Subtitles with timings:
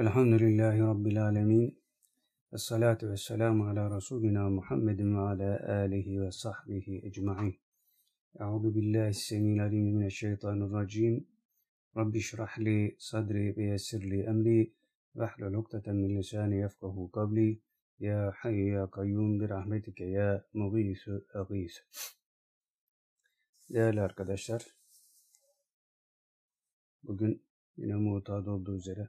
[0.00, 1.82] Elhamdülillahi Rabbil alemin.
[2.52, 7.60] Ve salatu ve selamu ala Resulina Muhammedin ve ala alihi ve sahbihi ecma'in.
[8.38, 11.26] Euzu billahi semil alim mineşşeytanirracim.
[11.96, 14.72] Rabbi şrah li sadri ve yessir li emri
[15.16, 17.60] ve hlul ukdeten min lisani yefkahu kavli.
[17.98, 21.82] Ya hayy ya kayyum bir rahmetike ya mugisu agis.
[23.70, 24.66] Değerli arkadaşlar,
[27.02, 27.42] bugün
[27.76, 29.08] yine mutat olduğu üzere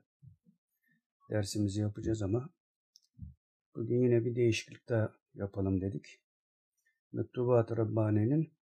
[1.31, 2.49] dersimizi yapacağız ama
[3.75, 6.21] bugün yine bir değişiklik daha yapalım dedik.
[7.11, 8.53] Mektubat-ı Rabbani'nin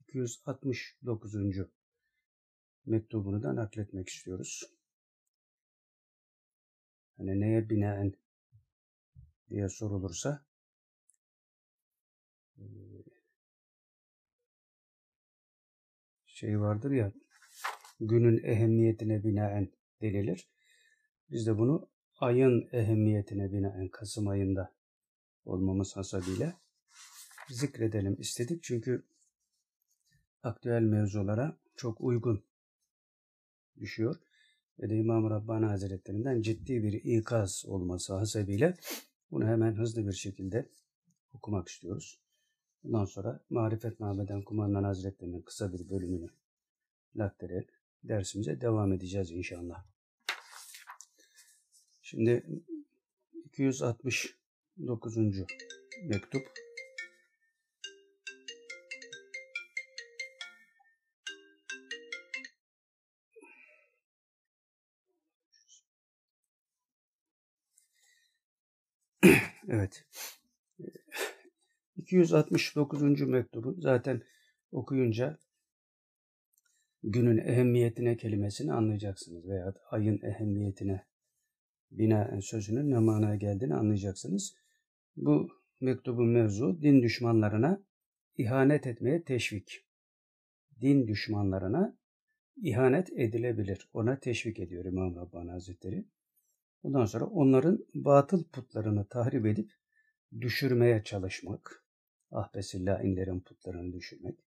[0.00, 1.34] 269.
[2.86, 4.62] mektubunu da nakletmek istiyoruz.
[7.16, 8.12] Hani neye binaen
[9.48, 10.46] diye sorulursa
[16.26, 17.12] şey vardır ya
[18.00, 20.50] günün ehemmiyetine binaen denilir.
[21.30, 21.89] Biz de bunu
[22.20, 24.72] ayın ehemmiyetine binaen Kasım ayında
[25.44, 26.54] olmamız hasabıyla
[27.48, 28.62] zikredelim istedik.
[28.62, 29.02] Çünkü
[30.42, 32.44] aktüel mevzulara çok uygun
[33.80, 34.16] düşüyor.
[34.78, 38.74] Ve de İmam Rabbani Hazretlerinden ciddi bir ikaz olması hasebiyle
[39.30, 40.68] bunu hemen hızlı bir şekilde
[41.32, 42.20] okumak istiyoruz.
[42.84, 46.28] Bundan sonra Marifet Mahmeden Kumandan Hazretleri'nin kısa bir bölümünü
[47.14, 47.68] naklerek
[48.04, 49.84] dersimize devam edeceğiz inşallah.
[52.10, 52.44] Şimdi
[53.44, 55.16] 269.
[56.04, 56.42] mektup.
[69.68, 70.04] evet.
[71.96, 73.20] 269.
[73.20, 74.22] mektubu zaten
[74.72, 75.38] okuyunca
[77.02, 81.09] günün ehemmiyetine kelimesini anlayacaksınız veya ayın ehemmiyetine
[81.90, 84.54] binaen sözünün ne manaya geldiğini anlayacaksınız.
[85.16, 85.48] Bu
[85.80, 87.82] mektubun mevzu din düşmanlarına
[88.38, 89.86] ihanet etmeye teşvik.
[90.80, 91.96] Din düşmanlarına
[92.62, 93.88] ihanet edilebilir.
[93.92, 96.04] Ona teşvik ediyor İmam Rabbani Hazretleri.
[96.82, 99.72] Ondan sonra onların batıl putlarını tahrip edip
[100.40, 101.84] düşürmeye çalışmak.
[102.30, 103.04] Ahbesillah
[103.40, 104.38] putlarını düşürmek.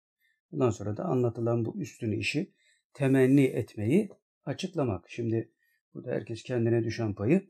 [0.53, 2.53] Ondan sonra da anlatılan bu üstün işi
[2.95, 4.09] temenni etmeyi
[4.45, 5.11] açıklamak.
[5.11, 5.53] Şimdi
[5.95, 7.47] Burada herkes kendine düşen payı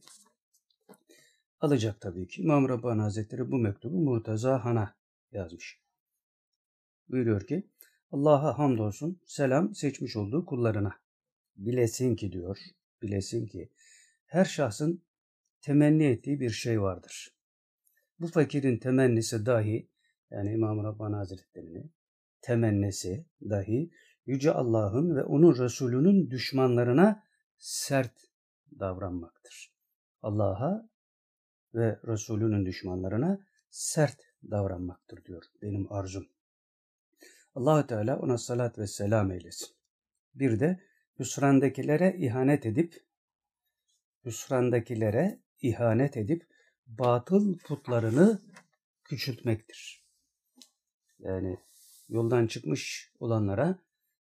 [1.61, 2.43] alacak tabii ki.
[2.43, 4.95] İmam Rabbani Hazretleri bu mektubu Murtaza Han'a
[5.33, 5.81] yazmış.
[7.09, 7.67] Buyuruyor ki
[8.13, 10.95] Allah'a hamdolsun selam seçmiş olduğu kullarına.
[11.57, 12.59] Bilesin ki diyor,
[13.03, 13.71] bilesin ki
[14.27, 15.03] her şahsın
[15.61, 17.35] temenni ettiği bir şey vardır.
[18.21, 19.89] Bu fakirin temennisi dahi
[20.31, 21.93] yani İmam Rabbani Hazretleri'nin
[22.41, 23.91] temennisi dahi
[24.27, 27.23] Yüce Allah'ın ve onun Resulünün düşmanlarına
[27.59, 28.32] sert
[28.81, 29.73] davranmaktır.
[30.23, 30.89] Allah'a
[31.75, 36.29] ve Resulünün düşmanlarına sert davranmaktır diyor benim arzum.
[37.55, 39.77] allah Teala ona salat ve selam eylesin.
[40.35, 40.81] Bir de
[41.19, 43.07] hüsrandakilere ihanet edip
[44.25, 46.47] hüsrandakilere ihanet edip
[46.87, 48.43] batıl putlarını
[49.05, 50.05] küçültmektir.
[51.19, 51.59] Yani
[52.09, 53.79] yoldan çıkmış olanlara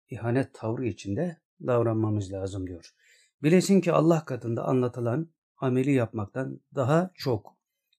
[0.08, 2.94] ihanet tavrı içinde davranmamız lazım diyor.
[3.42, 7.56] Bilesin ki Allah katında anlatılan ameli yapmaktan daha çok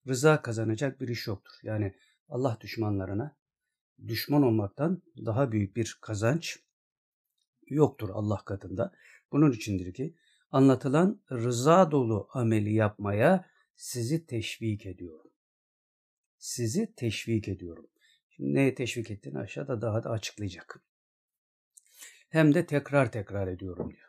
[0.07, 1.53] rıza kazanacak bir iş yoktur.
[1.63, 1.93] Yani
[2.29, 3.37] Allah düşmanlarına
[4.07, 6.59] düşman olmaktan daha büyük bir kazanç
[7.67, 8.91] yoktur Allah katında.
[9.31, 10.15] Bunun içindir ki
[10.51, 13.45] anlatılan rıza dolu ameli yapmaya
[13.75, 15.31] sizi teşvik ediyorum.
[16.37, 17.87] Sizi teşvik ediyorum.
[18.29, 20.83] Şimdi neye teşvik ettiğini aşağıda daha da açıklayacak.
[22.29, 24.06] Hem de tekrar tekrar ediyorum diyor.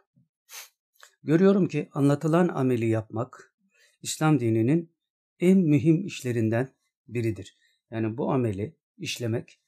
[1.23, 3.55] Görüyorum ki anlatılan ameli yapmak
[4.03, 4.93] İslam dininin
[5.41, 6.69] en mühim işlerinden
[7.09, 7.57] biridir.
[7.91, 9.61] Yani bu ameli işlemek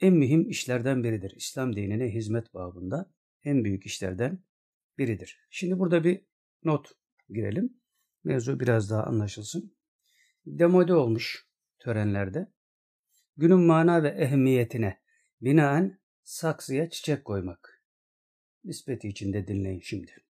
[0.00, 1.34] en mühim işlerden biridir.
[1.36, 3.10] İslam dinine hizmet babında
[3.44, 4.38] en büyük işlerden
[4.98, 5.38] biridir.
[5.50, 6.20] Şimdi burada bir
[6.64, 6.92] not
[7.28, 7.76] girelim.
[8.24, 9.76] Mevzu biraz daha anlaşılsın.
[10.46, 11.48] Demode olmuş
[11.78, 12.52] törenlerde.
[13.36, 14.98] Günün mana ve ehemmiyetine
[15.40, 17.82] binaen saksıya çiçek koymak.
[18.64, 20.23] Nispeti içinde dinleyin şimdi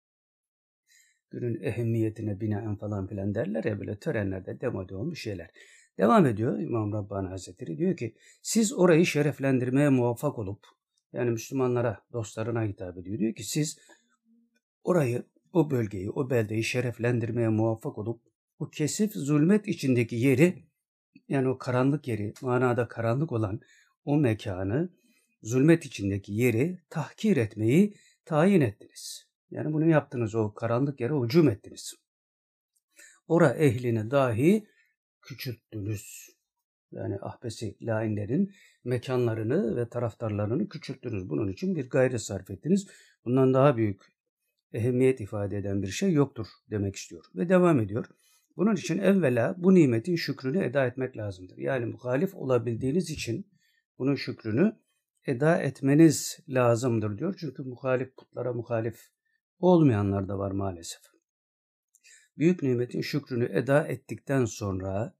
[1.35, 5.51] günün ehemmiyetine binaen falan filan derler ya böyle törenlerde demode olmuş şeyler.
[5.99, 10.67] Devam ediyor İmam Rabbani Hazretleri diyor ki siz orayı şereflendirmeye muvaffak olup
[11.13, 13.19] yani Müslümanlara dostlarına hitap ediyor.
[13.19, 13.79] Diyor ki siz
[14.85, 15.23] orayı
[15.53, 18.21] o bölgeyi o beldeyi şereflendirmeye muvaffak olup
[18.59, 20.65] o kesif zulmet içindeki yeri
[21.29, 23.61] yani o karanlık yeri manada karanlık olan
[24.05, 24.89] o mekanı
[25.43, 27.95] zulmet içindeki yeri tahkir etmeyi
[28.25, 29.34] tayin ettiniz.
[29.55, 31.95] Yani bunu yaptınız o karanlık yere hücum ettiniz.
[33.29, 34.67] ora ehlini dahi
[35.23, 36.31] küçülttünüz.
[36.93, 38.53] Yani ahbesi lainlerin
[38.85, 41.29] mekanlarını ve taraftarlarını küçülttünüz.
[41.29, 42.87] Bunun için bir gayret sarf ettiniz.
[43.25, 44.03] Bundan daha büyük
[44.73, 47.25] ehemmiyet ifade eden bir şey yoktur demek istiyor.
[47.35, 48.07] Ve devam ediyor.
[48.57, 51.59] Bunun için evvela bu nimetin şükrünü eda etmek lazımdır.
[51.59, 53.47] Yani muhalif olabildiğiniz için
[53.99, 54.77] bunun şükrünü
[55.27, 57.37] eda etmeniz lazımdır diyor.
[57.39, 59.14] Çünkü muhalif putlara muhalif
[59.61, 61.03] olmayanlar da var maalesef.
[62.39, 65.15] Büyük nimetin şükrünü eda ettikten sonra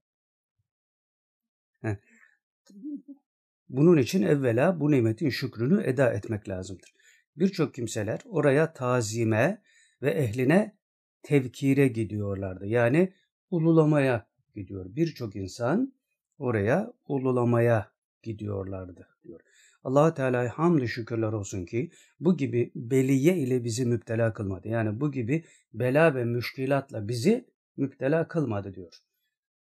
[3.69, 6.95] bunun için evvela bu nimetin şükrünü eda etmek lazımdır.
[7.35, 9.61] Birçok kimseler oraya tazime
[10.01, 10.77] ve ehline
[11.23, 12.65] tevkire gidiyorlardı.
[12.65, 13.13] Yani
[13.51, 14.85] ululamaya gidiyor.
[14.95, 15.93] Birçok insan
[16.37, 17.91] oraya ululamaya
[18.23, 19.41] gidiyorlardı diyor.
[19.85, 24.67] Allah Teala'ya hamdü şükürler olsun ki bu gibi beliye ile bizi müptela kılmadı.
[24.67, 27.45] Yani bu gibi bela ve müşkilatla bizi
[27.77, 28.93] müptela kılmadı diyor.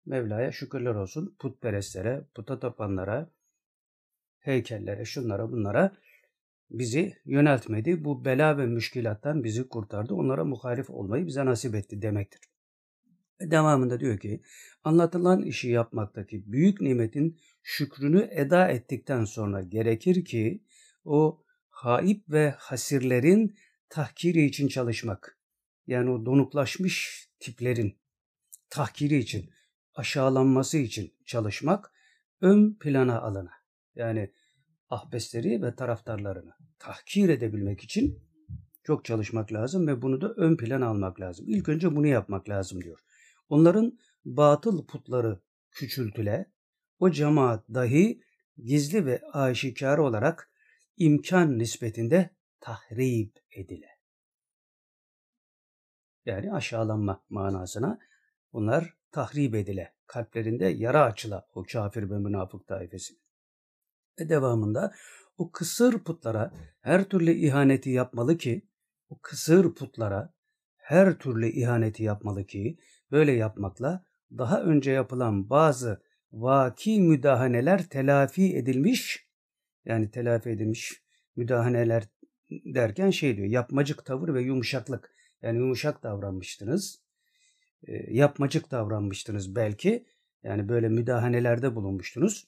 [0.06, 3.30] Mevla'ya şükürler olsun putperestlere, puta tapanlara,
[4.40, 5.92] heykellere, şunlara bunlara
[6.70, 8.06] bizi yöneltmedi.
[8.06, 10.14] Bu bela ve müşkilattan bizi kurtardı.
[10.14, 12.51] Onlara muhalif olmayı bize nasip etti demektir.
[13.46, 14.42] Devamında diyor ki
[14.84, 20.64] anlatılan işi yapmaktaki büyük nimetin şükrünü eda ettikten sonra gerekir ki
[21.06, 23.56] o haip ve hasirlerin
[23.90, 25.38] tahkiri için çalışmak.
[25.88, 27.98] Yani o donuklaşmış tiplerin
[28.70, 29.50] tahkiri için,
[29.96, 31.92] aşağılanması için çalışmak
[32.42, 33.52] ön plana alına.
[33.96, 34.32] Yani
[34.90, 38.20] ahbesleri ve taraftarlarını tahkir edebilmek için
[38.84, 41.46] çok çalışmak lazım ve bunu da ön plan almak lazım.
[41.50, 43.00] İlk önce bunu yapmak lazım diyor.
[43.52, 45.40] Onların batıl putları
[45.72, 46.52] küçültüle,
[47.00, 48.22] o cemaat dahi
[48.58, 50.52] gizli ve aşikar olarak
[50.98, 53.90] imkan nispetinde tahrip edile.
[56.26, 58.00] Yani aşağılanma manasına
[58.54, 59.94] bunlar tahrip edile.
[60.08, 63.14] Kalplerinde yara açıla o kafir ve münafık taifesi.
[64.20, 64.94] Ve devamında
[65.38, 68.68] o kısır putlara her türlü ihaneti yapmalı ki
[69.10, 70.34] o kısır putlara
[70.78, 72.78] her türlü ihaneti yapmalı ki
[73.12, 74.06] böyle yapmakla
[74.38, 79.28] daha önce yapılan bazı vaki müdahaneler telafi edilmiş
[79.86, 81.04] yani telafi edilmiş
[81.36, 82.04] müdahaneler
[82.50, 85.16] derken şey diyor yapmacık tavır ve yumuşaklık.
[85.42, 87.02] Yani yumuşak davranmıştınız
[87.88, 90.06] e, yapmacık davranmıştınız belki
[90.44, 92.48] yani böyle müdahanelerde bulunmuştunuz.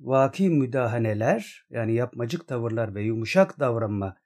[0.00, 4.16] Vaki müdahaneler yani yapmacık tavırlar ve yumuşak davranma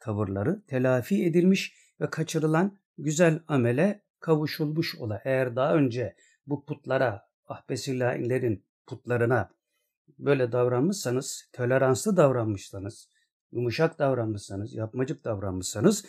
[0.00, 5.22] tavırları telafi edilmiş ve kaçırılan güzel amele kavuşulmuş ola.
[5.24, 6.14] Eğer daha önce
[6.46, 9.50] bu putlara, ahbesilainlerin putlarına
[10.18, 13.08] böyle davranmışsanız, toleranslı davranmışsanız,
[13.52, 16.04] yumuşak davranmışsanız, yapmacık davranmışsanız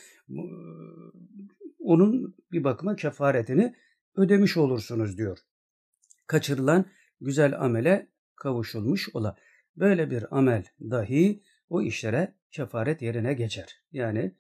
[1.79, 3.75] onun bir bakıma kefaretini
[4.15, 5.39] ödemiş olursunuz diyor.
[6.27, 6.85] Kaçırılan
[7.21, 9.35] güzel amele kavuşulmuş ola.
[9.75, 13.83] Böyle bir amel dahi o işlere kefaret yerine geçer.
[13.91, 14.35] Yani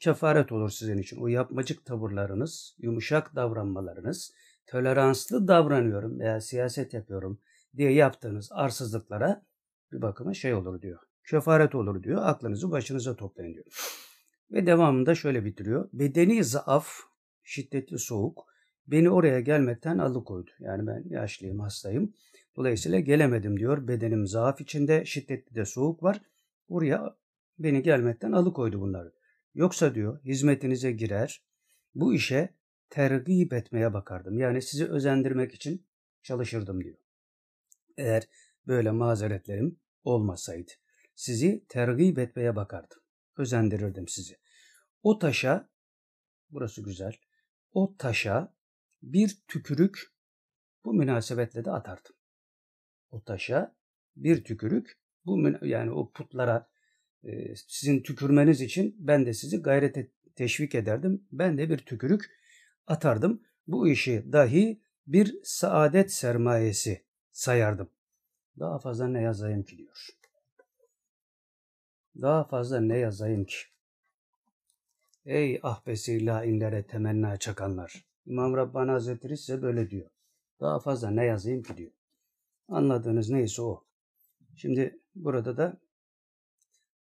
[0.00, 1.16] kefaret olur sizin için.
[1.16, 4.32] O yapmacık tavırlarınız, yumuşak davranmalarınız,
[4.66, 7.40] toleranslı davranıyorum veya siyaset yapıyorum
[7.76, 9.46] diye yaptığınız arsızlıklara
[9.92, 10.98] bir bakıma şey olur diyor.
[11.30, 12.22] Kefaret olur diyor.
[12.22, 13.66] Aklınızı başınıza toplayın diyor.
[14.50, 15.88] Ve devamında şöyle bitiriyor.
[15.92, 16.88] Bedeni zaaf,
[17.42, 18.46] şiddetli soğuk
[18.86, 20.50] beni oraya gelmekten alıkoydu.
[20.60, 22.14] Yani ben yaşlıyım, hastayım.
[22.56, 23.88] Dolayısıyla gelemedim diyor.
[23.88, 26.20] Bedenim zaaf içinde, şiddetli de soğuk var.
[26.68, 27.16] Oraya
[27.58, 29.12] beni gelmekten alıkoydu bunları.
[29.54, 31.44] Yoksa diyor hizmetinize girer,
[31.94, 32.54] bu işe
[32.90, 34.38] tergip etmeye bakardım.
[34.38, 35.86] Yani sizi özendirmek için
[36.22, 36.98] çalışırdım diyor.
[37.96, 38.28] Eğer
[38.66, 40.72] böyle mazeretlerim olmasaydı.
[41.14, 42.98] Sizi tergip etmeye bakardım.
[43.36, 44.38] Özendirirdim sizi.
[45.02, 45.68] O taşa,
[46.50, 47.16] burası güzel,
[47.72, 48.54] o taşa
[49.02, 50.12] bir tükürük
[50.84, 52.16] bu münasebetle de atardım.
[53.10, 53.76] O taşa
[54.16, 56.70] bir tükürük bu yani o putlara
[57.68, 61.24] sizin tükürmeniz için ben de sizi gayrete teşvik ederdim.
[61.32, 62.30] Ben de bir tükürük
[62.86, 63.42] atardım.
[63.66, 67.02] Bu işi dahi bir saadet sermayesi
[67.32, 67.90] sayardım.
[68.58, 70.08] Daha fazla ne yazayım ki diyor.
[72.20, 73.56] Daha fazla ne yazayım ki?
[75.24, 78.04] Ey ahbesi lainlere temenna çakanlar.
[78.26, 80.10] İmam Rabbani Hazretleri size böyle diyor.
[80.60, 81.92] Daha fazla ne yazayım ki diyor.
[82.68, 83.84] Anladığınız neyse o.
[84.56, 85.80] Şimdi burada da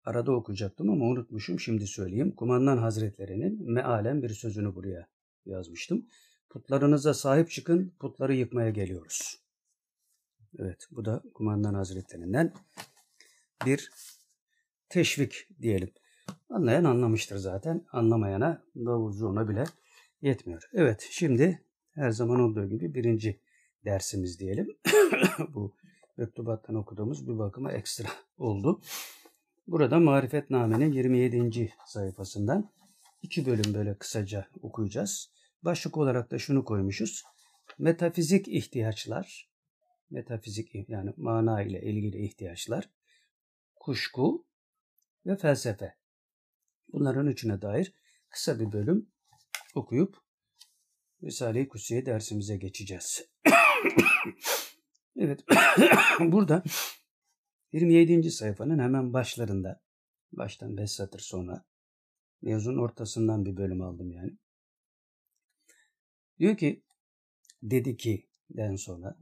[0.08, 2.32] arada okuyacaktım ama unutmuşum şimdi söyleyeyim.
[2.32, 5.08] Kumandan Hazretleri'nin mealen bir sözünü buraya
[5.46, 6.06] yazmıştım.
[6.50, 9.42] Putlarınıza sahip çıkın, putları yıkmaya geliyoruz.
[10.60, 12.54] Evet, bu da Kumandan Hazretlerinden
[13.66, 13.92] bir
[14.90, 15.92] teşvik diyelim.
[16.50, 17.86] Anlayan anlamıştır zaten.
[17.92, 19.64] Anlamayana davul zurna bile
[20.22, 20.70] yetmiyor.
[20.74, 23.40] Evet, şimdi her zaman olduğu gibi birinci
[23.86, 24.68] dersimiz diyelim.
[25.54, 25.76] Bu
[26.18, 28.82] mektubattan okuduğumuz bir bakıma ekstra oldu.
[29.68, 31.74] Burada Marifetname'nin 27.
[31.86, 32.72] sayfasından
[33.22, 35.32] iki bölüm böyle kısaca okuyacağız.
[35.64, 37.24] Başlık olarak da şunu koymuşuz.
[37.80, 39.50] Metafizik ihtiyaçlar,
[40.10, 42.90] metafizik yani mana ile ilgili ihtiyaçlar,
[43.76, 44.46] kuşku
[45.26, 45.96] ve felsefe.
[46.94, 47.94] Bunların üçüne dair
[48.30, 49.10] kısa bir bölüm
[49.76, 50.18] okuyup
[51.24, 53.30] Risale-i Kutsiye dersimize geçeceğiz.
[55.20, 55.44] evet,
[56.20, 56.64] burada
[57.72, 58.32] 27.
[58.32, 59.82] sayfanın hemen başlarında,
[60.32, 61.66] baştan 5 satır sonra,
[62.42, 64.38] mevzun ortasından bir bölüm aldım yani.
[66.40, 66.84] Diyor ki,
[67.64, 69.20] dedi ki den sonra,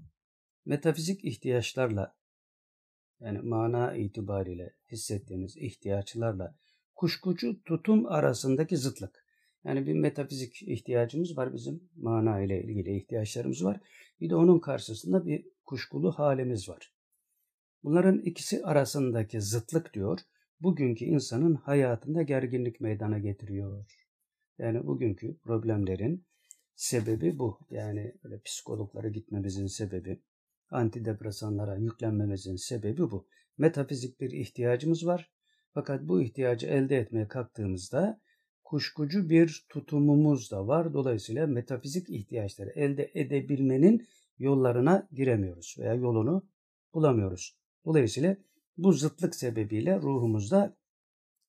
[0.65, 2.15] metafizik ihtiyaçlarla,
[3.19, 6.55] yani mana itibariyle hissettiğimiz ihtiyaçlarla
[6.95, 9.25] kuşkucu tutum arasındaki zıtlık.
[9.63, 13.79] Yani bir metafizik ihtiyacımız var bizim mana ile ilgili ihtiyaçlarımız var.
[14.21, 16.94] Bir de onun karşısında bir kuşkulu halimiz var.
[17.85, 20.19] Bunların ikisi arasındaki zıtlık diyor,
[20.61, 23.85] bugünkü insanın hayatında gerginlik meydana getiriyor.
[24.57, 26.25] Yani bugünkü problemlerin
[26.75, 27.59] sebebi bu.
[27.69, 30.21] Yani öyle psikologlara gitmemizin sebebi,
[30.69, 33.27] antidepresanlara yüklenmemizin sebebi bu.
[33.57, 35.31] Metafizik bir ihtiyacımız var.
[35.73, 38.21] Fakat bu ihtiyacı elde etmeye kalktığımızda
[38.63, 40.93] kuşkucu bir tutumumuz da var.
[40.93, 46.47] Dolayısıyla metafizik ihtiyaçları elde edebilmenin yollarına giremiyoruz veya yolunu
[46.93, 47.64] bulamıyoruz.
[47.85, 48.37] Dolayısıyla
[48.77, 50.77] bu zıtlık sebebiyle ruhumuzda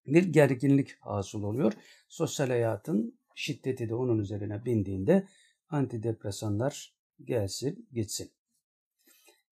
[0.06, 1.72] bir gerginlik hasıl oluyor.
[2.08, 5.28] Sosyal hayatın şiddeti de onun üzerine bindiğinde
[5.68, 8.32] antidepresanlar gelsin gitsin.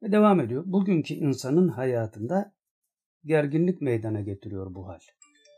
[0.03, 0.63] Ve devam ediyor.
[0.67, 2.55] Bugünkü insanın hayatında
[3.25, 5.01] gerginlik meydana getiriyor bu hal.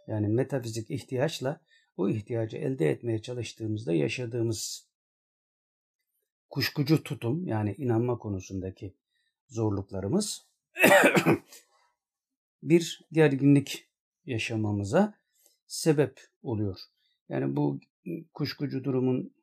[0.06, 1.60] Yani metafizik ihtiyaçla
[1.96, 4.88] o ihtiyacı elde etmeye çalıştığımızda yaşadığımız
[6.50, 8.94] kuşkucu tutum yani inanma konusundaki
[9.48, 10.46] zorluklarımız
[12.62, 13.88] bir gerginlik
[14.26, 15.14] yaşamamıza
[15.66, 16.78] sebep oluyor.
[17.28, 17.80] Yani bu
[18.34, 19.34] kuşkucu durumun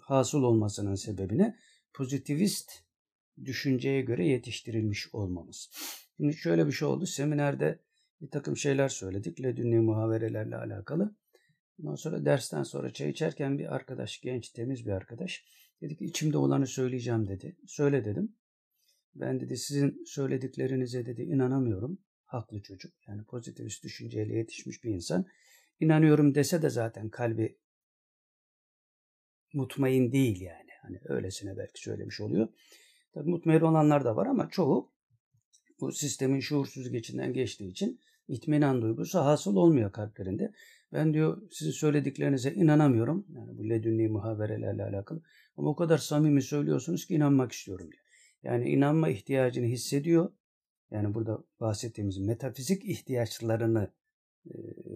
[0.00, 1.56] hasıl olmasının sebebine
[1.92, 2.72] pozitivist
[3.44, 5.70] düşünceye göre yetiştirilmiş olmamız.
[6.16, 7.06] Şimdi şöyle bir şey oldu.
[7.06, 7.78] Seminerde
[8.20, 9.42] bir takım şeyler söyledik.
[9.42, 11.14] Ledünni muhaverelerle alakalı.
[11.80, 15.44] Ondan sonra dersten sonra çay içerken bir arkadaş, genç, temiz bir arkadaş
[15.80, 17.56] dedi ki içimde olanı söyleyeceğim dedi.
[17.66, 18.32] Söyle dedim.
[19.14, 21.98] Ben dedi sizin söylediklerinize dedi inanamıyorum.
[22.24, 22.92] Haklı çocuk.
[23.08, 25.26] Yani pozitivist düşünceyle yetişmiş bir insan.
[25.80, 27.58] İnanıyorum dese de zaten kalbi
[29.52, 30.70] mutmain değil yani.
[30.82, 32.48] Hani öylesine belki söylemiş oluyor.
[33.14, 34.92] Tabii mutmain olanlar da var ama çoğu
[35.80, 40.52] bu sistemin şuursuz geçinden geçtiği için itminan duygusu hasıl olmuyor kalplerinde.
[40.92, 43.26] Ben diyor sizin söylediklerinize inanamıyorum.
[43.28, 45.22] Yani bu ledünni muhaberelerle alakalı.
[45.56, 48.04] Ama o kadar samimi söylüyorsunuz ki inanmak istiyorum diyor.
[48.42, 50.32] Yani inanma ihtiyacını hissediyor.
[50.90, 53.90] Yani burada bahsettiğimiz metafizik ihtiyaçlarını
[54.46, 54.52] e,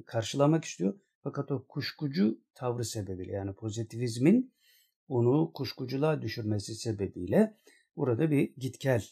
[0.07, 0.95] karşılamak istiyor.
[1.23, 4.53] Fakat o kuşkucu tavrı sebebiyle yani pozitivizmin
[5.09, 7.57] onu kuşkuculuğa düşürmesi sebebiyle
[7.97, 9.05] burada bir gitgel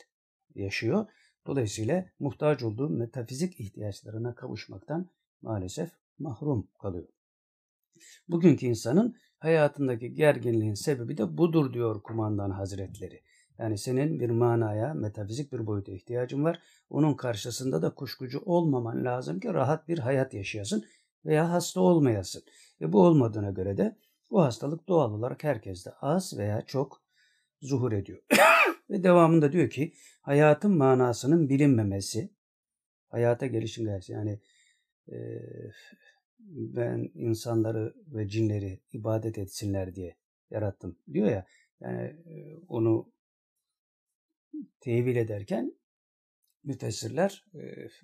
[0.55, 1.07] yaşıyor.
[1.47, 5.11] Dolayısıyla muhtaç olduğu metafizik ihtiyaçlarına kavuşmaktan
[5.43, 7.09] maalesef mahrum kalıyor.
[8.29, 13.23] Bugünkü insanın hayatındaki gerginliğin sebebi de budur diyor kumandan hazretleri.
[13.59, 16.63] Yani senin bir manaya, metafizik bir boyuta ihtiyacın var.
[16.91, 20.85] Onun karşısında da kuşkucu olmaman lazım ki rahat bir hayat yaşayasın
[21.25, 22.43] veya hasta olmayasın.
[22.81, 23.97] Ve bu olmadığına göre de
[24.31, 27.03] bu hastalık doğal olarak herkeste az veya çok
[27.63, 28.23] zuhur ediyor.
[28.91, 32.31] Ve devamında diyor ki hayatın manasının bilinmemesi,
[33.09, 34.41] hayata gelişim gayesi yani
[35.09, 35.17] e,
[36.49, 40.17] ben insanları ve cinleri ibadet etsinler diye
[40.51, 41.47] yarattım diyor ya
[41.81, 42.17] yani
[42.69, 43.14] onu
[44.80, 45.74] tevil ederken
[46.64, 47.46] müfessirler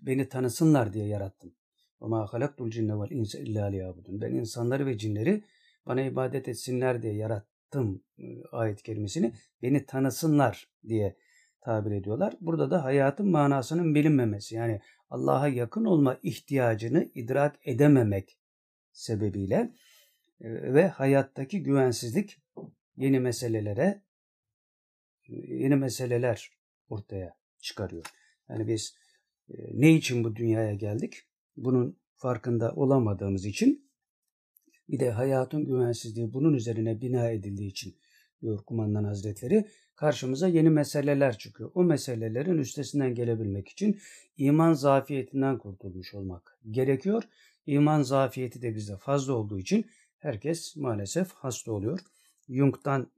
[0.01, 1.55] beni tanısınlar diye yarattım.
[2.01, 5.43] وَمَا خَلَقْتُ الْجِنَّ وَالْاِنْسَ اِلَّا لِيَعْبُدُونَ Ben insanları ve cinleri
[5.85, 8.03] bana ibadet etsinler diye yarattım
[8.51, 11.15] ayet kelimesini beni tanısınlar diye
[11.61, 12.33] tabir ediyorlar.
[12.41, 18.39] Burada da hayatın manasının bilinmemesi yani Allah'a yakın olma ihtiyacını idrak edememek
[18.91, 19.71] sebebiyle
[20.41, 22.41] ve hayattaki güvensizlik
[22.97, 24.01] yeni meselelere
[25.30, 26.50] yeni meseleler
[26.88, 28.04] ortaya çıkarıyor.
[28.48, 28.96] Yani biz
[29.72, 31.22] ne için bu dünyaya geldik?
[31.56, 33.90] Bunun farkında olamadığımız için
[34.88, 37.96] bir de hayatın güvensizliği bunun üzerine bina edildiği için
[38.42, 41.70] diyor kumandan hazretleri karşımıza yeni meseleler çıkıyor.
[41.74, 44.00] O meselelerin üstesinden gelebilmek için
[44.36, 47.22] iman zafiyetinden kurtulmuş olmak gerekiyor.
[47.66, 49.86] İman zafiyeti de bizde fazla olduğu için
[50.18, 52.00] herkes maalesef hasta oluyor.
[52.48, 53.10] Jung'dan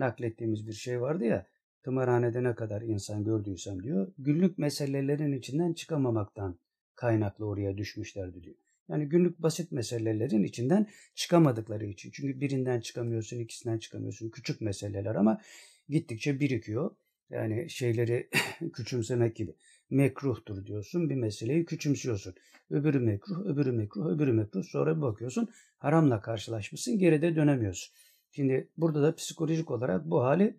[0.00, 1.46] naklettiğimiz bir şey vardı ya.
[1.82, 4.12] Tımarhanede ne kadar insan gördüysem diyor.
[4.18, 6.58] Günlük meselelerin içinden çıkamamaktan
[6.94, 8.56] kaynaklı oraya düşmüşlerdi diyor.
[8.88, 12.10] Yani günlük basit meselelerin içinden çıkamadıkları için.
[12.10, 14.30] Çünkü birinden çıkamıyorsun, ikisinden çıkamıyorsun.
[14.30, 15.40] Küçük meseleler ama
[15.88, 16.90] gittikçe birikiyor.
[17.30, 18.28] Yani şeyleri
[18.72, 19.54] küçümsemek gibi.
[19.90, 22.34] Mekruhtur diyorsun, bir meseleyi küçümsüyorsun.
[22.70, 24.64] Öbürü mekruh, öbürü mekruh, öbürü mekruh.
[24.64, 27.94] Sonra bir bakıyorsun haramla karşılaşmışsın, geride dönemiyorsun.
[28.32, 30.56] Şimdi burada da psikolojik olarak bu hali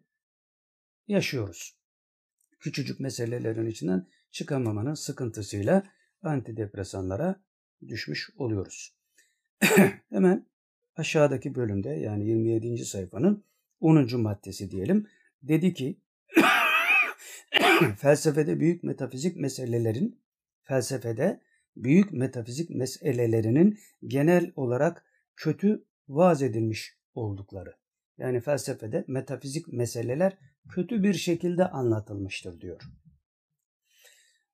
[1.08, 1.78] yaşıyoruz.
[2.60, 5.84] Küçücük meselelerin içinden çıkamamanın sıkıntısıyla
[6.24, 7.44] antidepresanlara
[7.88, 8.96] düşmüş oluyoruz.
[10.10, 10.46] Hemen
[10.96, 12.86] aşağıdaki bölümde yani 27.
[12.86, 13.44] sayfanın
[13.80, 14.22] 10.
[14.22, 15.08] maddesi diyelim.
[15.44, 16.00] Dedi ki
[17.98, 20.22] felsefede büyük metafizik meselelerin
[20.64, 21.42] felsefede
[21.76, 27.76] büyük metafizik meselelerinin genel olarak kötü vaz edilmiş oldukları.
[28.18, 30.38] Yani felsefede metafizik meseleler
[30.70, 32.82] kötü bir şekilde anlatılmıştır diyor.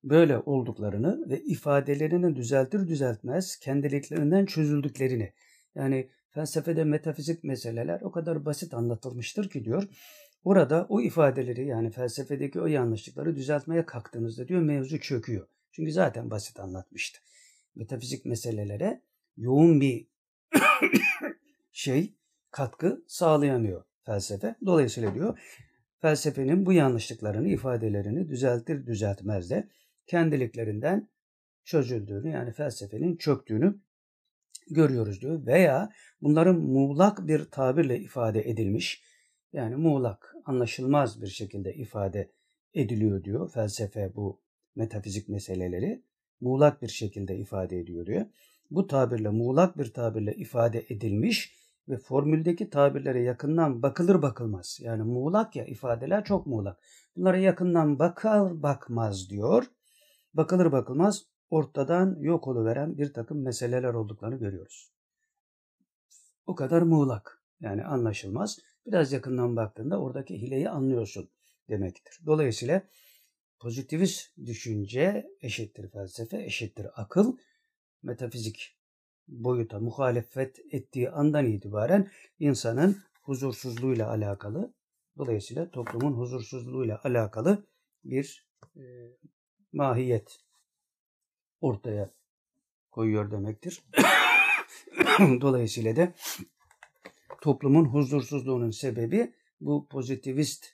[0.04, 5.34] Böyle olduklarını ve ifadelerini düzeltir düzeltmez kendiliklerinden çözüldüklerini
[5.76, 9.84] yani felsefede metafizik meseleler o kadar basit anlatılmıştır ki diyor.
[10.44, 15.48] Orada o ifadeleri yani felsefedeki o yanlışlıkları düzeltmeye kalktığınızda diyor mevzu çöküyor.
[15.72, 17.20] Çünkü zaten basit anlatmıştı.
[17.76, 19.02] Metafizik meselelere
[19.38, 20.08] yoğun bir
[21.72, 22.16] şey
[22.52, 24.56] katkı sağlayamıyor felsefe.
[24.66, 25.40] Dolayısıyla diyor
[26.02, 29.68] felsefenin bu yanlışlıklarını, ifadelerini düzeltir düzeltmez de
[30.08, 31.10] kendiliklerinden
[31.64, 33.80] çözüldüğünü yani felsefenin çöktüğünü
[34.70, 35.46] görüyoruz diyor.
[35.46, 39.04] Veya bunların muğlak bir tabirle ifade edilmiş
[39.54, 42.32] yani muğlak, anlaşılmaz bir şekilde ifade
[42.74, 43.52] ediliyor diyor.
[43.52, 44.42] Felsefe bu
[44.76, 46.02] metafizik meseleleri
[46.42, 48.26] muğlak bir şekilde ifade ediyor diyor.
[48.72, 51.57] Bu tabirle muğlak bir tabirle ifade edilmiş
[51.90, 54.80] ve formüldeki tabirlere yakından bakılır bakılmaz.
[54.82, 56.80] Yani muğlak ya ifadeler çok muğlak.
[57.16, 59.66] Bunlara yakından bakar bakmaz diyor.
[60.34, 64.92] Bakılır bakılmaz ortadan yok oluveren bir takım meseleler olduklarını görüyoruz.
[66.48, 68.60] O kadar muğlak yani anlaşılmaz.
[68.86, 71.30] Biraz yakından baktığında oradaki hileyi anlıyorsun
[71.70, 72.20] demektir.
[72.26, 72.82] Dolayısıyla
[73.60, 77.38] pozitivist düşünce eşittir felsefe, eşittir akıl,
[78.04, 78.77] metafizik
[79.28, 84.74] boyuta muhalefet ettiği andan itibaren insanın huzursuzluğuyla alakalı,
[85.18, 87.66] dolayısıyla toplumun huzursuzluğuyla alakalı
[88.04, 88.84] bir e,
[89.74, 90.40] mahiyet
[91.62, 92.10] ortaya
[92.92, 93.84] koyuyor demektir.
[95.20, 96.14] Dolayısıyla da
[97.42, 100.66] toplumun huzursuzluğunun sebebi bu pozitivist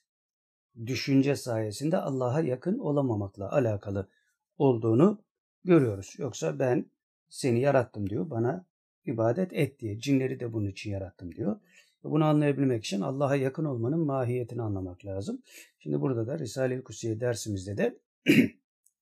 [0.86, 4.10] düşünce sayesinde Allah'a yakın olamamakla alakalı
[4.58, 5.24] olduğunu
[5.66, 6.16] görüyoruz.
[6.18, 6.86] Yoksa ben
[7.34, 8.30] seni yarattım diyor.
[8.30, 8.66] Bana
[9.06, 10.00] ibadet et diye.
[10.00, 11.60] Cinleri de bunun için yarattım diyor.
[12.04, 15.42] Bunu anlayabilmek için Allah'a yakın olmanın mahiyetini anlamak lazım.
[15.80, 18.00] Şimdi burada da Risale-i Kusiye dersimizde de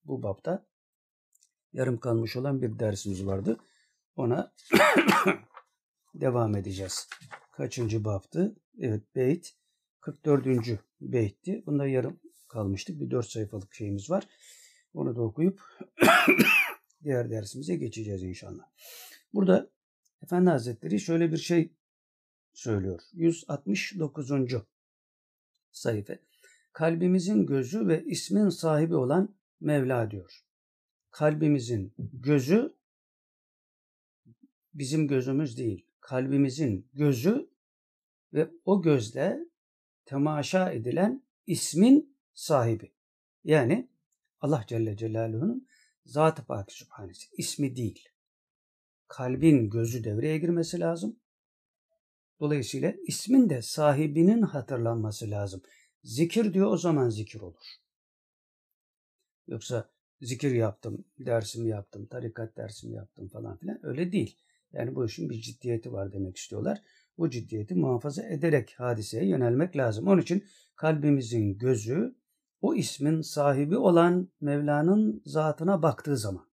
[0.05, 0.65] bu bapta
[1.73, 3.57] yarım kalmış olan bir dersimiz vardı.
[4.15, 4.53] Ona
[6.15, 7.09] devam edeceğiz.
[7.51, 8.55] Kaçıncı baptı?
[8.79, 9.53] Evet beyt
[10.01, 10.45] 44.
[11.01, 11.63] beytti.
[11.65, 13.01] Bunda yarım kalmıştık.
[13.01, 14.23] Bir 4 sayfalık şeyimiz var.
[14.93, 15.61] Onu da okuyup
[17.03, 18.63] diğer dersimize geçeceğiz inşallah.
[19.33, 19.69] Burada
[20.23, 21.73] Efendi Hazretleri şöyle bir şey
[22.53, 23.01] söylüyor.
[23.13, 24.31] 169.
[25.71, 26.13] sayfa.
[26.73, 30.45] Kalbimizin gözü ve ismin sahibi olan Mevla diyor.
[31.11, 32.75] Kalbimizin gözü
[34.73, 35.85] bizim gözümüz değil.
[35.99, 37.49] Kalbimizin gözü
[38.33, 39.39] ve o gözle
[40.05, 42.91] temaşa edilen ismin sahibi.
[43.43, 43.89] Yani
[44.41, 45.67] Allah Celle Celaluhu'nun
[46.05, 47.27] Zat-ı Pak Sübhanesi.
[47.37, 48.09] ismi değil.
[49.07, 51.19] Kalbin gözü devreye girmesi lazım.
[52.39, 55.61] Dolayısıyla ismin de sahibinin hatırlanması lazım.
[56.03, 57.65] Zikir diyor o zaman zikir olur.
[59.47, 59.89] Yoksa
[60.21, 64.37] zikir yaptım, dersimi yaptım, tarikat dersimi yaptım falan filan öyle değil.
[64.73, 66.81] Yani bu işin bir ciddiyeti var demek istiyorlar.
[67.17, 70.07] Bu ciddiyeti muhafaza ederek hadiseye yönelmek lazım.
[70.07, 72.15] Onun için kalbimizin gözü
[72.61, 76.51] o ismin sahibi olan Mevla'nın zatına baktığı zaman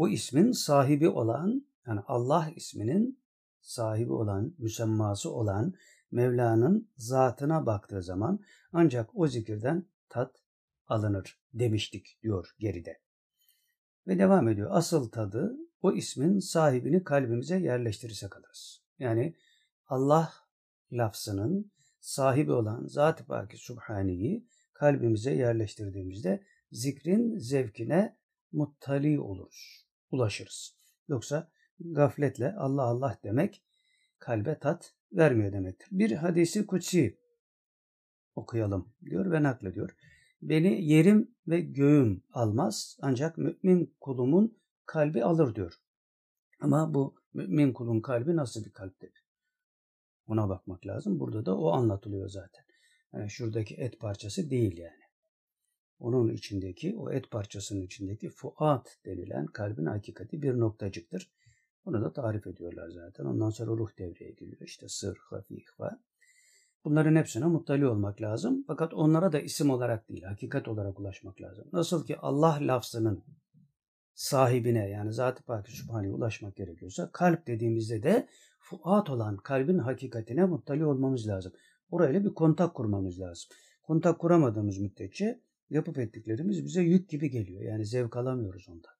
[0.00, 3.20] o ismin sahibi olan yani Allah isminin
[3.60, 5.74] sahibi olan, müsemması olan
[6.10, 8.40] Mevla'nın zatına baktığı zaman
[8.72, 10.36] ancak o zikirden tat
[10.86, 13.00] alınır demiştik diyor geride.
[14.06, 14.70] Ve devam ediyor.
[14.72, 18.82] Asıl tadı o ismin sahibini kalbimize yerleştirirsek alırız.
[18.98, 19.34] Yani
[19.86, 20.32] Allah
[20.92, 28.16] lafzının sahibi olan Zat-ı Paki Subhani'yi kalbimize yerleştirdiğimizde zikrin zevkine
[28.52, 30.74] muttali oluruz, ulaşırız.
[31.08, 33.62] Yoksa gafletle Allah Allah demek
[34.18, 35.88] kalbe tat vermiyor demektir.
[35.92, 37.18] Bir hadisi kutsi
[38.36, 39.96] okuyalım diyor ve naklediyor.
[40.42, 45.80] Beni yerim ve göğüm almaz ancak mümin kulumun kalbi alır diyor.
[46.60, 49.19] Ama bu mümin kulun kalbi nasıl bir kalptir?
[50.30, 51.20] Ona bakmak lazım.
[51.20, 52.64] Burada da o anlatılıyor zaten.
[53.12, 55.00] Yani şuradaki et parçası değil yani.
[55.98, 61.30] Onun içindeki, o et parçasının içindeki fuat denilen kalbin hakikati bir noktacıktır.
[61.84, 63.24] Onu da tarif ediyorlar zaten.
[63.24, 64.60] Ondan sonra ruh devreye giriyor.
[64.60, 65.96] İşte sır, hafif var.
[66.84, 68.64] Bunların hepsine muttali olmak lazım.
[68.66, 71.68] Fakat onlara da isim olarak değil, hakikat olarak ulaşmak lazım.
[71.72, 73.24] Nasıl ki Allah lafzının
[74.14, 78.28] sahibine yani Zat-ı Sübhane'ye ulaşmak gerekiyorsa kalp dediğimizde de
[78.60, 81.52] fuat olan kalbin hakikatine muttali olmamız lazım.
[81.90, 83.50] Orayla bir kontak kurmamız lazım.
[83.82, 87.62] Kontak kuramadığımız müddetçe yapıp ettiklerimiz bize yük gibi geliyor.
[87.62, 88.92] Yani zevk alamıyoruz ondan.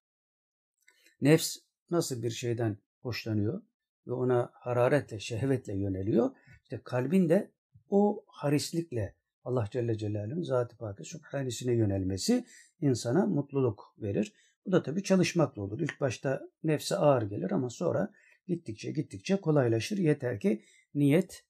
[1.21, 1.57] Nefs
[1.91, 3.63] nasıl bir şeyden hoşlanıyor
[4.07, 6.31] ve ona hararetle, şehvetle yöneliyor.
[6.63, 7.51] İşte kalbin de
[7.89, 12.45] o harislikle Allah Celle Celaluhu'nun Zat-ı Pak'ı Sübhanesine yönelmesi
[12.81, 14.33] insana mutluluk verir.
[14.67, 15.81] Bu da tabii çalışmakla olur.
[15.81, 18.13] İlk başta nefse ağır gelir ama sonra
[18.51, 19.99] gittikçe gittikçe kolaylaşır.
[19.99, 20.63] Yeter ki
[20.95, 21.45] niyet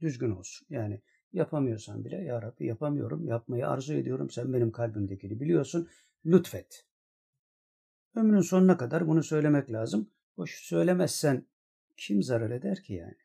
[0.00, 0.66] düzgün olsun.
[0.70, 1.00] Yani
[1.32, 4.30] yapamıyorsan bile ya Rabbi yapamıyorum, yapmayı arzu ediyorum.
[4.30, 5.88] Sen benim kalbimdekini biliyorsun.
[6.26, 6.86] Lütfet.
[8.14, 10.10] Ömrün sonuna kadar bunu söylemek lazım.
[10.36, 11.46] Boş söylemezsen
[11.96, 13.16] kim zarar eder ki yani?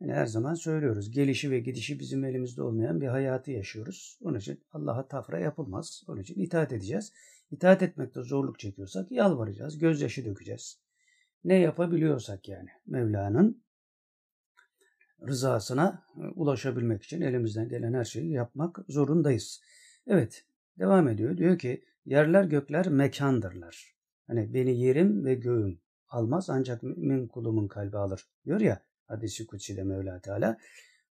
[0.00, 1.10] Yani her zaman söylüyoruz.
[1.10, 4.18] Gelişi ve gidişi bizim elimizde olmayan bir hayatı yaşıyoruz.
[4.22, 6.02] Onun için Allah'a tafra yapılmaz.
[6.08, 7.12] Onun için itaat edeceğiz.
[7.50, 10.81] İtaat etmekte zorluk çekiyorsak yalvaracağız, gözyaşı dökeceğiz.
[11.44, 13.62] Ne yapabiliyorsak yani Mevla'nın
[15.26, 19.62] rızasına e, ulaşabilmek için elimizden gelen her şeyi yapmak zorundayız.
[20.06, 20.44] Evet,
[20.78, 21.36] devam ediyor.
[21.36, 23.94] Diyor ki yerler gökler mekandırlar.
[24.26, 28.28] Hani beni yerim ve göğüm almaz ancak mümin kulumun kalbi alır.
[28.44, 30.58] Diyor ya hadisi kutsiyle Mevla Teala.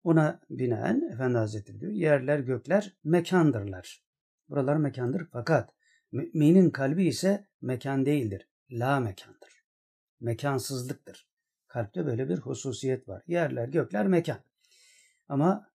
[0.04, 4.04] Ona binaen Efendi Hazretleri diyor yerler gökler mekandırlar.
[4.50, 5.74] Buralar mekandır fakat
[6.12, 8.48] Müminin kalbi ise mekan değildir.
[8.72, 9.61] La mekandır.
[10.22, 11.28] Mekansızlıktır.
[11.68, 13.24] Kalpte böyle bir hususiyet var.
[13.28, 14.40] Yerler, gökler mekan.
[15.28, 15.72] Ama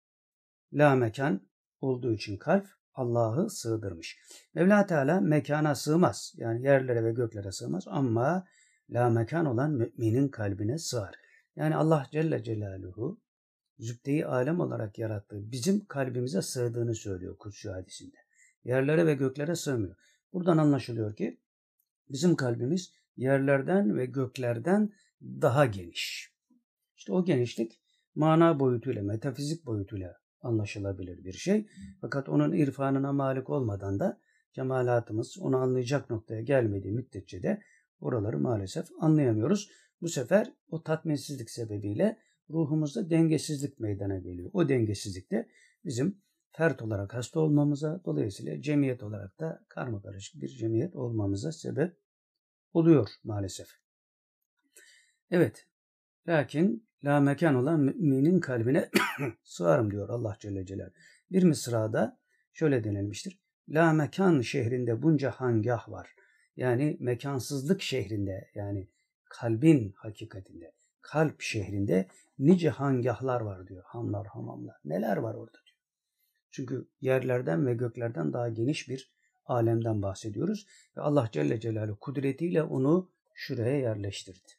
[0.72, 1.48] la mekan
[1.80, 4.18] olduğu için kalp Allah'ı sığdırmış.
[4.54, 6.34] Mevla Teala mekana sığmaz.
[6.36, 8.44] Yani yerlere ve göklere sığmaz ama
[8.90, 11.14] la mekan olan müminin kalbine sığar.
[11.56, 13.20] Yani Allah Celle Celaluhu
[13.78, 18.16] zübdeyi alem olarak yarattığı bizim kalbimize sığdığını söylüyor Kutsu hadisinde.
[18.64, 19.96] Yerlere ve göklere sığmıyor.
[20.32, 21.40] Buradan anlaşılıyor ki
[22.10, 26.32] bizim kalbimiz yerlerden ve göklerden daha geniş.
[26.96, 27.80] İşte o genişlik
[28.14, 31.66] mana boyutuyla, metafizik boyutuyla anlaşılabilir bir şey.
[32.00, 34.20] Fakat onun irfanına malik olmadan da
[34.52, 37.62] kemalatımız onu anlayacak noktaya gelmediği müddetçe de
[38.00, 39.70] oraları maalesef anlayamıyoruz.
[40.00, 42.18] Bu sefer o tatminsizlik sebebiyle
[42.50, 44.50] ruhumuzda dengesizlik meydana geliyor.
[44.52, 45.48] O dengesizlik de
[45.84, 51.96] bizim fert olarak hasta olmamıza, dolayısıyla cemiyet olarak da karma karışık bir cemiyet olmamıza sebep
[52.72, 53.68] oluyor maalesef.
[55.30, 55.66] Evet,
[56.28, 58.90] lakin la mekan olan müminin kalbine
[59.44, 60.90] sığarım diyor Allah Celle Celal.
[61.30, 62.18] Bir mısrada
[62.52, 63.38] şöyle denilmiştir.
[63.68, 66.16] La mekan şehrinde bunca hangah var.
[66.56, 68.88] Yani mekansızlık şehrinde yani
[69.24, 73.82] kalbin hakikatinde, kalp şehrinde nice hangahlar var diyor.
[73.86, 74.76] Hamlar, hamamlar.
[74.84, 75.58] Neler var orada?
[76.50, 79.15] Çünkü yerlerden ve göklerden daha geniş bir
[79.46, 80.66] alemden bahsediyoruz.
[80.96, 84.52] Ve Allah Celle Celaluhu kudretiyle onu şuraya yerleştirdi.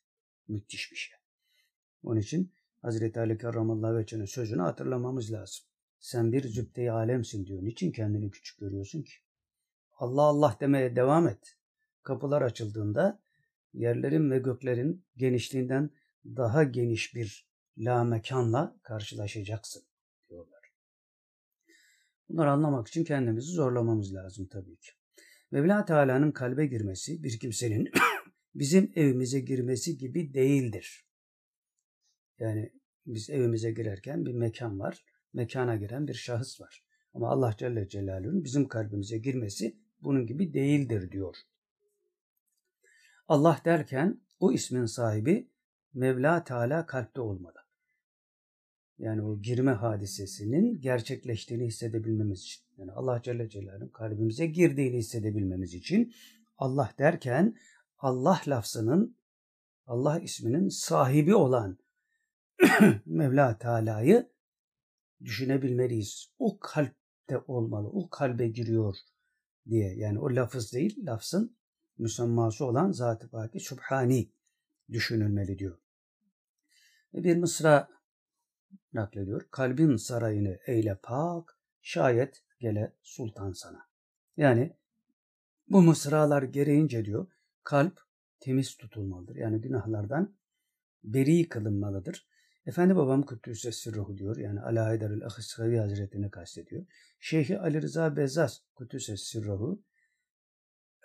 [0.47, 1.17] Müthiş bir şey.
[2.03, 5.65] Onun için Hazreti Ali Kerramallahu Veçhen'in sözünü hatırlamamız lazım.
[5.99, 7.63] Sen bir zübde alemsin diyor.
[7.63, 9.13] Niçin kendini küçük görüyorsun ki?
[9.97, 11.57] Allah Allah demeye devam et.
[12.03, 13.19] Kapılar açıldığında
[13.73, 15.89] yerlerin ve göklerin genişliğinden
[16.25, 17.47] daha geniş bir
[17.77, 19.83] la mekanla karşılaşacaksın.
[22.29, 24.91] Bunları anlamak için kendimizi zorlamamız lazım tabii ki.
[25.51, 27.91] Mevla Teala'nın kalbe girmesi bir kimsenin
[28.55, 31.05] bizim evimize girmesi gibi değildir.
[32.39, 32.71] Yani
[33.05, 35.05] biz evimize girerken bir mekan var.
[35.33, 36.83] Mekana giren bir şahıs var.
[37.13, 41.35] Ama Allah Celle Celaluhu'nun bizim kalbimize girmesi bunun gibi değildir diyor.
[43.27, 45.49] Allah derken o ismin sahibi
[45.93, 47.66] Mevla Teala kalpte olmalı
[48.99, 52.63] yani o girme hadisesinin gerçekleştiğini hissedebilmemiz için.
[52.77, 56.13] Yani Allah Celle Celaluhu'nun kalbimize girdiğini hissedebilmemiz için
[56.57, 57.55] Allah derken
[57.97, 59.17] Allah lafzının
[59.87, 61.77] Allah isminin sahibi olan
[63.05, 64.29] Mevla Teala'yı
[65.23, 66.31] düşünebilmeliyiz.
[66.39, 67.87] O kalpte olmalı.
[67.87, 68.95] O kalbe giriyor
[69.69, 69.95] diye.
[69.95, 71.57] Yani o lafız değil, lafzın
[71.97, 74.31] müsemması olan Zat-ı Baki Subhani
[74.91, 75.77] düşünülmeli diyor.
[77.13, 77.96] Bir mısra
[78.97, 79.47] naklediyor.
[79.51, 83.87] Kalbin sarayını eyle pak, şayet gele sultan sana.
[84.37, 84.73] Yani
[85.69, 87.27] bu mısralar gereğince diyor
[87.63, 87.99] kalp
[88.39, 89.35] temiz tutulmalıdır.
[89.35, 90.35] Yani günahlardan
[91.03, 92.27] beri kılınmalıdır.
[92.65, 94.37] Efendi babam Kuddüs'e sırruhu diyor.
[94.37, 96.85] Yani Ala Haydarül Ahıskavi Hazretini kastediyor.
[97.19, 99.83] Şeyhi Ali Rıza Bezaz Kuddüs'e sırruhu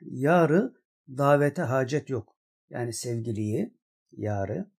[0.00, 0.81] yarı
[1.18, 2.36] davete hacet yok.
[2.70, 3.74] Yani sevgiliyi,
[4.12, 4.70] yarı,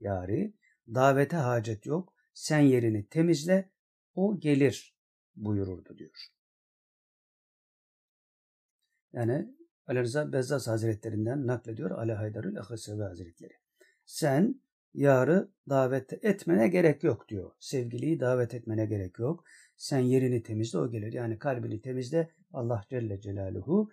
[0.00, 0.52] yarı
[0.94, 2.14] davete hacet yok.
[2.34, 3.70] Sen yerini temizle,
[4.14, 4.96] o gelir
[5.36, 6.26] buyururdu diyor.
[9.12, 9.54] Yani
[9.86, 13.52] Ali Rıza Bezzaz Hazretlerinden naklediyor Ali Haydarül Akısevi Hazretleri.
[14.04, 14.62] Sen
[14.94, 17.52] yarı davet etmene gerek yok diyor.
[17.60, 19.44] Sevgiliyi davet etmene gerek yok.
[19.76, 21.12] Sen yerini temizle o gelir.
[21.12, 23.90] Yani kalbini temizle Allah Celle Celaluhu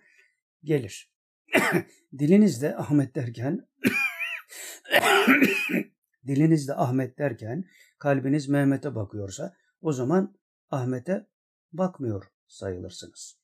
[0.64, 1.17] gelir.
[2.18, 3.68] dilinizde Ahmet derken
[6.26, 7.64] dilinizde Ahmet derken
[7.98, 10.38] kalbiniz Mehmet'e bakıyorsa o zaman
[10.70, 11.26] Ahmet'e
[11.72, 13.38] bakmıyor sayılırsınız.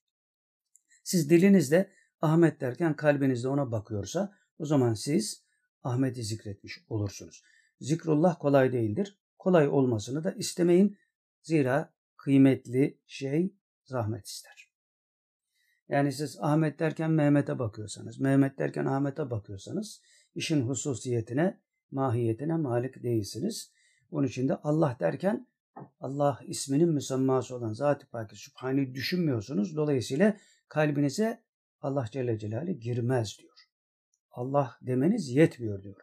[1.04, 1.90] Siz dilinizde
[2.20, 5.44] Ahmet derken kalbinizde ona bakıyorsa o zaman siz
[5.82, 7.44] Ahmet'i zikretmiş olursunuz.
[7.80, 9.18] Zikrullah kolay değildir.
[9.38, 10.98] Kolay olmasını da istemeyin.
[11.42, 14.63] Zira kıymetli şey zahmet ister.
[15.88, 20.00] Yani siz Ahmet derken Mehmet'e bakıyorsanız, Mehmet derken Ahmet'e bakıyorsanız
[20.34, 23.72] işin hususiyetine, mahiyetine malik değilsiniz.
[24.10, 25.46] Onun için de Allah derken
[26.00, 29.76] Allah isminin müsemması olan Zat-ı Pakı Sübhane'yi düşünmüyorsunuz.
[29.76, 30.36] Dolayısıyla
[30.68, 31.42] kalbinize
[31.80, 33.58] Allah Celle Celaluhu girmez diyor.
[34.30, 36.00] Allah demeniz yetmiyor diyor.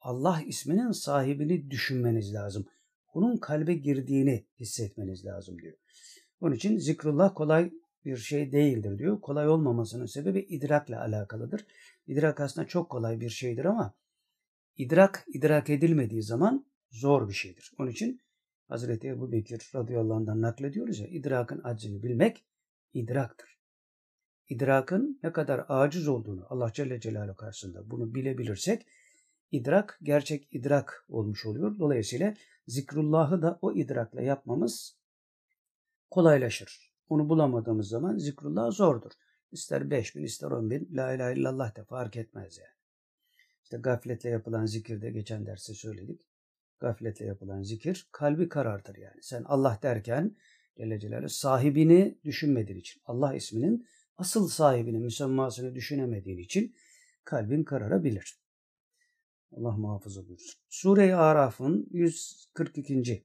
[0.00, 2.66] Allah isminin sahibini düşünmeniz lazım.
[3.14, 5.76] Onun kalbe girdiğini hissetmeniz lazım diyor.
[6.40, 7.72] Onun için zikrullah kolay
[8.06, 9.20] bir şey değildir diyor.
[9.20, 11.66] Kolay olmamasının sebebi idrakla alakalıdır.
[12.06, 13.94] İdrak aslında çok kolay bir şeydir ama
[14.76, 17.72] idrak idrak edilmediği zaman zor bir şeydir.
[17.78, 18.20] Onun için
[18.68, 22.44] Hazreti Ebu Bekir radıyallahu anh'dan naklediyoruz ya idrakın acını bilmek
[22.94, 23.58] idraktır.
[24.48, 28.86] İdrakın ne kadar aciz olduğunu Allah Celle Celaluhu karşısında bunu bilebilirsek
[29.50, 31.78] idrak gerçek idrak olmuş oluyor.
[31.78, 32.34] Dolayısıyla
[32.66, 34.96] zikrullahı da o idrakla yapmamız
[36.10, 36.95] kolaylaşır.
[37.08, 39.10] Onu bulamadığımız zaman zikrullah zordur.
[39.52, 42.76] İster 5 bin ister 10 bin la ilahe illallah da fark etmez yani.
[43.62, 46.20] İşte gafletle yapılan zikirde geçen derste söyledik.
[46.78, 49.22] Gafletle yapılan zikir kalbi karartır yani.
[49.22, 50.36] Sen Allah derken
[50.76, 56.74] Celle Celaluhu sahibini düşünmediğin için Allah isminin asıl sahibini, müsemmasını düşünemediğin için
[57.24, 58.40] kalbin kararabilir.
[59.52, 60.60] Allah muhafaza buyursun.
[60.68, 63.24] Sure-i Araf'ın 142.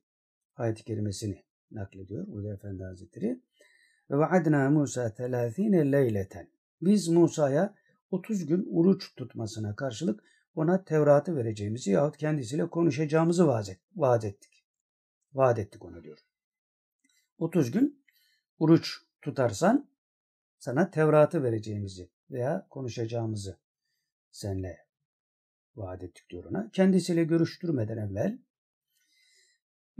[0.56, 3.41] ayet-i kerimesini naklediyor Ulu Efendi Hazretleri.
[4.12, 5.19] Ve vaadna Musa 30
[5.91, 6.47] leyleten.
[6.82, 7.76] Biz Musa'ya
[8.12, 10.24] 30 gün uruç tutmasına karşılık
[10.56, 13.47] ona Tevrat'ı vereceğimizi yahut kendisiyle konuşacağımızı
[13.95, 14.63] vaat ettik.
[15.34, 16.17] Vaat ettik ona diyor.
[17.38, 18.04] 30 gün
[18.60, 19.89] uruç tutarsan
[20.60, 23.58] sana Tevrat'ı vereceğimizi veya konuşacağımızı
[24.32, 24.86] senle
[25.76, 26.69] vaat ettik diyor ona.
[26.71, 28.38] Kendisiyle görüştürmeden evvel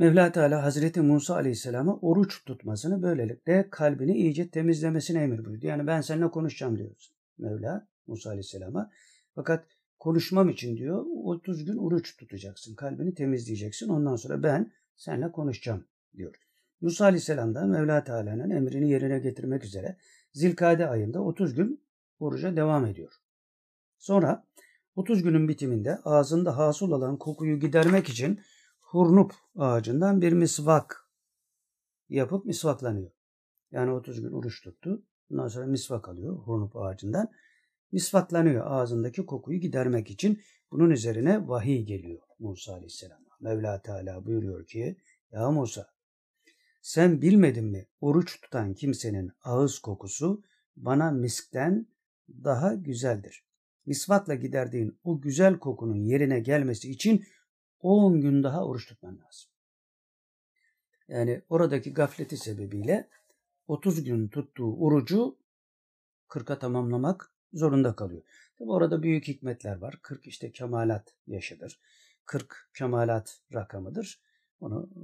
[0.02, 5.68] Mevla Teala Hazreti Musa Aleyhisselam'a oruç tutmasını böylelikle kalbini iyice temizlemesine emir buyurdu.
[5.68, 8.92] Yani ben seninle konuşacağım diyoruz Mevla Musa Aleyhisselam'a.
[9.36, 9.66] Fakat
[10.00, 12.76] konuşmam için diyor 30 gün oruç tutacaksın.
[12.76, 13.90] Kalbini temizleyeceksin.
[13.90, 15.86] Ondan sonra ben seninle konuşacağım
[16.18, 16.36] diyor.
[16.82, 19.98] Musa Aleyhisselam da Mevla Teala'nın emrini yerine getirmek üzere
[20.34, 21.84] Zilkade ayında 30 gün
[22.20, 23.14] oruca devam ediyor.
[23.98, 24.46] Sonra
[24.96, 28.40] 30 günün bitiminde ağzında hasıl olan kokuyu gidermek için
[28.92, 31.10] hurnup ağacından bir misvak
[32.10, 33.12] yapıp misvaklanıyor.
[33.72, 35.04] Yani 30 gün oruç tuttu.
[35.32, 37.32] Ondan sonra misvak alıyor hurnup ağacından.
[37.92, 40.42] Misvaklanıyor ağzındaki kokuyu gidermek için.
[40.72, 43.38] Bunun üzerine vahiy geliyor Musa Aleyhisselam'a.
[43.40, 44.98] Mevla Teala buyuruyor ki
[45.32, 45.88] Ya Musa
[46.82, 50.44] sen bilmedin mi oruç tutan kimsenin ağız kokusu
[50.76, 51.88] bana miskten
[52.30, 53.44] daha güzeldir.
[53.86, 57.26] Misvakla giderdiğin o güzel kokunun yerine gelmesi için
[57.82, 59.52] 10 gün daha oruç tutman lazım.
[61.08, 63.10] Yani oradaki gafleti sebebiyle
[63.68, 65.38] 30 gün tuttuğu orucu
[66.30, 68.24] 40'a tamamlamak zorunda kalıyor.
[68.60, 70.00] Tabi orada büyük hikmetler var.
[70.02, 71.80] 40 işte kemalat yaşıdır.
[72.26, 74.22] 40 kemalat rakamıdır.
[74.60, 75.02] Onu e,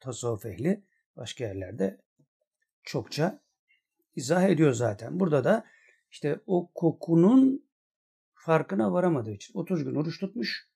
[0.00, 0.82] tasavvuf ehli
[1.16, 2.00] başka yerlerde
[2.82, 3.40] çokça
[4.16, 5.20] izah ediyor zaten.
[5.20, 5.64] Burada da
[6.10, 7.64] işte o kokunun
[8.34, 10.71] farkına varamadığı için 30 gün oruç tutmuş.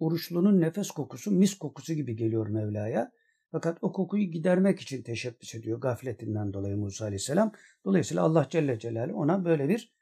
[0.00, 3.12] Oruçlunun nefes kokusu mis kokusu gibi geliyor Mevla'ya.
[3.52, 7.52] Fakat o kokuyu gidermek için teşebbüs ediyor gafletinden dolayı Musa Aleyhisselam.
[7.84, 9.92] Dolayısıyla Allah Celle Celaluhu ona böyle bir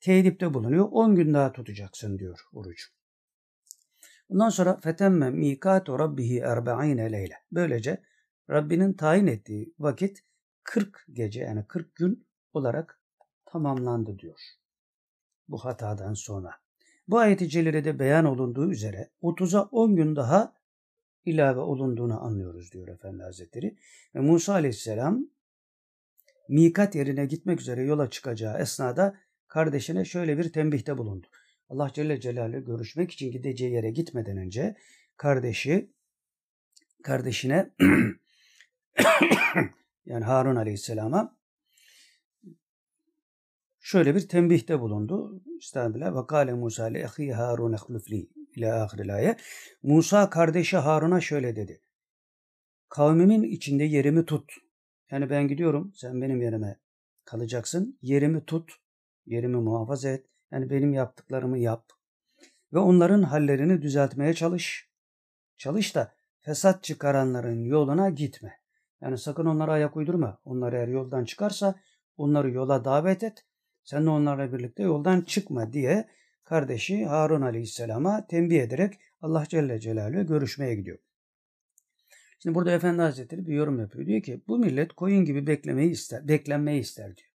[0.00, 0.88] Tedipte bulunuyor.
[0.90, 2.86] 10 gün daha tutacaksın diyor orucu.
[4.28, 7.34] Ondan sonra fetemme mikatu rabbihi erba'ine leyle.
[7.52, 8.02] Böylece
[8.50, 10.22] Rabbinin tayin ettiği vakit
[10.62, 13.00] 40 gece yani 40 gün olarak
[13.44, 14.40] tamamlandı diyor.
[15.48, 16.50] Bu hatadan sonra.
[17.08, 20.54] Bu ayet-i celilede beyan olunduğu üzere 30'a 10 gün daha
[21.24, 23.76] ilave olunduğunu anlıyoruz diyor Efendi Hazretleri.
[24.14, 25.26] Ve Musa Aleyhisselam
[26.48, 29.16] mikat yerine gitmek üzere yola çıkacağı esnada
[29.48, 31.26] kardeşine şöyle bir tembihte bulundu.
[31.68, 34.76] Allah Celle Celaluhu görüşmek için gideceği yere gitmeden önce
[35.16, 35.90] kardeşi
[37.02, 37.70] kardeşine
[40.06, 41.35] yani Harun Aleyhisselam'a
[43.86, 45.42] şöyle bir tembihte bulundu.
[45.58, 46.16] Estağfirullah.
[46.16, 49.34] Ve kâle Musa le ehi Harun ehlufli ila ahiril
[49.82, 51.82] Musa kardeşi Harun'a şöyle dedi.
[52.88, 54.52] Kavmimin içinde yerimi tut.
[55.10, 56.80] Yani ben gidiyorum sen benim yerime
[57.24, 57.98] kalacaksın.
[58.02, 58.72] Yerimi tut.
[59.26, 60.26] Yerimi muhafaza et.
[60.50, 61.84] Yani benim yaptıklarımı yap.
[62.72, 64.90] Ve onların hallerini düzeltmeye çalış.
[65.56, 68.60] Çalış da fesat çıkaranların yoluna gitme.
[69.00, 70.38] Yani sakın onlara ayak uydurma.
[70.44, 71.74] Onlar eğer yoldan çıkarsa
[72.16, 73.46] onları yola davet et.
[73.86, 76.08] Sen de onlarla birlikte yoldan çıkma diye
[76.44, 80.98] kardeşi Harun Aleyhisselam'a tembih ederek Allah Celle Celaluhu görüşmeye gidiyor.
[82.38, 84.06] Şimdi burada Efendi Hazretleri bir yorum yapıyor.
[84.06, 87.28] Diyor ki bu millet koyun gibi beklemeyi ister, beklenmeyi ister diyor.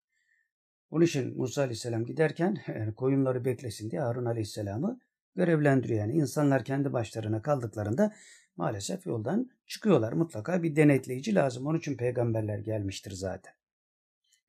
[0.90, 5.00] Onun için Musa Aleyhisselam giderken yani koyunları beklesin diye Harun Aleyhisselam'ı
[5.36, 6.00] görevlendiriyor.
[6.00, 8.12] Yani insanlar kendi başlarına kaldıklarında
[8.56, 10.12] maalesef yoldan çıkıyorlar.
[10.12, 11.66] Mutlaka bir denetleyici lazım.
[11.66, 13.60] Onun için peygamberler gelmiştir zaten.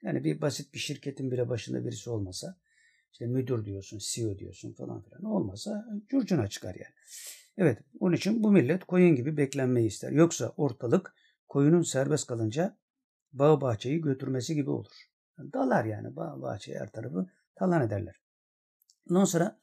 [0.03, 2.57] Yani bir basit bir şirketin bile başında birisi olmasa
[3.13, 6.95] işte müdür diyorsun, CEO diyorsun falan filan olmasa curcuna çıkar yani.
[7.59, 10.11] Evet onun için bu millet koyun gibi beklenmeyi ister.
[10.11, 11.15] Yoksa ortalık
[11.49, 12.77] koyunun serbest kalınca
[13.33, 14.93] bağ bahçeyi götürmesi gibi olur.
[15.39, 18.21] Dalar yani bağ bahçeyi her tarafı talan ederler.
[19.11, 19.61] Ondan sonra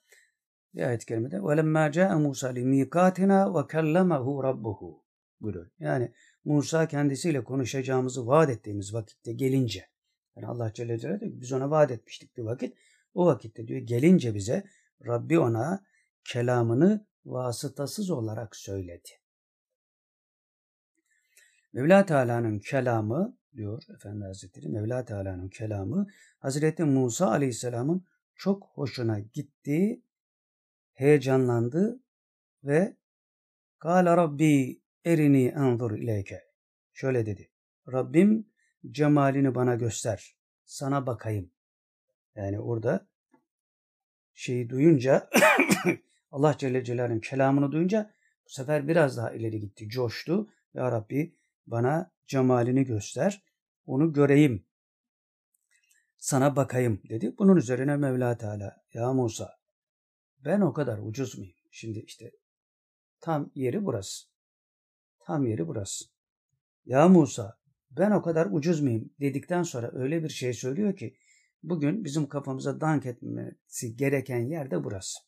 [0.76, 5.04] bir ayet-i kerimede وَلَمَّا جَاءَ مُوسَى لِمِيقَاتِنَا وَكَلَّمَهُ رَبُّهُ
[5.42, 5.70] buyuruyor.
[5.80, 6.12] Yani
[6.46, 9.88] Musa kendisiyle konuşacağımızı vaat ettiğimiz vakitte gelince
[10.39, 12.77] yani Allah Celle Celaluhu diyor biz ona vaat etmiştik bir vakit.
[13.15, 14.65] O vakitte diyor gelince bize
[15.07, 15.85] Rabbi ona
[16.25, 19.09] kelamını vasıtasız olarak söyledi.
[21.73, 26.07] Mevla Teala'nın kelamı diyor Efendi Hazretleri Mevla Teala'nın kelamı
[26.39, 30.03] Hazreti Musa Aleyhisselam'ın çok hoşuna gitti,
[30.93, 32.01] heyecanlandı
[32.65, 32.97] ve
[33.79, 36.45] Kâle Rabbi erini endur ileyke.
[36.93, 37.51] Şöyle dedi.
[37.93, 38.47] Rabbim
[38.91, 40.37] cemalini bana göster.
[40.65, 41.51] Sana bakayım.
[42.35, 43.07] Yani orada
[44.35, 45.31] şeyi duyunca
[46.33, 48.15] Allah Celle Celaluhu'nun kelamını duyunca
[48.47, 50.51] bu sefer biraz daha ileri gitti, coştu.
[50.75, 51.35] Ya Rabbi
[51.67, 53.43] bana cemalini göster,
[53.87, 54.67] onu göreyim,
[56.19, 57.39] sana bakayım dedi.
[57.39, 59.59] Bunun üzerine Mevla Teala, ya Musa
[60.45, 61.55] ben o kadar ucuz muyum?
[61.71, 62.33] Şimdi işte
[63.21, 64.27] tam yeri burası.
[65.21, 66.05] Tam yeri burası.
[66.85, 67.58] Ya Musa
[67.91, 71.15] ben o kadar ucuz muyum dedikten sonra öyle bir şey söylüyor ki
[71.63, 75.19] bugün bizim kafamıza dank etmesi gereken yer de burası.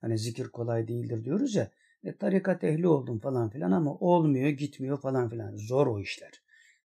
[0.00, 1.70] Hani zikir kolay değildir diyoruz ya.
[2.04, 5.56] E, tarikat ehli oldum falan filan ama olmuyor, gitmiyor falan filan.
[5.56, 6.42] Zor o işler.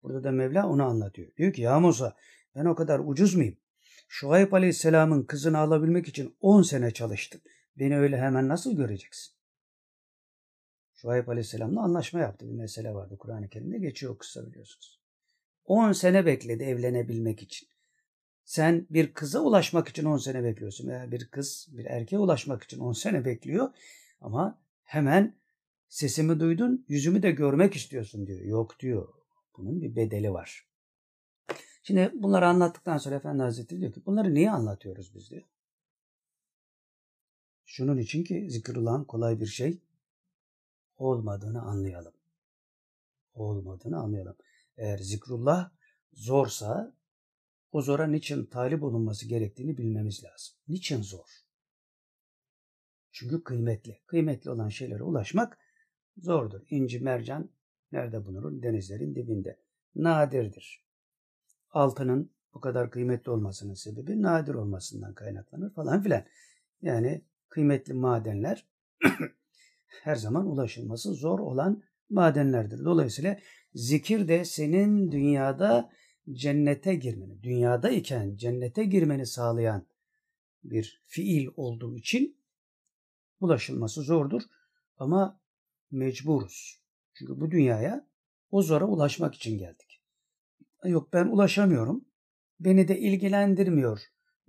[0.04, 1.36] Burada da Mevla onu anlatıyor.
[1.38, 2.16] Diyor ki ya Musa
[2.56, 3.58] ben o kadar ucuz muyum?
[4.08, 7.42] Şuayb Aleyhisselam'ın kızını alabilmek için 10 sene çalıştım.
[7.80, 9.33] Beni öyle hemen nasıl göreceksin?
[11.04, 12.48] Şuayb Aleyhisselam'la anlaşma yaptı.
[12.48, 15.00] Bir mesele vardı Kur'an-ı Kerim'de geçiyor kısa biliyorsunuz.
[15.66, 17.68] 10 sene bekledi evlenebilmek için.
[18.46, 22.80] Sen bir kıza ulaşmak için 10 sene bekliyorsun veya bir kız bir erkeğe ulaşmak için
[22.80, 23.70] 10 sene bekliyor
[24.22, 25.36] ama hemen
[25.90, 28.42] sesimi duydun yüzümü de görmek istiyorsun diyor.
[28.42, 29.08] Yok diyor.
[29.58, 30.68] Bunun bir bedeli var.
[31.84, 35.44] Şimdi bunları anlattıktan sonra Efendi Hazretleri diyor ki bunları niye anlatıyoruz biz diyor.
[37.66, 39.82] Şunun için ki zikrullahın kolay bir şey
[40.98, 42.14] olmadığını anlayalım.
[43.34, 44.36] Olmadığını anlayalım.
[44.78, 45.72] Eğer zikrullah
[46.14, 46.96] zorsa
[47.72, 50.56] o zora niçin talip olunması gerektiğini bilmemiz lazım.
[50.68, 51.44] Niçin zor?
[53.12, 54.02] Çünkü kıymetli.
[54.08, 55.58] Kıymetli olan şeylere ulaşmak
[56.18, 56.62] zordur.
[56.70, 57.50] İnci, mercan
[57.92, 58.64] nerede bulunur?
[58.64, 59.60] Denizlerin dibinde.
[59.96, 60.86] Nadirdir.
[61.70, 66.26] Altının bu kadar kıymetli olmasının sebebi nadir olmasından kaynaklanır falan filan.
[66.82, 68.68] Yani kıymetli madenler
[70.04, 72.86] her zaman ulaşılması zor olan madenlerdir.
[72.86, 73.40] Dolayısıyla
[73.74, 75.90] zikir de senin dünyada
[76.32, 79.88] cennete girmeni, dünyada iken cennete girmeni sağlayan
[80.64, 82.38] bir fiil olduğu için
[83.40, 84.42] ulaşılması zordur
[84.98, 85.40] ama
[85.92, 86.82] mecburuz.
[87.14, 88.08] Çünkü bu dünyaya
[88.52, 90.02] o zora ulaşmak için geldik.
[90.84, 92.06] Yok ben ulaşamıyorum,
[92.60, 94.02] beni de ilgilendirmiyor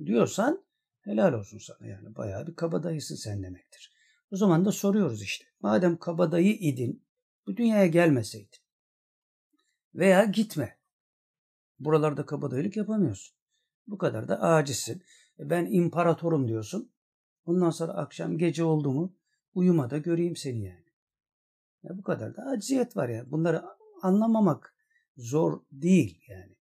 [0.05, 0.64] diyorsan
[1.05, 2.16] Helal olsun sana yani.
[2.16, 3.93] Bayağı bir kabadayısın sen demektir.
[4.35, 5.45] O zaman da soruyoruz işte.
[5.61, 7.05] Madem kabadayı idin,
[7.47, 8.59] bu dünyaya gelmeseydin
[9.95, 10.78] veya gitme.
[11.78, 13.37] Buralarda kabadayılık yapamıyorsun.
[13.87, 15.03] Bu kadar da acizsin.
[15.39, 16.93] E ben imparatorum diyorsun.
[17.47, 19.16] Ondan sonra akşam gece oldu mu
[19.55, 20.89] uyumada göreyim seni yani.
[21.82, 23.30] Ya bu kadar da aciziyet var ya.
[23.30, 23.62] Bunları
[24.03, 24.74] anlamamak
[25.16, 26.57] zor değil yani.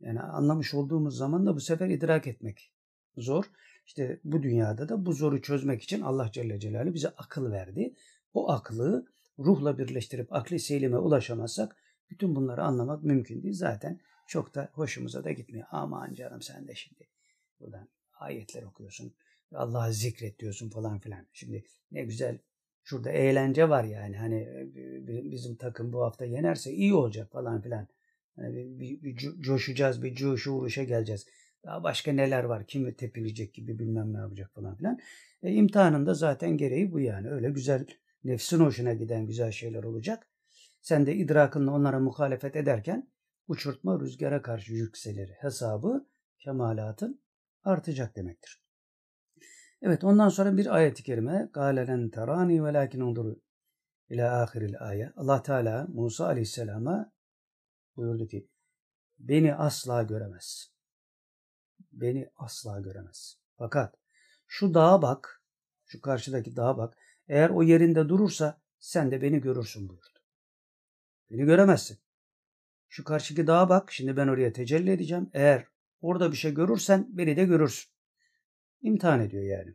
[0.00, 2.72] Yani anlamış olduğumuz zaman da bu sefer idrak etmek
[3.16, 3.44] zor.
[3.86, 7.94] İşte bu dünyada da bu zoru çözmek için Allah Celle Celaluhu bize akıl verdi.
[8.34, 9.06] O aklı
[9.38, 11.76] ruhla birleştirip akli selime ulaşamazsak
[12.10, 13.54] bütün bunları anlamak mümkün değil.
[13.54, 15.66] Zaten çok da hoşumuza da gitmiyor.
[15.70, 17.08] Aman canım sen de şimdi
[17.60, 19.14] buradan ayetler okuyorsun.
[19.54, 21.26] Allah'ı zikret diyorsun falan filan.
[21.32, 22.38] Şimdi ne güzel
[22.82, 24.16] şurada eğlence var yani.
[24.16, 27.88] Hani e, bizim takım bu hafta yenerse iyi olacak falan filan.
[28.36, 31.26] Yani bir, bir coşacağız, bir coşu uğraşa geleceğiz.
[31.66, 34.98] Daha başka neler var, kim tepinecek gibi bilmem ne yapacak falan filan.
[35.42, 37.30] E, imtihanında zaten gereği bu yani.
[37.30, 37.86] Öyle güzel,
[38.24, 40.28] nefsin hoşuna giden güzel şeyler olacak.
[40.80, 43.10] Sen de idrakınla onlara muhalefet ederken
[43.48, 46.06] uçurtma rüzgara karşı yükselir hesabı
[46.38, 47.20] kemalatın
[47.64, 48.62] artacak demektir.
[49.82, 53.42] Evet ondan sonra bir ayet-i kerime galelen terani ve lakin unduru
[54.08, 55.12] ila ahiril ayet.
[55.16, 57.12] Allah Teala Musa Aleyhisselam'a
[57.96, 58.48] buyurdu ki
[59.18, 60.75] beni asla göremezsin.
[61.96, 63.38] Beni asla göremez.
[63.58, 63.94] Fakat
[64.46, 65.42] şu dağa bak,
[65.86, 66.96] şu karşıdaki dağa bak.
[67.28, 70.18] Eğer o yerinde durursa sen de beni görürsün buyurdu.
[71.30, 71.98] Beni göremezsin.
[72.88, 73.92] Şu karşıdaki dağa bak.
[73.92, 75.30] Şimdi ben oraya tecelli edeceğim.
[75.32, 75.66] Eğer
[76.00, 77.90] orada bir şey görürsen beni de görürsün.
[78.82, 79.74] İmtihan ediyor yani.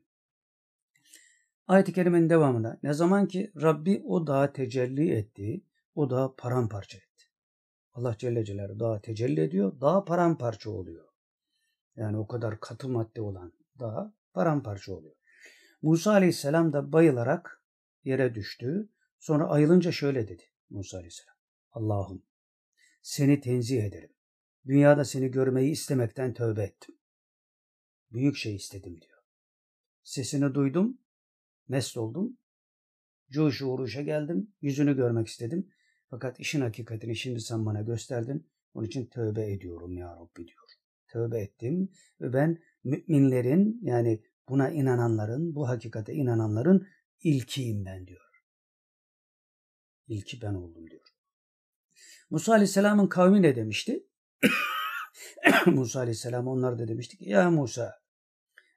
[1.68, 5.62] Ayet-i Kerime'nin devamında ne zaman ki Rabbi o dağa tecelli etti,
[5.96, 7.26] o dağı paramparça etti.
[7.94, 11.11] Allah Celle Celaluhu dağa tecelli ediyor, dağ paramparça oluyor.
[11.96, 15.16] Yani o kadar katı madde olan dağ paramparça oluyor.
[15.82, 17.64] Musa Aleyhisselam da bayılarak
[18.04, 18.90] yere düştü.
[19.20, 21.36] Sonra ayılınca şöyle dedi Musa Aleyhisselam.
[21.72, 22.24] Allah'ım
[23.02, 24.14] seni tenzih ederim.
[24.66, 26.96] Dünyada seni görmeyi istemekten tövbe ettim.
[28.12, 29.20] Büyük şey istedim diyor.
[30.04, 30.98] Sesini duydum,
[31.68, 32.38] mest oldum.
[33.32, 35.72] Coşu uğruşa geldim, yüzünü görmek istedim.
[36.10, 38.48] Fakat işin hakikatini şimdi sen bana gösterdin.
[38.74, 40.61] Onun için tövbe ediyorum ya Rabbi diyor.
[41.12, 41.92] Tövbe ettim
[42.22, 46.88] ve ben müminlerin yani buna inananların, bu hakikate inananların
[47.24, 48.44] ilkiyim ben diyor.
[50.08, 51.08] İlki ben oldum diyor.
[52.30, 54.08] Musa Aleyhisselam'ın kavmi ne demişti?
[55.66, 58.02] Musa Aleyhisselam onlar da demişti ki ya Musa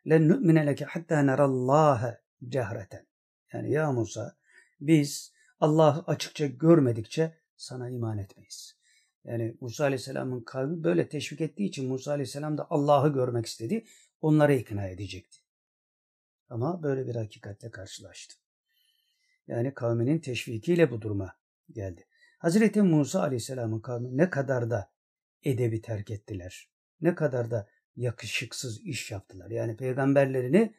[0.08, 3.06] len nu'mine leke hatta nerallâhe cehreten.
[3.52, 4.36] Yani ya Musa
[4.80, 8.78] biz Allah'ı açıkça görmedikçe sana iman etmeyiz.
[9.24, 13.84] Yani Musa Aleyhisselam'ın kavmi böyle teşvik ettiği için Musa Aleyhisselam da Allah'ı görmek istedi.
[14.20, 15.38] Onları ikna edecekti.
[16.48, 18.34] Ama böyle bir hakikatle karşılaştı.
[19.46, 21.36] Yani kavminin teşvikiyle bu duruma
[21.70, 22.06] geldi.
[22.38, 24.90] Hazreti Musa Aleyhisselam'ın kavmi ne kadar da
[25.42, 26.70] edebi terk ettiler.
[27.00, 29.50] Ne kadar da yakışıksız iş yaptılar.
[29.50, 30.74] Yani peygamberlerini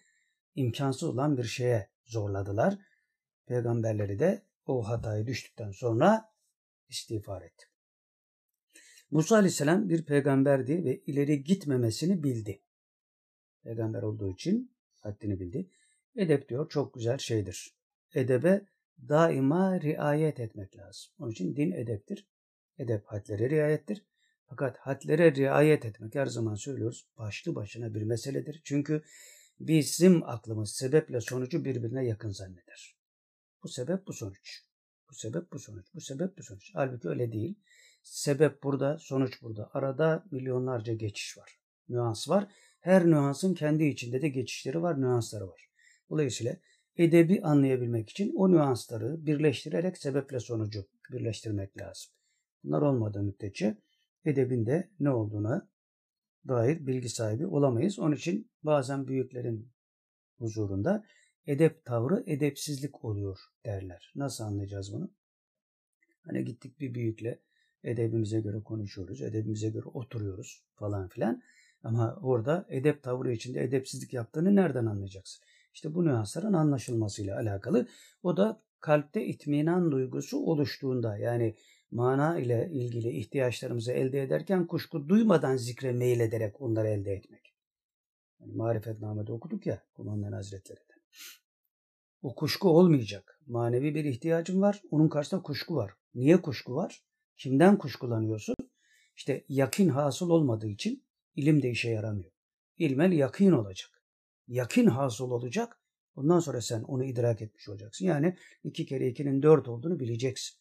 [0.56, 2.78] imkansız olan bir şeye zorladılar.
[3.46, 6.34] Peygamberleri de o hatayı düştükten sonra
[6.89, 7.66] istiğfar etti.
[9.16, 12.61] Musa Aleyhisselam bir peygamberdi ve ileri gitmemesini bildi.
[13.63, 15.70] Peygamber olduğu için haddini bildi.
[16.16, 17.76] Edep diyor çok güzel şeydir.
[18.13, 18.66] Edebe
[19.09, 21.11] daima riayet etmek lazım.
[21.20, 22.28] Onun için din edeptir.
[22.78, 24.05] Edep hadlere riayettir.
[24.45, 28.61] Fakat hadlere riayet etmek her zaman söylüyoruz başlı başına bir meseledir.
[28.63, 29.03] Çünkü
[29.59, 32.97] bizim aklımız sebeple sonucu birbirine yakın zanneder.
[33.63, 34.63] Bu sebep bu sonuç.
[35.09, 35.86] Bu sebep bu sonuç.
[35.93, 36.72] Bu sebep bu sonuç.
[36.74, 37.55] Halbuki öyle değil.
[38.06, 39.70] Sebep burada, sonuç burada.
[39.74, 41.60] Arada milyonlarca geçiş var.
[41.89, 42.47] Nüans var.
[42.80, 45.70] Her nüansın kendi içinde de geçişleri var, nüansları var.
[46.10, 46.56] Dolayısıyla
[46.97, 52.12] edebi anlayabilmek için o nüansları birleştirerek sebeple sonucu birleştirmek lazım.
[52.64, 53.78] Bunlar olmadığı müddetçe
[54.26, 55.70] edebin de ne olduğuna
[56.47, 57.99] dair bilgi sahibi olamayız.
[57.99, 59.72] Onun için bazen büyüklerin
[60.38, 61.06] huzurunda
[61.47, 64.14] edep tavrı edepsizlik oluyor derler.
[64.16, 65.12] Nasıl anlayacağız bunu?
[66.22, 67.39] Hani gittik bir büyükle
[67.86, 71.42] edebimize göre konuşuyoruz, edebimize göre oturuyoruz falan filan.
[71.84, 75.44] Ama orada edep tavrı içinde edepsizlik yaptığını nereden anlayacaksın?
[75.74, 77.88] İşte bu nüansların anlaşılmasıyla alakalı.
[78.24, 81.56] O da kalpte itminan duygusu oluştuğunda yani
[81.92, 87.54] mana ile ilgili ihtiyaçlarımızı elde ederken kuşku duymadan zikre meylederek onları elde etmek.
[88.40, 91.00] Yani marifetnamede okuduk ya Kumandan Hazretleri'den.
[92.22, 93.40] O kuşku olmayacak.
[93.48, 94.82] Manevi bir ihtiyacın var.
[94.92, 95.94] Onun karşısında kuşku var.
[96.16, 97.04] Niye kuşku var?
[97.38, 98.56] Kimden kuşkulanıyorsun?
[99.16, 101.04] İşte yakin hasıl olmadığı için
[101.36, 102.32] ilim de işe yaramıyor.
[102.78, 103.90] İlmel yakin olacak.
[104.48, 105.80] yakin hasıl olacak.
[106.16, 108.06] Ondan sonra sen onu idrak etmiş olacaksın.
[108.06, 110.58] Yani iki kere ikinin dört olduğunu bileceksin.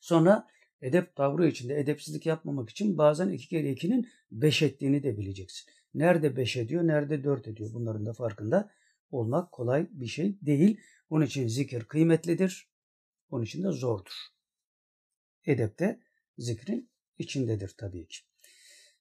[0.00, 0.46] Sonra
[0.80, 5.70] edep tavrı içinde edepsizlik yapmamak için bazen iki kere ikinin beş ettiğini de bileceksin.
[5.94, 8.70] Nerede beş ediyor, nerede dört ediyor bunların da farkında
[9.10, 10.80] olmak kolay bir şey değil.
[11.10, 12.68] Onun için zikir kıymetlidir.
[13.30, 14.37] Onun için de zordur.
[15.48, 16.00] Edep de
[16.38, 18.18] zikrin içindedir tabii ki.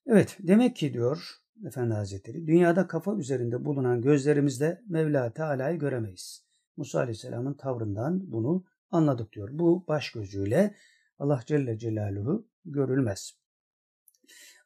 [0.06, 1.36] Evet demek ki diyor
[1.68, 6.46] Efendi Hazretleri dünyada kafa üzerinde bulunan gözlerimizde Mevla Teala'yı göremeyiz.
[6.78, 9.50] Musa Aleyhisselam'ın tavrından bunu anladık diyor.
[9.52, 10.76] Bu baş gözüyle
[11.20, 13.32] Allah Celle Celaluhu görülmez.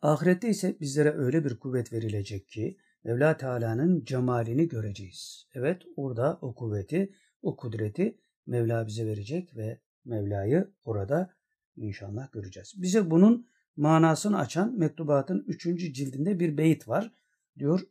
[0.01, 5.47] Ahirette ise bizlere öyle bir kuvvet verilecek ki Mevla Teala'nın cemalini göreceğiz.
[5.53, 11.33] Evet orada o kuvveti, o kudreti Mevla bize verecek ve Mevla'yı orada
[11.81, 12.73] inşallah göreceğiz.
[12.77, 15.63] Bize bunun manasını açan mektubatın 3.
[15.95, 17.11] cildinde bir beyit var
[17.59, 17.81] diyor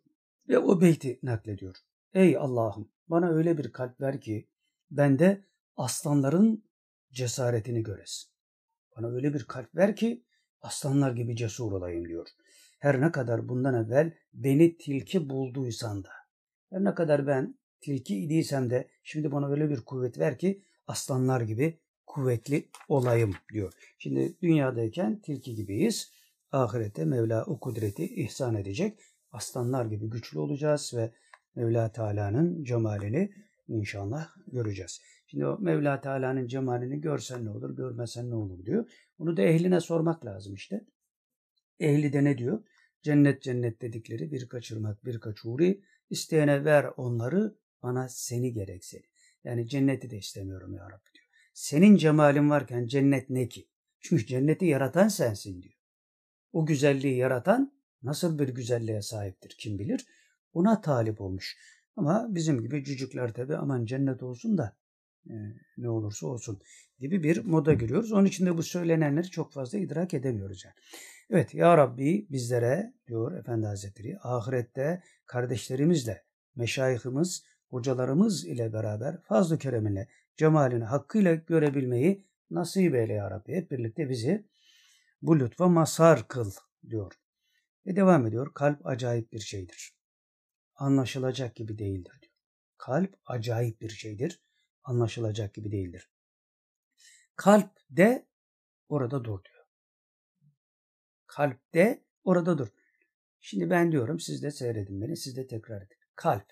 [0.49, 1.77] ve o beyti naklediyor.
[2.15, 4.49] Ey Allah'ım bana öyle bir kalp ver ki
[4.91, 5.45] bende
[5.77, 6.65] aslanların
[7.13, 8.31] cesaretini göresin.
[8.97, 10.25] Bana öyle bir kalp ver ki
[10.63, 12.29] aslanlar gibi cesur olayım diyor.
[12.79, 16.11] Her ne kadar bundan evvel beni tilki bulduysan da,
[16.71, 21.41] her ne kadar ben tilki idiysem de şimdi bana öyle bir kuvvet ver ki aslanlar
[21.41, 21.81] gibi
[22.11, 23.73] kuvvetli olayım diyor.
[23.99, 26.13] Şimdi dünyadayken tilki gibiyiz.
[26.53, 28.99] Ahirette Mevla o kudreti ihsan edecek.
[29.33, 31.13] Aslanlar gibi güçlü olacağız ve
[31.55, 33.33] Mevla Teala'nın cemalini
[33.69, 35.01] inşallah göreceğiz.
[35.27, 38.91] Şimdi o Mevla Teala'nın cemalini görsen ne olur, görmesen ne olur diyor.
[39.19, 40.85] Onu da ehline sormak lazım işte.
[41.81, 42.63] Ehli de ne diyor?
[43.03, 45.81] Cennet cennet dedikleri bir kaçırmak, bir kaçuri.
[46.11, 48.83] İsteyene ver onları, bana seni gerek.
[49.45, 51.30] Yani cenneti de istemiyorum ya Rabbi diyor.
[51.53, 53.69] Senin cemalin varken cennet ne ki?
[54.01, 55.75] Çünkü cenneti yaratan sensin diyor.
[56.53, 57.73] O güzelliği yaratan
[58.03, 60.07] nasıl bir güzelliğe sahiptir kim bilir?
[60.53, 61.57] Ona talip olmuş.
[61.97, 64.77] Ama bizim gibi cücükler tabi aman cennet olsun da
[65.27, 65.35] e,
[65.79, 66.61] ne olursa olsun
[66.99, 68.13] gibi bir moda giriyoruz.
[68.13, 70.75] Onun için de bu söylenenleri çok fazla idrak edemiyoruz yani.
[71.31, 76.23] Evet ya Rabbi bizlere diyor Efendi Hazretleri ahirette kardeşlerimizle,
[76.57, 79.59] meşayihimiz, hocalarımız ile beraber fazl-ı
[80.37, 83.55] cemalini hakkıyla görebilmeyi nasip eyle ya Rabbi.
[83.55, 84.49] Hep birlikte bizi
[85.23, 86.53] bu lütfa masar kıl
[86.89, 87.13] diyor.
[87.87, 88.55] Ve devam ediyor.
[88.55, 89.97] Kalp acayip bir şeydir.
[90.75, 92.35] Anlaşılacak gibi değildir diyor.
[92.79, 94.43] Kalp acayip bir şeydir.
[94.83, 96.11] Anlaşılacak gibi değildir.
[97.37, 98.27] Kalp de
[98.89, 99.67] orada dur diyor.
[101.27, 102.69] Kalp de orada dur.
[103.41, 105.97] Şimdi ben diyorum siz de seyredin beni siz de tekrar edin.
[106.17, 106.47] Kalp.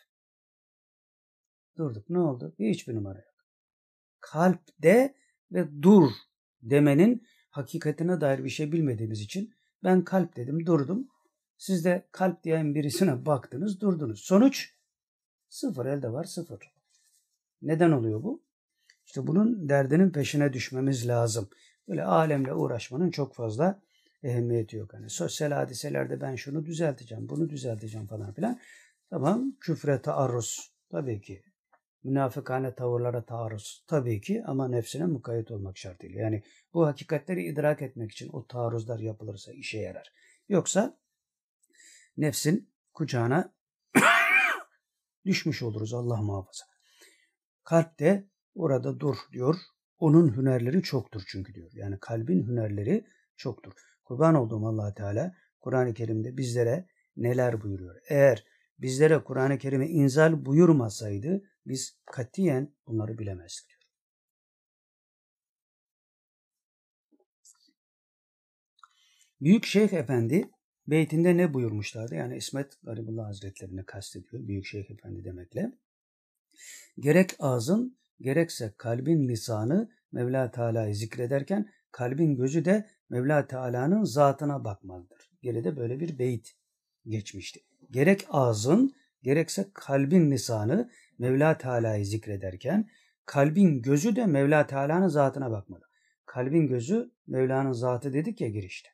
[1.77, 2.55] Durduk ne oldu?
[2.59, 3.38] Hiçbir numara yok.
[4.33, 5.15] Kalp de
[5.53, 6.11] ve dur
[6.63, 9.55] demenin hakikatine dair bir şey bilmediğimiz için
[9.85, 11.09] ben kalp dedim durdum.
[11.59, 14.21] Siz de kalp diyen birisine baktınız durdunuz.
[14.21, 14.75] Sonuç
[15.49, 16.73] sıfır elde var sıfır.
[17.63, 18.43] Neden oluyor bu?
[19.07, 21.49] İşte bunun derdinin peşine düşmemiz lazım.
[21.89, 23.83] Böyle alemle uğraşmanın çok fazla
[24.23, 24.95] ehemmiyeti yok.
[24.95, 28.61] Hani sosyal hadiselerde ben şunu düzelteceğim, bunu düzelteceğim falan filan.
[29.11, 31.48] Tamam küfre taarruz tabii ki.
[32.05, 36.21] Münafıkane tavırlara taarruz tabii ki ama nefsine mukayyet olmak şartıyla.
[36.21, 36.43] Yani
[36.75, 40.13] bu hakikatleri idrak etmek için o taarruzlar yapılırsa işe yarar.
[40.49, 40.99] Yoksa
[42.17, 43.55] nefsin kucağına
[45.27, 46.65] düşmüş oluruz Allah muhafaza.
[47.65, 49.57] Kalp de orada dur diyor.
[49.99, 51.71] Onun hünerleri çoktur çünkü diyor.
[51.75, 53.05] Yani kalbin hünerleri
[53.37, 53.73] çoktur.
[54.05, 56.87] Kurban olduğum allah Teala Kur'an-ı Kerim'de bizlere
[57.17, 58.01] neler buyuruyor.
[58.09, 58.45] Eğer
[58.79, 63.79] bizlere Kur'an-ı Kerim'e inzal buyurmasaydı biz katiyen bunları bilemezdik diyor.
[69.41, 70.51] Büyük Şeyh Efendi
[70.87, 72.15] beytinde ne buyurmuşlardı?
[72.15, 74.49] Yani İsmet Garibullah Hazretlerini kastediyor.
[74.49, 75.73] Büyük Şeyh Efendi demekle.
[76.99, 85.31] Gerek ağzın gerekse kalbin lisanı Mevla Teala'yı zikrederken kalbin gözü de Mevla Teala'nın zatına bakmalıdır.
[85.43, 86.57] Geride böyle bir beyit
[87.07, 87.61] geçmişti.
[87.91, 92.89] Gerek ağzın gerekse kalbin lisanı Mevla Teala'yı zikrederken
[93.27, 95.85] kalbin gözü de Mevla Teala'nın zatına bakmalı.
[96.27, 98.89] Kalbin gözü Mevla'nın zatı dedik ya girişte.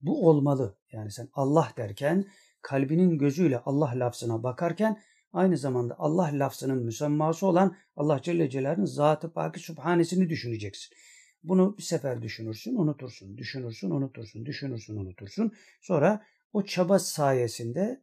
[0.00, 0.78] Bu olmalı.
[0.92, 2.24] Yani sen Allah derken
[2.62, 9.32] kalbinin gözüyle Allah lafzına bakarken aynı zamanda Allah lafzının müsemması olan Allah Celle Celaluhu'nun zatı
[9.32, 10.96] paki subhanesini düşüneceksin.
[11.42, 15.52] Bunu bir sefer düşünürsün, unutursun, düşünürsün, unutursun, düşünürsün, unutursun.
[15.80, 18.02] Sonra o çaba sayesinde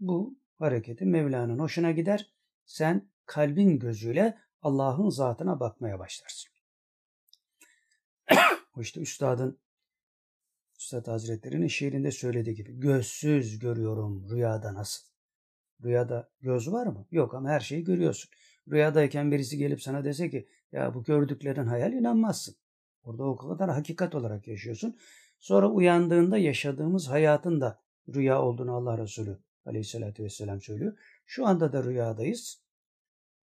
[0.00, 2.35] bu hareketi Mevla'nın hoşuna gider.
[2.66, 6.52] Sen kalbin gözüyle Allah'ın zatına bakmaya başlarsın.
[8.76, 9.58] o işte üstadın
[10.78, 15.06] Üstad Hazretleri'nin şiirinde söylediği gibi gözsüz görüyorum rüyada nasıl.
[15.84, 17.06] Rüyada göz var mı?
[17.10, 18.30] Yok ama her şeyi görüyorsun.
[18.70, 22.56] Rüyadayken birisi gelip sana dese ki ya bu gördüklerin hayal inanmazsın.
[23.02, 24.98] Orada o kadar hakikat olarak yaşıyorsun.
[25.38, 27.82] Sonra uyandığında yaşadığımız hayatın da
[28.14, 30.98] rüya olduğunu Allah Resulü aleyhissalatü vesselam söylüyor.
[31.26, 32.62] Şu anda da rüyadayız.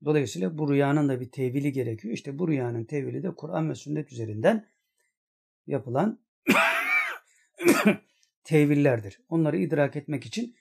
[0.05, 2.13] Dolayısıyla bu rüyanın da bir tevili gerekiyor.
[2.13, 4.67] İşte bu rüyanın tevili de Kur'an ve sünnet üzerinden
[5.67, 6.19] yapılan
[8.43, 9.21] tevillerdir.
[9.29, 10.55] Onları idrak etmek için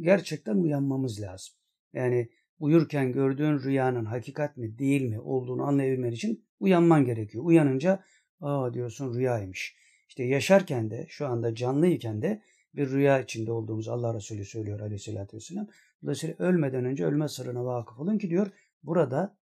[0.00, 1.54] gerçekten uyanmamız lazım.
[1.92, 2.28] Yani
[2.58, 7.44] uyurken gördüğün rüyanın hakikat mi değil mi olduğunu anlayabilmen için uyanman gerekiyor.
[7.44, 8.04] Uyanınca
[8.40, 9.76] aa diyorsun rüyaymış.
[10.08, 12.42] İşte yaşarken de şu anda canlıyken de
[12.74, 15.66] bir rüya içinde olduğumuz Allah Resulü söylüyor aleyhissalatü vesselam.
[16.02, 18.50] Dolayısıyla ölmeden önce ölme sırrına vakıf olun ki diyor
[18.82, 19.36] burada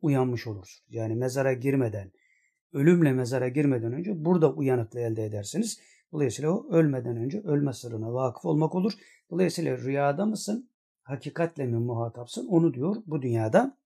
[0.00, 0.84] uyanmış olursunuz.
[0.88, 2.12] Yani mezara girmeden,
[2.72, 5.80] ölümle mezara girmeden önce burada uyanıklığı elde edersiniz.
[6.12, 8.92] Dolayısıyla o ölmeden önce ölme sırrına vakıf olmak olur.
[9.30, 10.70] Dolayısıyla rüyada mısın,
[11.02, 13.78] hakikatle mi muhatapsın onu diyor bu dünyada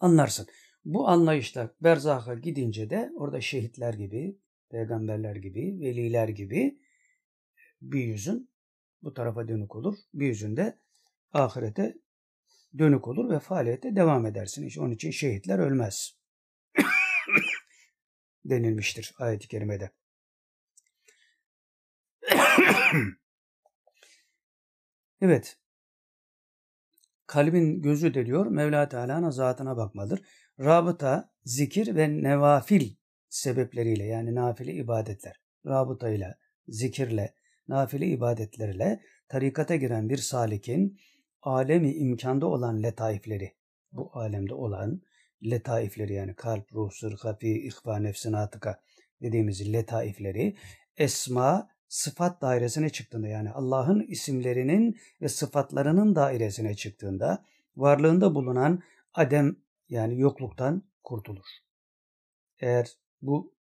[0.00, 0.46] anlarsın.
[0.84, 4.38] Bu anlayışla berzaha gidince de orada şehitler gibi,
[4.70, 6.78] peygamberler gibi, veliler gibi
[7.82, 8.50] bir yüzün
[9.02, 9.98] bu tarafa dönük olur.
[10.14, 10.78] Bir yüzün de
[11.32, 11.98] ahirete
[12.78, 14.66] dönük olur ve faaliyete devam edersin.
[14.66, 16.16] İşte onun için şehitler ölmez.
[18.44, 19.90] denilmiştir ayet-i kerimede.
[25.20, 25.58] evet.
[27.26, 30.22] Kalbin gözü de diyor Mevla Teala'nın zatına bakmadır.
[30.60, 32.94] Rabıta, zikir ve nevafil
[33.28, 35.40] sebepleriyle yani nafile ibadetler.
[35.66, 37.34] Rabıta ile, zikirle,
[37.72, 40.98] nafile ibadetlerle tarikata giren bir salikin
[41.42, 43.52] alemi imkanda olan letaifleri,
[43.92, 45.02] bu alemde olan
[45.44, 48.80] letaifleri yani kalp, ruh, sır, hafi, ihva, nefsin, atıka
[49.22, 50.56] dediğimiz letaifleri
[50.96, 57.44] esma, sıfat dairesine çıktığında yani Allah'ın isimlerinin ve sıfatlarının dairesine çıktığında
[57.76, 58.82] varlığında bulunan
[59.14, 59.56] adem
[59.88, 61.46] yani yokluktan kurtulur.
[62.60, 62.92] Eğer
[63.22, 63.54] bu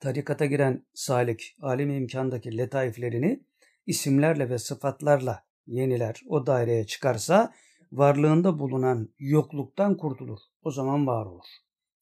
[0.00, 3.40] tarikata giren salik alemi imkandaki letaiflerini
[3.86, 7.52] isimlerle ve sıfatlarla yeniler o daireye çıkarsa
[7.92, 10.38] varlığında bulunan yokluktan kurtulur.
[10.62, 11.46] O zaman var olur.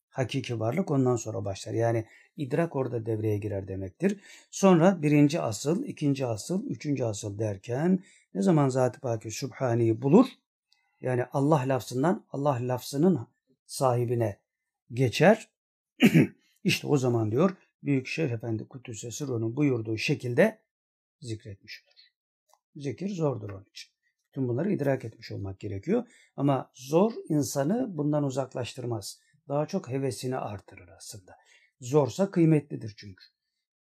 [0.09, 1.73] Hakiki varlık ondan sonra başlar.
[1.73, 2.05] Yani
[2.37, 4.19] idrak orada devreye girer demektir.
[4.51, 10.25] Sonra birinci asıl, ikinci asıl, üçüncü asıl derken ne zaman Zat-ı Paki Sübhani'yi bulur?
[11.01, 13.27] Yani Allah lafzından Allah lafzının
[13.65, 14.37] sahibine
[14.93, 15.49] geçer.
[16.63, 20.61] İşte o zaman diyor Büyük Şeyh Efendi Kudüs'e Sırrı'nın buyurduğu şekilde
[21.21, 21.99] zikretmiş olur.
[22.75, 23.91] Zikir zordur onun için.
[24.33, 26.07] Tüm bunları idrak etmiş olmak gerekiyor.
[26.35, 29.19] Ama zor insanı bundan uzaklaştırmaz.
[29.47, 31.35] Daha çok hevesini artırır aslında.
[31.81, 33.23] Zorsa kıymetlidir çünkü.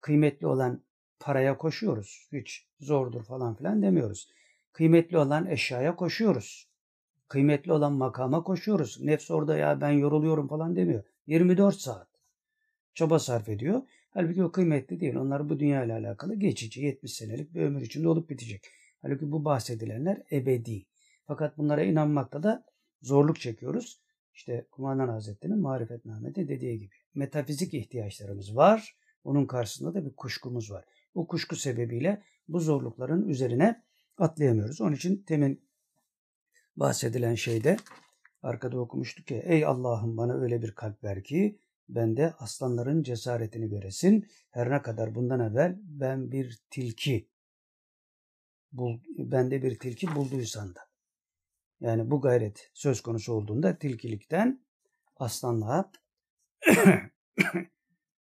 [0.00, 0.84] Kıymetli olan
[1.20, 2.28] paraya koşuyoruz.
[2.32, 4.28] Hiç zordur falan filan demiyoruz.
[4.72, 6.68] Kıymetli olan eşyaya koşuyoruz.
[7.28, 9.00] Kıymetli olan makama koşuyoruz.
[9.00, 11.04] Nefs orada ya ben yoruluyorum falan demiyor.
[11.26, 12.07] 24 saat
[12.98, 13.82] çaba sarf ediyor.
[14.10, 15.14] Halbuki o kıymetli değil.
[15.16, 18.66] Onlar bu dünya ile alakalı geçici 70 senelik bir ömür içinde olup bitecek.
[19.02, 20.86] Halbuki bu bahsedilenler ebedi.
[21.26, 22.64] Fakat bunlara inanmakta da
[23.02, 24.00] zorluk çekiyoruz.
[24.34, 26.90] İşte Kumandan Hazretleri'nin marifetnamede dediği gibi.
[27.14, 28.96] Metafizik ihtiyaçlarımız var.
[29.24, 30.84] Onun karşısında da bir kuşkumuz var.
[31.14, 33.82] Bu kuşku sebebiyle bu zorlukların üzerine
[34.16, 34.80] atlayamıyoruz.
[34.80, 35.62] Onun için temin
[36.76, 37.76] bahsedilen şeyde
[38.42, 41.58] arkada okumuştuk ki ey Allah'ım bana öyle bir kalp ver ki
[41.88, 44.28] ben de aslanların cesaretini göresin.
[44.50, 47.28] Her ne kadar bundan evvel ben bir tilki
[48.72, 50.80] bul, bende bir tilki bulduysan da.
[51.80, 54.64] Yani bu gayret söz konusu olduğunda tilkilikten
[55.16, 55.92] aslanlığa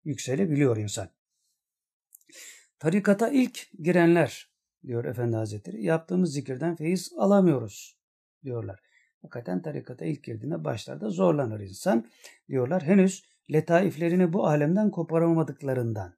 [0.03, 1.09] yükselebiliyor insan.
[2.79, 4.51] Tarikata ilk girenler
[4.87, 7.97] diyor Efendi Hazretleri yaptığımız zikirden feyiz alamıyoruz
[8.43, 8.79] diyorlar.
[9.21, 12.07] Hakikaten tarikata ilk girdiğinde başlarda zorlanır insan
[12.49, 12.83] diyorlar.
[12.83, 16.13] Henüz letaiflerini bu alemden koparamadıklarından.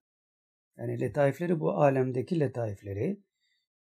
[0.77, 3.19] Yani letaifleri bu alemdeki letaifleri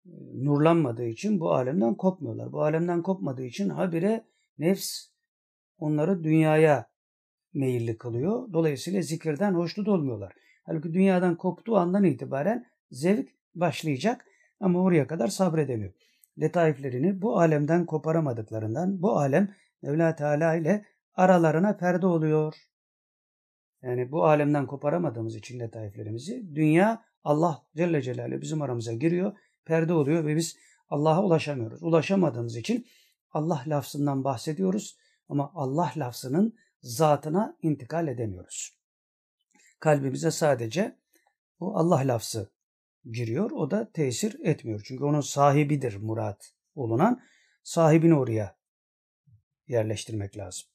[0.05, 2.51] e, nurlanmadığı için bu alemden kopmuyorlar.
[2.51, 4.25] Bu alemden kopmadığı için habire
[4.57, 5.07] nefs
[5.77, 6.89] onları dünyaya
[7.53, 8.53] meyilli kılıyor.
[8.53, 10.33] Dolayısıyla zikirden hoşnut olmuyorlar.
[10.63, 14.25] Halbuki dünyadan koptuğu andan itibaren zevk başlayacak
[14.59, 15.93] ama oraya kadar sabredemiyor.
[16.39, 22.55] Letaiflerini bu alemden koparamadıklarından bu alem Mevla Teala ile aralarına perde oluyor.
[23.81, 30.25] Yani bu alemden koparamadığımız için letaiflerimizi dünya Allah Celle Celaluhu bizim aramıza giriyor, perde oluyor
[30.25, 30.57] ve biz
[30.89, 31.83] Allah'a ulaşamıyoruz.
[31.83, 32.87] Ulaşamadığımız için
[33.31, 34.97] Allah lafzından bahsediyoruz
[35.29, 38.77] ama Allah lafzının zatına intikal edemiyoruz.
[39.79, 40.97] Kalbimize sadece
[41.59, 42.51] bu Allah lafzı
[43.11, 43.51] giriyor.
[43.51, 44.81] O da tesir etmiyor.
[44.85, 47.21] Çünkü onun sahibidir murat olunan.
[47.63, 48.57] Sahibini oraya
[49.67, 50.67] yerleştirmek lazım.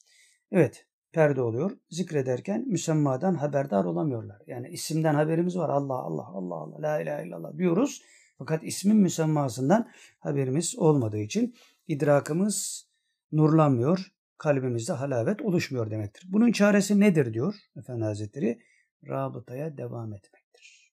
[0.53, 1.71] Evet perde oluyor.
[1.91, 4.43] Zikrederken müsemmadan haberdar olamıyorlar.
[4.47, 5.69] Yani isimden haberimiz var.
[5.69, 8.03] Allah Allah Allah Allah la ilahe illallah diyoruz.
[8.39, 11.55] Fakat ismin müsemmasından haberimiz olmadığı için
[11.89, 12.87] idrakımız
[13.33, 14.13] nurlanmıyor.
[14.39, 16.25] Kalbimizde halavet oluşmuyor demektir.
[16.29, 18.63] Bunun çaresi nedir diyor Efendi Hazretleri?
[19.09, 20.93] Rabıtaya devam etmektir.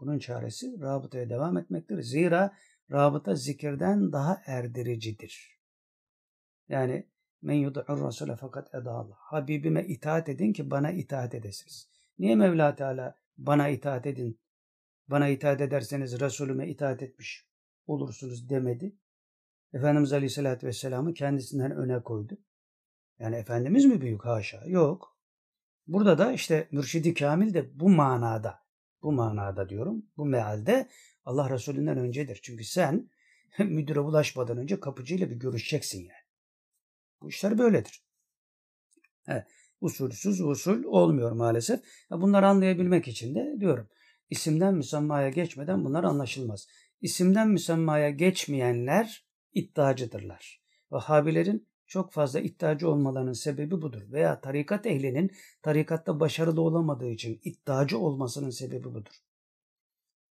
[0.00, 2.02] Bunun çaresi rabıtaya devam etmektir.
[2.02, 2.52] Zira
[2.90, 5.58] rabıta zikirden daha erdiricidir.
[6.68, 7.06] Yani
[7.42, 9.16] men yud'ur rasule fakat edallah.
[9.16, 11.88] Habibime itaat edin ki bana itaat edesiniz.
[12.18, 14.40] Niye Mevla Teala bana itaat edin,
[15.08, 17.46] bana itaat ederseniz Resulüme itaat etmiş
[17.86, 18.96] olursunuz demedi.
[19.72, 22.38] Efendimiz Aleyhisselatü Vesselam'ı kendisinden öne koydu.
[23.18, 24.24] Yani Efendimiz mi büyük?
[24.24, 24.64] Haşa.
[24.66, 25.16] Yok.
[25.86, 28.58] Burada da işte mürşidi kamil de bu manada,
[29.02, 30.88] bu manada diyorum, bu mealde
[31.24, 32.40] Allah Resulünden öncedir.
[32.42, 33.10] Çünkü sen
[33.58, 36.19] müdüre ulaşmadan önce kapıcıyla bir görüşeceksin yani.
[37.22, 38.02] Bu işler böyledir.
[39.28, 39.46] Evet,
[39.80, 41.80] usulsüz usul olmuyor maalesef.
[42.10, 43.88] Bunları anlayabilmek için de diyorum
[44.30, 46.68] isimden müsemmaya geçmeden bunlar anlaşılmaz.
[47.00, 50.62] İsimden müsemmaya geçmeyenler iddiacıdırlar.
[50.90, 54.02] Vahhabilerin çok fazla iddiacı olmalarının sebebi budur.
[54.12, 55.30] Veya tarikat ehlinin
[55.62, 59.14] tarikatta başarılı olamadığı için iddiacı olmasının sebebi budur.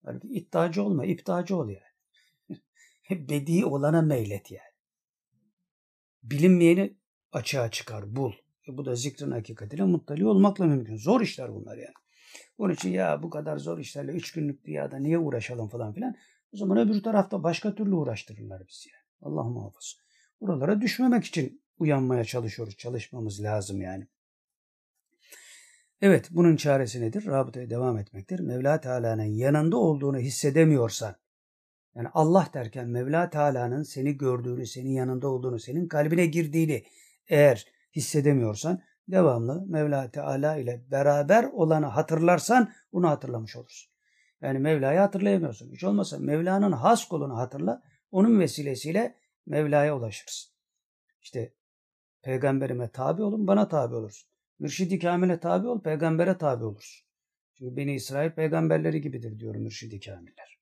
[0.05, 2.59] Halbuki iddiacı olma, iptacı ol yani.
[3.29, 4.66] Bedi olana meylet yani.
[6.23, 6.97] Bilinmeyeni
[7.31, 8.33] açığa çıkar, bul.
[8.67, 10.97] E bu da zikrin hakikatine muttali olmakla mümkün.
[10.97, 11.93] Zor işler bunlar yani.
[12.57, 16.15] Onun için ya bu kadar zor işlerle üç günlük dünyada niye uğraşalım falan filan.
[16.53, 19.03] O zaman öbür tarafta başka türlü uğraştırırlar bizi yani.
[19.21, 19.97] Allah muhafaza.
[20.41, 22.77] Buralara düşmemek için uyanmaya çalışıyoruz.
[22.77, 24.07] Çalışmamız lazım yani.
[26.01, 27.25] Evet bunun çaresi nedir?
[27.25, 28.39] Rabıtaya devam etmektir.
[28.39, 31.15] Mevla Teala'nın yanında olduğunu hissedemiyorsan
[31.97, 36.83] yani Allah derken Mevla Teala'nın seni gördüğünü, senin yanında olduğunu, senin kalbine girdiğini
[37.27, 43.91] eğer hissedemiyorsan devamlı Mevla Teala ile beraber olanı hatırlarsan bunu hatırlamış olursun.
[44.41, 45.71] Yani Mevla'yı hatırlayamıyorsun.
[45.71, 47.83] Hiç olmazsa Mevla'nın has kulunu hatırla.
[48.11, 50.53] Onun vesilesiyle Mevla'ya ulaşırsın.
[51.21, 51.53] İşte
[52.21, 54.29] peygamberime tabi olun bana tabi olursun.
[54.59, 57.07] Mürşidi Kamil'e tabi ol peygambere tabi olursun.
[57.53, 60.56] Çünkü Beni İsrail peygamberleri gibidir diyor Mürşidi Kamiller.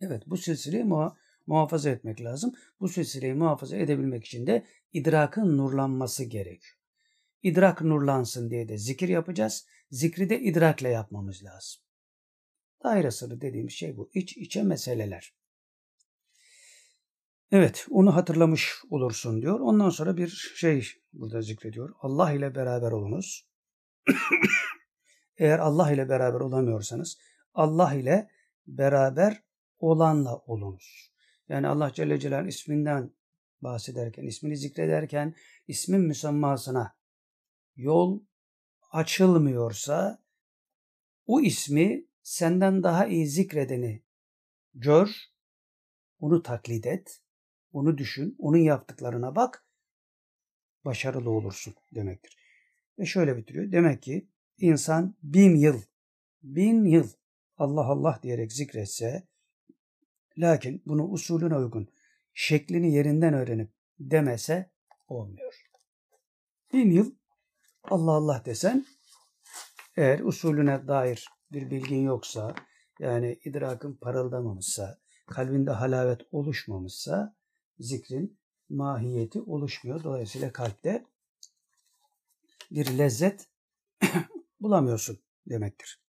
[0.00, 2.54] Evet bu silsileyi muha muhafaza etmek lazım.
[2.80, 6.78] Bu silsileyi muhafaza edebilmek için de idrakın nurlanması gerekiyor.
[7.42, 9.66] İdrak nurlansın diye de zikir yapacağız.
[9.90, 11.82] Zikri de idrakle yapmamız lazım.
[12.84, 14.10] Daire sırrı dediğimiz şey bu.
[14.14, 15.34] İç içe meseleler.
[17.52, 19.60] Evet, onu hatırlamış olursun diyor.
[19.60, 21.94] Ondan sonra bir şey burada zikrediyor.
[22.00, 23.48] Allah ile beraber olunuz.
[25.36, 27.18] Eğer Allah ile beraber olamıyorsanız
[27.54, 28.30] Allah ile
[28.66, 29.42] beraber
[29.78, 31.12] olanla olunuz.
[31.48, 33.10] Yani Allah Celle Celal'in isminden
[33.60, 35.34] bahsederken, ismini zikrederken
[35.66, 36.96] ismin müsemmasına
[37.76, 38.20] yol
[38.90, 40.22] açılmıyorsa
[41.26, 44.02] o ismi senden daha iyi zikredeni
[44.74, 45.10] gör,
[46.20, 47.22] onu taklit et,
[47.72, 49.64] onu düşün, onun yaptıklarına bak,
[50.84, 52.38] başarılı olursun demektir.
[52.98, 53.72] Ve şöyle bitiriyor.
[53.72, 55.82] Demek ki insan bin yıl,
[56.42, 57.08] bin yıl
[57.56, 59.28] Allah Allah diyerek zikretse,
[60.38, 61.88] lakin bunu usulüne uygun,
[62.34, 63.70] şeklini yerinden öğrenip
[64.00, 64.70] demese
[65.08, 65.64] olmuyor.
[66.72, 67.14] Bin yıl
[67.84, 68.86] Allah Allah desen,
[69.96, 72.54] eğer usulüne dair bir bilgin yoksa,
[73.00, 77.36] yani idrakın parıldamamışsa, kalbinde halavet oluşmamışsa,
[77.78, 80.04] zikrin mahiyeti oluşmuyor.
[80.04, 81.04] Dolayısıyla kalpte
[82.70, 83.48] bir lezzet
[84.60, 86.07] bulamıyorsun demektir.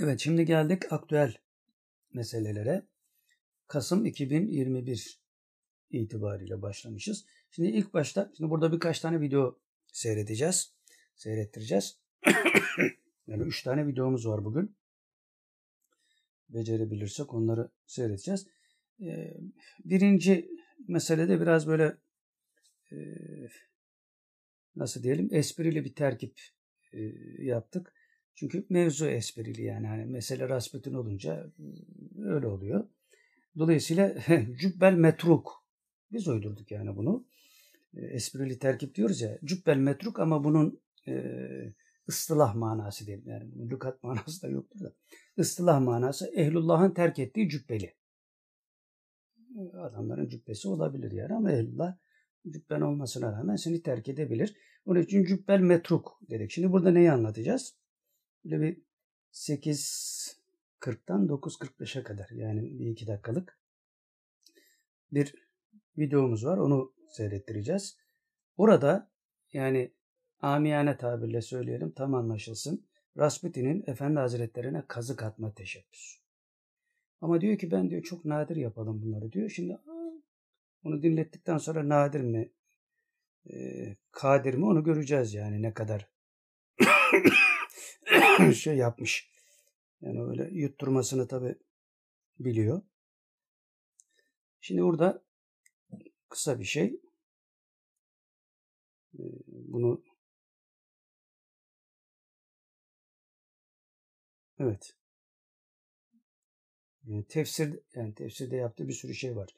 [0.00, 1.34] Evet şimdi geldik aktüel
[2.12, 2.82] meselelere.
[3.66, 5.20] Kasım 2021
[5.90, 7.24] itibariyle başlamışız.
[7.50, 9.58] Şimdi ilk başta, şimdi burada birkaç tane video
[9.92, 10.72] seyredeceğiz.
[11.16, 11.98] Seyrettireceğiz.
[13.26, 14.76] Yani üç tane videomuz var bugün.
[16.48, 18.46] Becerebilirsek onları seyredeceğiz.
[19.00, 19.36] Ee,
[19.84, 20.50] birinci
[20.88, 21.96] meselede biraz böyle
[22.92, 22.96] e,
[24.76, 26.40] nasıl diyelim esprili bir terkip
[26.92, 27.00] e,
[27.38, 27.92] yaptık.
[28.34, 29.86] Çünkü mevzu esprili yani.
[29.86, 31.52] yani mesele rasbetin olunca
[32.18, 32.84] öyle oluyor.
[33.58, 34.14] Dolayısıyla
[34.60, 35.64] cübbel metruk.
[36.12, 37.26] Biz uydurduk yani bunu.
[37.94, 39.38] Esprili terkip diyoruz ya.
[39.44, 41.14] Cübbel metruk ama bunun e,
[42.08, 43.28] ıstılah manası diyelim.
[43.28, 44.92] Yani bunun lükat manası da yoktur da.
[45.36, 47.94] Istılah manası ehlullah'ın terk ettiği cübbeli.
[49.78, 51.96] Adamların cübbesi olabilir yani ama ehlullah
[52.50, 54.56] cübben olmasına rağmen seni terk edebilir.
[54.86, 56.50] Onun için cübbel metruk dedik.
[56.50, 57.81] Şimdi burada neyi anlatacağız?
[58.44, 58.82] Böyle bir
[59.32, 63.58] 8.40'tan 9.45'e kadar yani bir iki dakikalık
[65.12, 65.34] bir
[65.98, 66.58] videomuz var.
[66.58, 67.96] Onu seyrettireceğiz.
[68.56, 69.10] Orada
[69.52, 69.92] yani
[70.40, 72.86] amiyane tabirle söyleyelim tam anlaşılsın.
[73.18, 76.22] Rasputin'in Efendi Hazretlerine kazık atma teşebbüsü.
[77.20, 79.50] Ama diyor ki ben diyor çok nadir yapalım bunları diyor.
[79.50, 79.78] Şimdi
[80.84, 82.50] onu dinlettikten sonra nadir mi
[83.50, 83.56] e,
[84.10, 86.08] kadir mi onu göreceğiz yani ne kadar
[88.54, 89.30] şey yapmış.
[90.00, 91.56] Yani öyle yutturmasını tabi
[92.38, 92.82] biliyor.
[94.60, 95.24] Şimdi burada
[96.28, 97.00] kısa bir şey.
[99.14, 100.04] E, bunu
[104.58, 104.96] evet.
[107.06, 109.56] Yani tefsir yani tefsirde yaptığı bir sürü şey var.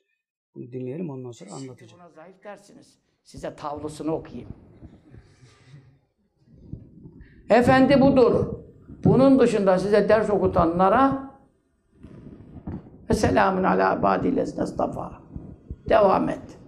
[0.55, 2.01] Bunu dinleyelim ondan sonra anlatacağım.
[2.01, 2.99] Buna zayıf dersiniz.
[3.25, 4.49] Size tavlusunu okuyayım.
[7.51, 8.47] Efendi budur.
[9.05, 11.35] Bunun dışında size ders okutanlara
[13.13, 15.13] Selamun ala ibadillezine estafa.
[15.89, 16.59] Devam et.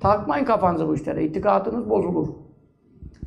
[0.00, 1.24] Takmayın kafanızı bu işlere.
[1.24, 2.28] İtikadınız bozulur.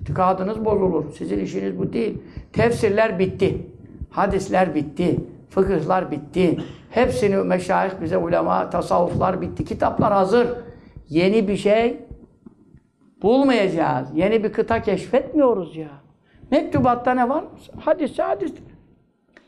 [0.01, 1.11] İtikadınız bozulur.
[1.11, 2.21] Sizin işiniz bu değil.
[2.53, 3.67] Tefsirler bitti.
[4.09, 5.19] Hadisler bitti.
[5.49, 6.57] Fıkıhlar bitti.
[6.89, 9.65] Hepsini meşayih bize ulema, tasavvuflar bitti.
[9.65, 10.47] Kitaplar hazır.
[11.09, 12.05] Yeni bir şey
[13.21, 14.09] bulmayacağız.
[14.13, 16.04] Yeni bir kıta keşfetmiyoruz ya.
[16.51, 17.43] Mektubatta ne var?
[17.79, 18.63] Hadis, hadistir.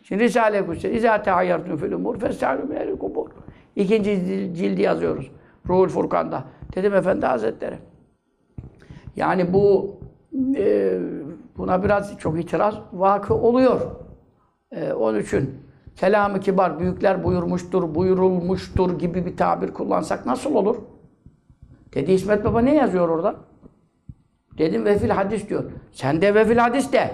[0.03, 3.29] Şimdi Risale-i Kutsi, İzâ teayyartun fil umur festâlû minel kubur.
[3.75, 4.15] İkinci
[4.55, 5.31] cildi yazıyoruz.
[5.69, 6.43] Ruhul Furkan'da.
[6.75, 7.75] Dedim Efendi Hazretleri.
[9.15, 9.97] Yani bu
[10.57, 10.99] e,
[11.57, 13.81] buna biraz çok itiraz vakı oluyor.
[14.71, 15.55] E, onun için
[15.95, 20.75] kelamı kibar, büyükler buyurmuştur, buyurulmuştur gibi bir tabir kullansak nasıl olur?
[21.93, 23.35] Dedi İsmet Baba ne yazıyor orada?
[24.57, 25.63] Dedim vefil hadis diyor.
[25.91, 27.11] Sen de vefil hadis de.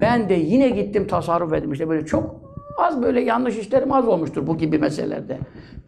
[0.00, 1.72] Ben de yine gittim tasarruf ettim.
[1.72, 2.36] İşte böyle çok
[2.78, 5.38] az böyle yanlış işlerim az olmuştur bu gibi meselelerde.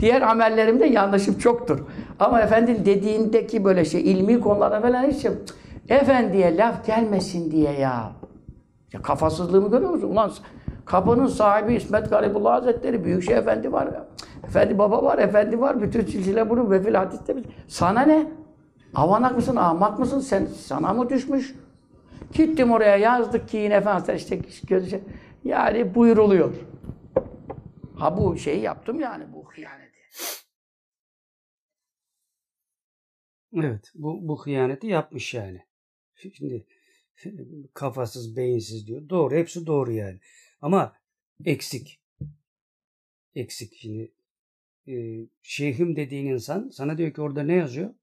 [0.01, 1.79] Diğer amellerimde yanlışım çoktur.
[2.21, 5.27] Ama efendinin dediğindeki böyle şey ilmi konularda falan hiç
[5.89, 8.13] efendiye laf gelmesin diye ya.
[8.93, 10.09] Ya kafasızlığımı görüyor musun?
[10.09, 10.31] Ulan
[10.85, 13.89] kapının sahibi İsmet Garibullah Hazretleri, Büyükşehir Efendi var.
[14.45, 15.83] Efendi baba var, efendi var.
[15.83, 17.37] Bütün silsile bunu vefil hadiste.
[17.69, 18.27] Sana ne?
[18.95, 20.21] Avanak mısın, ahmak mısın?
[20.21, 21.55] Sen sana mı düşmüş?
[22.33, 25.01] Gittim oraya yazdık ki yine efendim işte gözü
[25.45, 26.55] yani buyuruluyor.
[27.97, 29.99] Ha bu şeyi yaptım yani bu hıyaneti.
[33.55, 35.67] Evet bu, bu hıyaneti yapmış yani.
[36.17, 36.67] Şimdi
[37.75, 39.09] kafasız, beyinsiz diyor.
[39.09, 40.21] Doğru, hepsi doğru yani.
[40.61, 40.97] Ama
[41.45, 42.01] eksik.
[43.35, 43.75] Eksik.
[43.75, 44.13] Şimdi
[44.89, 44.95] e,
[45.43, 47.95] şeyhim dediğin insan sana diyor ki orada ne yazıyor?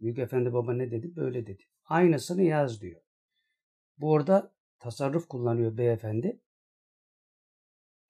[0.00, 1.16] Büyük Efendi Baba ne dedi?
[1.16, 1.62] Böyle dedi.
[1.84, 3.00] Aynısını yaz diyor.
[3.98, 6.40] Bu orada tasarruf kullanıyor beyefendi.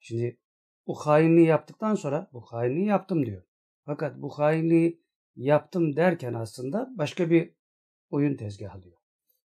[0.00, 0.40] Şimdi
[0.86, 3.42] bu hainliği yaptıktan sonra bu hainliği yaptım diyor.
[3.84, 5.02] Fakat bu hainliği
[5.36, 7.54] yaptım derken aslında başka bir
[8.10, 8.96] oyun tezgahlıyor.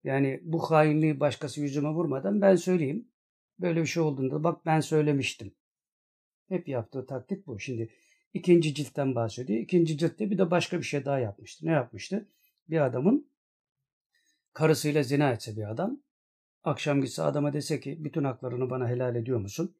[0.03, 3.11] Yani bu hainliği başkası yüzüme vurmadan ben söyleyeyim.
[3.59, 5.55] Böyle bir şey olduğunda bak ben söylemiştim.
[6.47, 7.59] Hep yaptığı taktik bu.
[7.59, 7.89] Şimdi
[8.33, 9.59] ikinci ciltten bahsediyor.
[9.59, 11.65] İkinci ciltte bir de başka bir şey daha yapmıştı.
[11.65, 12.27] Ne yapmıştı?
[12.69, 13.27] Bir adamın
[14.53, 15.99] karısıyla zina etse bir adam.
[16.63, 19.75] Akşam gitse adama dese ki bütün haklarını bana helal ediyor musun?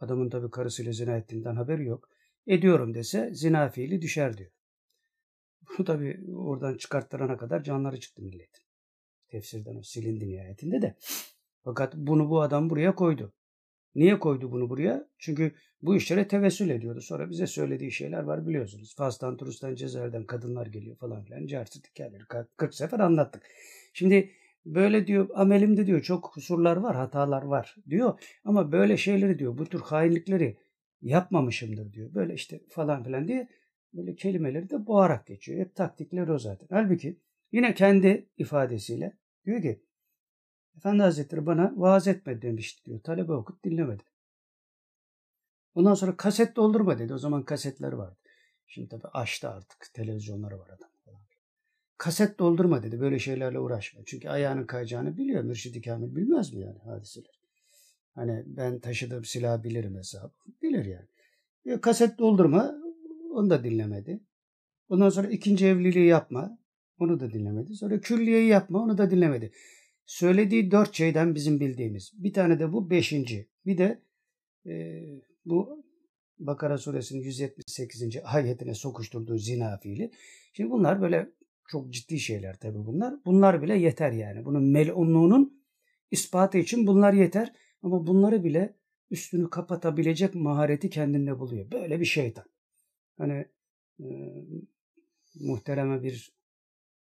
[0.00, 2.10] Adamın tabii karısıyla zina ettiğinden haberi yok.
[2.46, 4.50] Ediyorum dese zina fiili düşer diyor.
[5.68, 8.64] Bunu tabii oradan çıkarttırana kadar canları çıktı milletin.
[9.28, 10.96] Tefsirden o silindi nihayetinde de.
[11.64, 13.32] Fakat bunu bu adam buraya koydu.
[13.94, 15.08] Niye koydu bunu buraya?
[15.18, 17.00] Çünkü bu işlere tevessül ediyordu.
[17.00, 18.94] Sonra bize söylediği şeyler var biliyorsunuz.
[18.96, 21.46] Fas'tan, Turus'tan, Cezayir'den kadınlar geliyor falan filan.
[21.46, 22.22] Cartı hikayeleri
[22.56, 23.42] 40 sefer anlattık.
[23.92, 24.30] Şimdi
[24.66, 28.20] böyle diyor amelimde diyor çok kusurlar var, hatalar var diyor.
[28.44, 30.56] Ama böyle şeyleri diyor bu tür hainlikleri
[31.02, 32.14] yapmamışımdır diyor.
[32.14, 33.48] Böyle işte falan filan diye
[33.92, 35.60] böyle kelimeleri de boğarak geçiyor.
[35.60, 36.66] Hep taktikleri o zaten.
[36.70, 37.20] Halbuki
[37.52, 39.82] yine kendi ifadesiyle diyor ki
[40.78, 43.00] Efendi Hazretleri bana vaaz etme demişti diyor.
[43.00, 44.02] Talebe okut dinlemedi.
[45.74, 47.14] Ondan sonra kaset doldurma dedi.
[47.14, 48.16] O zaman kasetler vardı.
[48.66, 49.90] Şimdi tabii açtı artık.
[49.94, 50.88] Televizyonları var adam.
[51.98, 53.00] Kaset doldurma dedi.
[53.00, 54.00] Böyle şeylerle uğraşma.
[54.06, 55.42] Çünkü ayağının kayacağını biliyor.
[55.42, 57.40] Mürşid-i Kamil bilmez mi yani hadiseler?
[58.14, 60.32] Hani ben taşıdığım silah bilirim hesabı.
[60.62, 61.08] Bilir yani.
[61.64, 62.74] Ya kaset doldurma.
[63.32, 64.20] Onu da dinlemedi.
[64.88, 66.58] Ondan sonra ikinci evliliği yapma.
[66.98, 67.74] Onu da dinlemedi.
[67.74, 68.82] Sonra külliyeyi yapma.
[68.82, 69.52] Onu da dinlemedi.
[70.08, 72.12] Söylediği dört şeyden bizim bildiğimiz.
[72.14, 73.48] Bir tane de bu beşinci.
[73.66, 74.02] Bir de
[74.66, 75.02] e,
[75.44, 75.84] bu
[76.38, 78.16] Bakara suresinin 178.
[78.24, 80.10] ayetine sokuşturduğu zina fiili.
[80.52, 81.30] Şimdi bunlar böyle
[81.68, 83.14] çok ciddi şeyler tabii bunlar.
[83.26, 84.44] Bunlar bile yeter yani.
[84.44, 85.62] Bunun melunluğunun
[86.10, 87.52] ispatı için bunlar yeter.
[87.82, 88.76] Ama bunları bile
[89.10, 91.70] üstünü kapatabilecek mahareti kendinde buluyor.
[91.70, 92.44] Böyle bir şeytan.
[93.18, 93.48] Hani
[94.00, 94.06] e,
[95.40, 96.32] muhtereme bir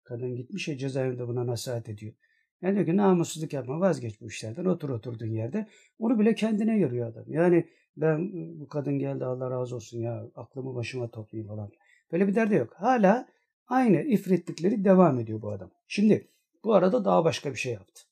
[0.03, 2.13] kadın gitmiş ya cezaevinde buna nasihat ediyor.
[2.61, 5.67] Yani diyor ki namussuzluk yapma vazgeç bu işlerden otur oturduğun yerde.
[5.99, 7.23] Onu bile kendine yarıyor adam.
[7.27, 11.71] Yani ben bu kadın geldi Allah razı olsun ya aklımı başıma toplayayım falan.
[12.11, 12.73] Böyle bir derdi yok.
[12.73, 13.27] Hala
[13.67, 15.71] aynı ifritlikleri devam ediyor bu adam.
[15.87, 16.27] Şimdi
[16.63, 18.03] bu arada daha başka bir şey yaptı.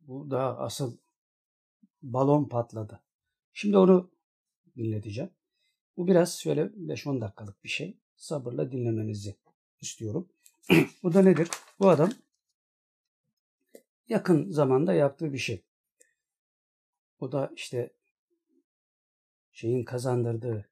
[0.00, 0.96] Bu daha asıl
[2.02, 3.00] balon patladı.
[3.52, 4.10] Şimdi onu
[4.76, 5.30] dinleteceğim.
[5.96, 7.98] Bu biraz şöyle 5-10 dakikalık bir şey.
[8.16, 9.36] Sabırla dinlemenizi
[9.80, 10.28] istiyorum.
[11.02, 11.48] bu da nedir?
[11.80, 12.10] Bu adam
[14.08, 15.64] yakın zamanda yaptığı bir şey.
[17.20, 17.92] O da işte
[19.52, 20.68] şeyin kazandırdığı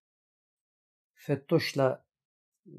[1.15, 2.05] Fettoş'la
[2.67, 2.73] e,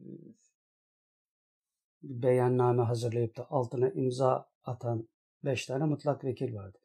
[2.04, 5.08] beyanname hazırlayıp da altına imza atan
[5.44, 6.78] beş tane mutlak vekil vardı.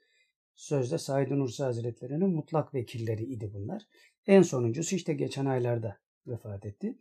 [0.55, 3.83] Sözde Said Nursi Hazretleri'nin mutlak vekilleri idi bunlar.
[4.27, 6.99] En sonuncusu işte geçen aylarda vefat etti.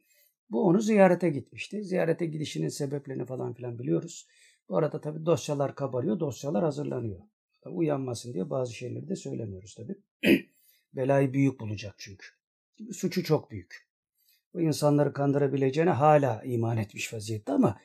[0.49, 1.83] Bu onu ziyarete gitmişti.
[1.83, 4.27] Ziyarete gidişinin sebeplerini falan filan biliyoruz.
[4.69, 7.19] Bu arada tabii dosyalar kabarıyor, dosyalar hazırlanıyor.
[7.61, 9.95] Tabii uyanmasın diye bazı şeyleri de söylemiyoruz tabii.
[10.93, 12.27] Belayı büyük bulacak çünkü.
[12.91, 13.87] Suçu çok büyük.
[14.53, 17.79] Bu insanları kandırabileceğine hala iman etmiş vaziyette ama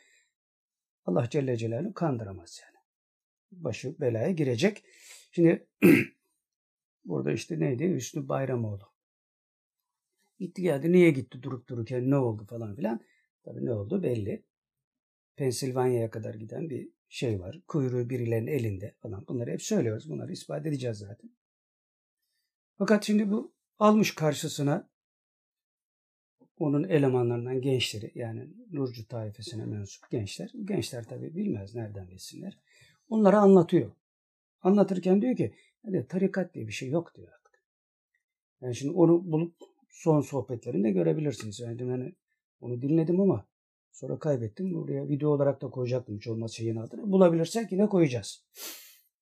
[1.05, 2.77] Allah Celle Celaluhu kandıramaz yani.
[3.53, 4.85] Başı belaya girecek.
[5.33, 5.67] Şimdi
[7.05, 7.95] burada işte neydi?
[7.95, 8.97] Hüsnü Bayramoğlu.
[10.39, 10.93] Gitti geldi.
[10.93, 13.01] Niye gitti durup dururken ne oldu falan filan.
[13.45, 14.43] Tabii ne oldu belli.
[15.37, 17.61] Pensilvanya'ya kadar giden bir şey var.
[17.69, 19.27] Kuyruğu birilerinin elinde falan.
[19.29, 20.11] Bunları hep söylüyoruz.
[20.11, 21.31] Bunları ispat edeceğiz zaten.
[22.79, 24.89] Fakat şimdi bu almış karşısına
[26.59, 30.53] onun elemanlarından gençleri yani Nurcu taifesine mensup gençler.
[30.65, 32.59] Gençler tabi bilmez nereden bilsinler.
[33.09, 33.93] Onlara anlatıyor.
[34.63, 37.63] Anlatırken diyor ki hadi tarikat diye bir şey yok diyor artık.
[38.61, 39.55] Yani şimdi onu bulup
[39.89, 41.61] son sohbetlerinde görebilirsiniz.
[41.61, 42.15] Yani yani
[42.61, 43.47] onu dinledim ama
[43.97, 44.75] sonra kaybettim.
[44.75, 47.13] Buraya video olarak da koyacaktım hiç olmaz şeyin altına.
[47.13, 48.45] Bulabilirsek yine koyacağız.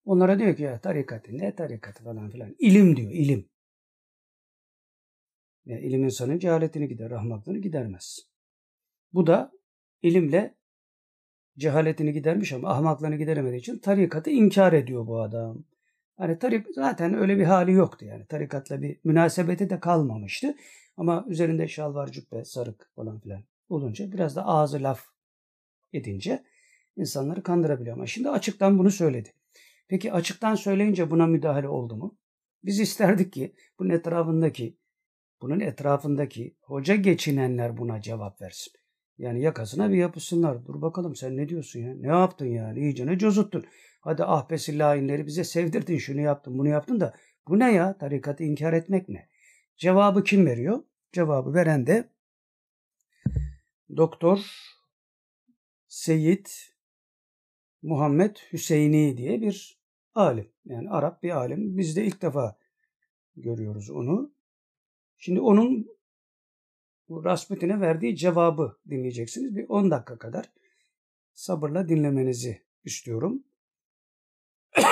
[0.04, 2.54] Onlara diyor ki ya tarikatı ne tarikatı falan filan.
[2.58, 3.48] İlim diyor ilim.
[5.66, 8.18] Yani ilim insanın cehaletini gider, rahmatlığını gidermez.
[9.12, 9.52] Bu da
[10.02, 10.54] ilimle
[11.58, 15.64] cehaletini gidermiş ama ahmaklığını gideremediği için tarikatı inkar ediyor bu adam.
[16.16, 18.26] Hani tarik zaten öyle bir hali yoktu yani.
[18.26, 20.56] Tarikatla bir münasebeti de kalmamıştı.
[20.96, 25.06] Ama üzerinde şalvar, cübbe, sarık falan filan olunca biraz da ağzı laf
[25.92, 26.44] edince
[26.96, 27.96] insanları kandırabiliyor.
[27.96, 29.32] Ama şimdi açıktan bunu söyledi.
[29.88, 32.18] Peki açıktan söyleyince buna müdahale oldu mu?
[32.64, 34.78] Biz isterdik ki bunun etrafındaki
[35.42, 38.72] bunun etrafındaki hoca geçinenler buna cevap versin.
[39.18, 40.66] Yani yakasına bir yapısınlar.
[40.66, 41.94] Dur bakalım sen ne diyorsun ya?
[41.94, 42.80] Ne yaptın yani?
[42.80, 43.64] İyice ne cozuttun.
[44.00, 45.98] Hadi ahbesi lainleri bize sevdirdin.
[45.98, 47.14] Şunu yaptın bunu yaptın da.
[47.48, 47.98] Bu ne ya?
[47.98, 49.28] Tarikatı inkar etmek ne?
[49.76, 50.82] Cevabı kim veriyor?
[51.12, 52.08] Cevabı veren de
[53.96, 54.38] Doktor
[55.88, 56.46] Seyyid
[57.82, 59.80] Muhammed Hüseyini diye bir
[60.14, 60.52] alim.
[60.64, 61.78] Yani Arap bir alim.
[61.78, 62.58] Biz de ilk defa
[63.36, 64.34] görüyoruz onu.
[65.18, 65.86] Şimdi onun
[67.08, 69.56] bu Rasputin'e verdiği cevabı dinleyeceksiniz.
[69.56, 70.52] Bir 10 dakika kadar
[71.32, 73.44] sabırla dinlemenizi istiyorum.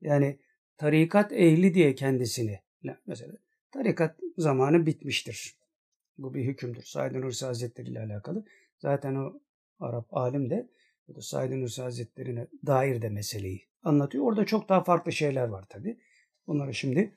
[0.00, 0.40] yani
[0.76, 2.60] tarikat ehli diye kendisini
[3.06, 3.36] mesela
[3.70, 5.59] tarikat zamanı bitmiştir.
[6.20, 6.82] Bu bir hükümdür.
[6.82, 8.44] Said Nursi Hazretleri ile alakalı.
[8.78, 9.40] Zaten o
[9.78, 10.68] Arap alim de
[11.20, 14.24] Said Nursi Hazretleri'ne dair de meseleyi anlatıyor.
[14.24, 16.00] Orada çok daha farklı şeyler var tabi.
[16.46, 17.14] Onları şimdi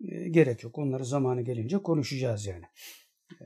[0.00, 0.78] e, gerek yok.
[0.78, 2.64] Onları zamanı gelince konuşacağız yani.
[3.40, 3.44] E,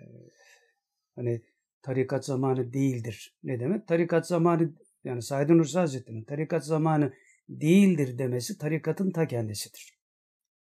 [1.15, 1.43] hani
[1.83, 3.37] tarikat zamanı değildir.
[3.43, 3.89] Ne demek?
[3.89, 4.73] Tarikat zamanı
[5.05, 7.13] yani Said Nursi Hazretleri'nin tarikat zamanı
[7.49, 9.99] değildir demesi tarikatın ta kendisidir.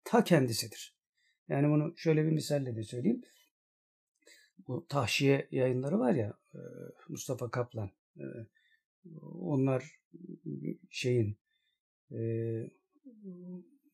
[0.03, 0.97] Ta kendisidir.
[1.49, 3.21] Yani bunu şöyle bir misalle de söyleyeyim.
[4.67, 6.59] Bu tahşiye yayınları var ya e,
[7.09, 7.89] Mustafa Kaplan.
[9.39, 9.99] Onlar
[10.89, 11.37] şeyin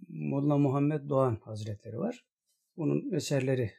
[0.10, 2.26] Molla Muhammed Doğan Hazretleri var.
[2.78, 3.72] Onun eserleri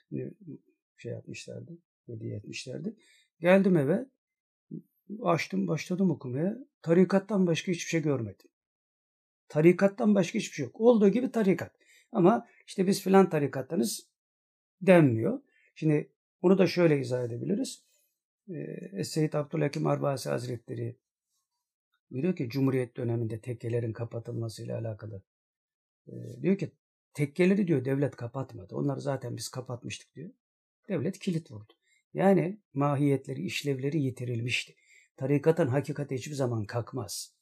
[0.97, 2.97] şey yapmışlardı, hediye etmişlerdi.
[3.41, 4.07] Geldim eve,
[5.23, 6.59] açtım, başladım okumaya.
[6.83, 8.51] Tarikattan başka hiçbir şey görmedim.
[9.49, 10.81] Tarikattan başka hiçbir şey yok.
[10.81, 11.73] Olduğu gibi tarikat.
[12.13, 14.09] Ama işte biz filan tarikattanız
[14.83, 15.41] denmiyor.
[15.75, 16.14] Şimdi
[16.45, 17.85] bunu da şöyle izah edebiliriz.
[18.49, 20.97] Ee, Seyyid Abdülhakim Arbasi Hazretleri
[22.13, 25.23] diyor ki Cumhuriyet döneminde tekkelerin kapatılmasıyla alakalı
[26.09, 26.73] ee, diyor ki
[27.15, 28.77] Tekkeleri diyor devlet kapatmadı.
[28.77, 30.31] Onları zaten biz kapatmıştık diyor.
[30.89, 31.73] Devlet kilit vurdu.
[32.15, 34.75] Yani mahiyetleri, işlevleri yitirilmişti.
[35.17, 37.35] Tarikatın hakikati hiçbir zaman kalkmaz.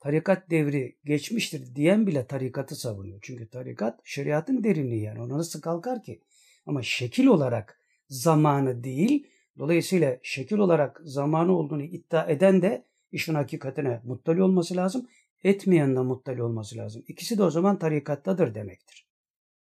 [0.00, 3.18] Tarikat devri geçmiştir diyen bile tarikatı savunuyor.
[3.22, 5.20] Çünkü tarikat şeriatın derinliği yani.
[5.20, 6.22] Ona nasıl kalkar ki?
[6.66, 7.79] Ama şekil olarak
[8.10, 9.26] zamanı değil,
[9.58, 15.08] dolayısıyla şekil olarak zamanı olduğunu iddia eden de işin hakikatine muttali olması lazım.
[15.44, 17.04] Etmeyen de muttali olması lazım.
[17.08, 19.06] İkisi de o zaman tarikattadır demektir.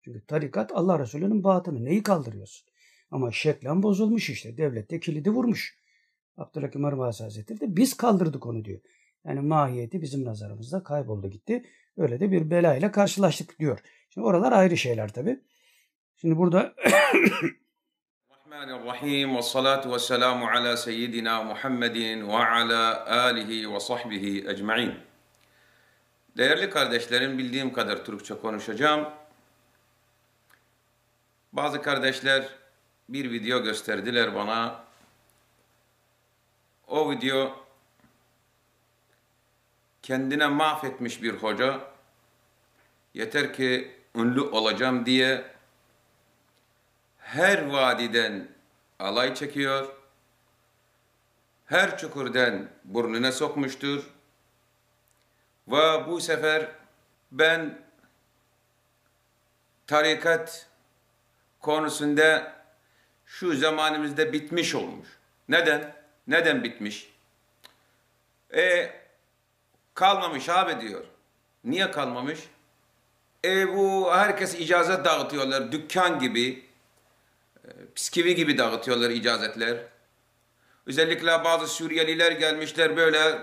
[0.02, 1.84] Çünkü tarikat Allah Resulü'nün batını.
[1.84, 2.68] Neyi kaldırıyorsun?
[3.10, 4.56] Ama şeklen bozulmuş işte.
[4.56, 5.78] Devlette kilidi vurmuş.
[6.36, 8.80] Abdülhakim Arvasi Hazretleri de biz kaldırdık onu diyor.
[9.24, 11.64] Yani mahiyeti bizim nazarımızda kayboldu gitti.
[11.96, 13.78] Öyle de bir belayla karşılaştık diyor.
[14.10, 15.40] Şimdi oralar ayrı şeyler tabi.
[16.16, 16.74] Şimdi burada
[18.50, 24.94] Ve salatu ve selamu ala seyyidina Muhammedin ve ala alihi ve sahbihi ecma'in.
[26.36, 29.08] Değerli kardeşlerim bildiğim kadar Türkçe konuşacağım.
[31.52, 32.48] Bazı kardeşler
[33.08, 34.84] bir video gösterdiler bana.
[36.86, 37.66] O video
[40.02, 41.80] kendine mahvetmiş bir hoca
[43.14, 45.57] yeter ki ünlü olacağım diye
[47.28, 48.48] her vadiden
[48.98, 49.88] alay çekiyor,
[51.66, 54.04] her çukurdan burnuna sokmuştur
[55.68, 56.68] ve bu sefer
[57.32, 57.78] ben
[59.86, 60.66] tarikat
[61.60, 62.52] konusunda
[63.26, 65.08] şu zamanımızda bitmiş olmuş.
[65.48, 65.94] Neden?
[66.26, 67.12] Neden bitmiş?
[68.54, 68.90] E
[69.94, 71.04] kalmamış abi diyor.
[71.64, 72.40] Niye kalmamış?
[73.44, 75.72] E bu herkes icazet dağıtıyorlar.
[75.72, 76.67] Dükkan gibi,
[77.68, 79.78] e, bisküvi gibi dağıtıyorlar icazetler.
[80.86, 83.38] Özellikle bazı Suriyeliler gelmişler böyle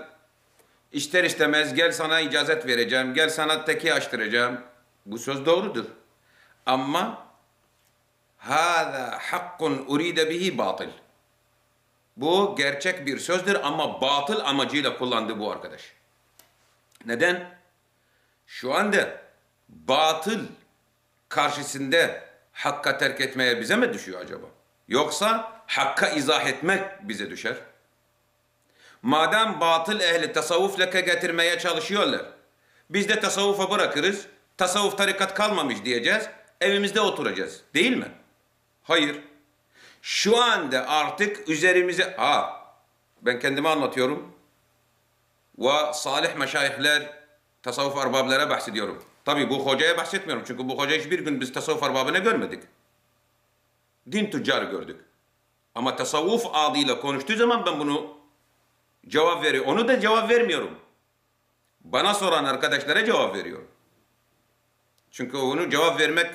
[0.92, 4.60] ister istemez gel sana icazet vereceğim, gel sana teki açtıracağım.
[5.06, 5.84] Bu söz doğrudur.
[6.66, 7.26] Ama
[8.38, 10.90] hâzâ hakkun uride bihi batıl.
[12.16, 15.92] Bu gerçek bir sözdür ama batıl amacıyla kullandı bu arkadaş.
[17.06, 17.58] Neden?
[18.46, 19.20] Şu anda
[19.68, 20.40] batıl
[21.28, 22.25] karşısında
[22.56, 24.46] hakka terk etmeye bize mi düşüyor acaba?
[24.88, 27.56] Yoksa hakka izah etmek bize düşer.
[29.02, 32.22] Madem batıl ehli tasavvuf leke getirmeye çalışıyorlar,
[32.90, 34.26] biz de tasavvufa bırakırız,
[34.56, 36.28] tasavvuf tarikat kalmamış diyeceğiz,
[36.60, 37.60] evimizde oturacağız.
[37.74, 38.12] Değil mi?
[38.82, 39.20] Hayır.
[40.02, 42.14] Şu anda artık üzerimize...
[42.16, 42.62] Ha,
[43.22, 44.32] ben kendime anlatıyorum.
[45.58, 47.02] Ve salih meşayihler,
[47.62, 49.04] tasavvuf arbablara bahsediyorum.
[49.26, 50.44] Tabi bu hocaya bahsetmiyorum.
[50.46, 52.62] Çünkü bu hoca hiçbir gün biz tasavvuf arbabını görmedik.
[54.12, 55.00] Din tüccarı gördük.
[55.74, 58.16] Ama tasavvuf adıyla konuştuğu zaman ben bunu
[59.08, 59.70] cevap veriyorum.
[59.70, 60.78] Onu da cevap vermiyorum.
[61.80, 63.68] Bana soran arkadaşlara cevap veriyorum.
[65.10, 66.30] Çünkü onu cevap vermek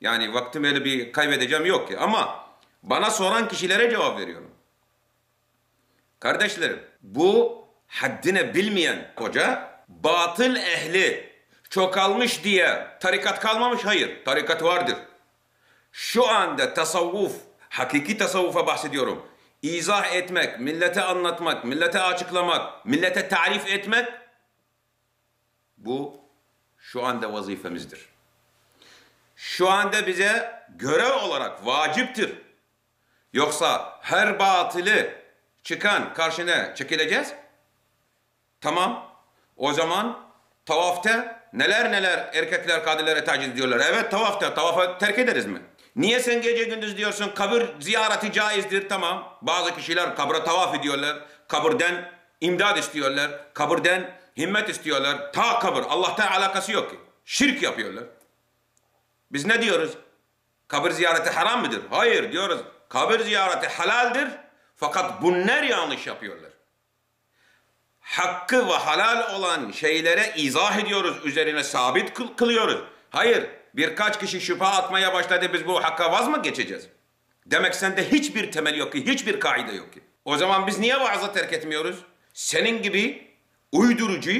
[0.00, 1.98] yani vaktim öyle bir kaybedeceğim yok ki.
[1.98, 2.48] Ama
[2.82, 4.50] bana soran kişilere cevap veriyorum.
[6.20, 11.27] Kardeşlerim bu haddine bilmeyen hoca batıl ehli
[11.70, 13.84] çoğalmış diye tarikat kalmamış.
[13.84, 14.96] Hayır tarikat vardır.
[15.92, 17.32] Şu anda tasavvuf,
[17.68, 19.26] hakiki tasavvufa bahsediyorum.
[19.62, 24.08] İzah etmek, millete anlatmak, millete açıklamak, millete tarif etmek
[25.78, 26.20] bu
[26.78, 28.08] şu anda vazifemizdir.
[29.36, 32.32] Şu anda bize görev olarak vaciptir.
[33.32, 35.10] Yoksa her batılı
[35.62, 37.34] çıkan karşına çekileceğiz.
[38.60, 39.14] Tamam.
[39.56, 40.20] O zaman
[40.66, 43.80] tavafta neler neler erkekler kadınlara taciz ediyorlar.
[43.90, 44.54] Evet tavafta.
[44.54, 45.62] Tavafı terk ederiz mi?
[45.96, 49.38] Niye sen gece gündüz diyorsun kabir ziyareti caizdir tamam.
[49.42, 51.16] Bazı kişiler kabra tavaf ediyorlar.
[51.48, 53.30] Kabirden imdad istiyorlar.
[53.54, 55.32] Kabirden himmet istiyorlar.
[55.32, 55.80] Ta kabir.
[55.88, 56.96] Allah'tan alakası yok ki.
[57.24, 58.04] Şirk yapıyorlar.
[59.32, 59.92] Biz ne diyoruz?
[60.68, 61.80] Kabir ziyareti haram mıdır?
[61.90, 62.60] Hayır diyoruz.
[62.88, 64.28] Kabir ziyareti halaldir.
[64.76, 66.47] Fakat bunlar yanlış yapıyorlar.
[68.08, 71.16] Hakkı ve halal olan şeylere izah ediyoruz.
[71.24, 72.78] Üzerine sabit kıl kılıyoruz.
[73.10, 73.46] Hayır.
[73.74, 75.50] Birkaç kişi şüphe atmaya başladı.
[75.52, 76.88] Biz bu hakka vaz mı geçeceğiz?
[77.46, 79.06] Demek sende hiçbir temel yok ki.
[79.06, 80.00] Hiçbir kaide yok ki.
[80.24, 81.96] O zaman biz niye vaazı terk etmiyoruz?
[82.32, 83.32] Senin gibi
[83.72, 84.32] uydurucu,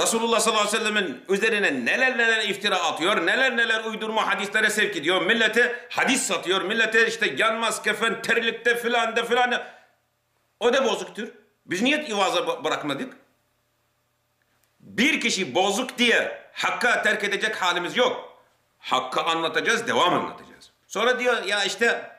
[0.00, 4.96] Resulullah sallallahu aleyhi ve sellemin üzerine neler neler iftira atıyor, neler neler uydurma hadislere sevk
[4.96, 5.22] ediyor.
[5.26, 9.62] Millete hadis satıyor, millete işte yanmaz kefen, terlikte filan da filan.
[10.60, 11.28] O da bozuktur.
[11.66, 13.16] Biz niye ivaza bırakmadık?
[14.80, 18.42] Bir kişi bozuk diye hakka terk edecek halimiz yok.
[18.78, 20.70] Hakkı anlatacağız, devam anlatacağız.
[20.86, 22.10] Sonra diyor ya işte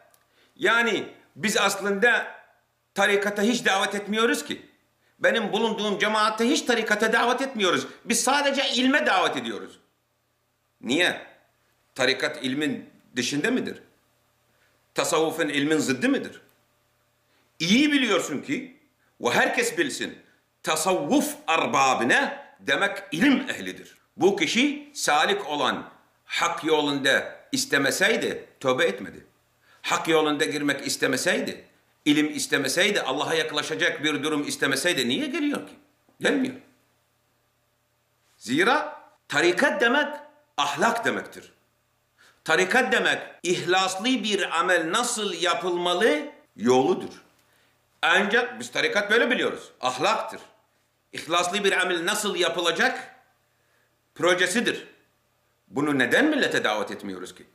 [0.56, 2.28] yani biz aslında
[2.94, 4.66] tarikata hiç davet etmiyoruz ki.
[5.20, 7.88] Benim bulunduğum cemaatte hiç tarikata davet etmiyoruz.
[8.06, 9.80] Biz sadece ilme davet ediyoruz.
[10.82, 11.28] Niye?
[11.98, 13.82] tarikat ilmin dışında mıdır?
[14.94, 16.42] Tasavvufun ilmin zıddı mıdır?
[17.60, 18.77] İyi biliyorsun ki
[19.22, 20.18] ve herkes bilsin
[20.64, 23.98] tasavvuf arbabine demek ilim ehlidir.
[24.18, 25.90] Bu kişi salik olan
[26.26, 29.26] hak yolunda istemeseydi tövbe etmedi.
[29.82, 31.66] Hak yolunda girmek istemeseydi,
[32.06, 35.74] ilim istemeseydi, Allah'a yaklaşacak bir durum istemeseydi niye geliyor ki?
[36.20, 36.56] Gelmiyor.
[38.38, 40.08] Zira tarikat demek
[40.58, 41.54] ahlak demektir.
[42.44, 46.26] Tarikat demek ihlaslı bir amel nasıl yapılmalı
[46.56, 47.27] yoludur.
[48.02, 49.72] Ancak biz tarikat böyle biliyoruz.
[49.82, 50.42] Ahlaktır.
[51.12, 53.16] İhlaslı bir amel nasıl yapılacak
[54.16, 54.88] projesidir.
[55.68, 57.48] Bunu neden millete davet etmiyoruz ki?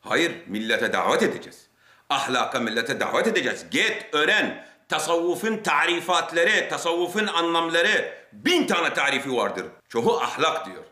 [0.00, 1.66] Hayır, millete davet edeceğiz.
[2.10, 3.66] Ahlaka millete davet edeceğiz.
[3.70, 4.66] Git, öğren.
[4.88, 9.66] Tasavvufun tarifatları, tasavvufun anlamları bin tane tarifi vardır.
[9.88, 10.84] Çoğu ahlak diyor.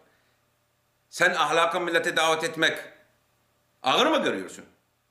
[1.11, 2.79] Sen ahlaka millete davet etmek
[3.83, 4.65] ağır mı görüyorsun?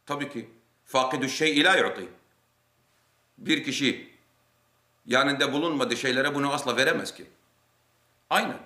[0.05, 0.49] Tabii ki.
[0.85, 2.07] Fakidü şey ila yu'ti.
[3.37, 4.09] Bir kişi
[5.05, 7.25] yanında bulunmadığı şeylere bunu asla veremez ki.
[8.29, 8.57] Aynen.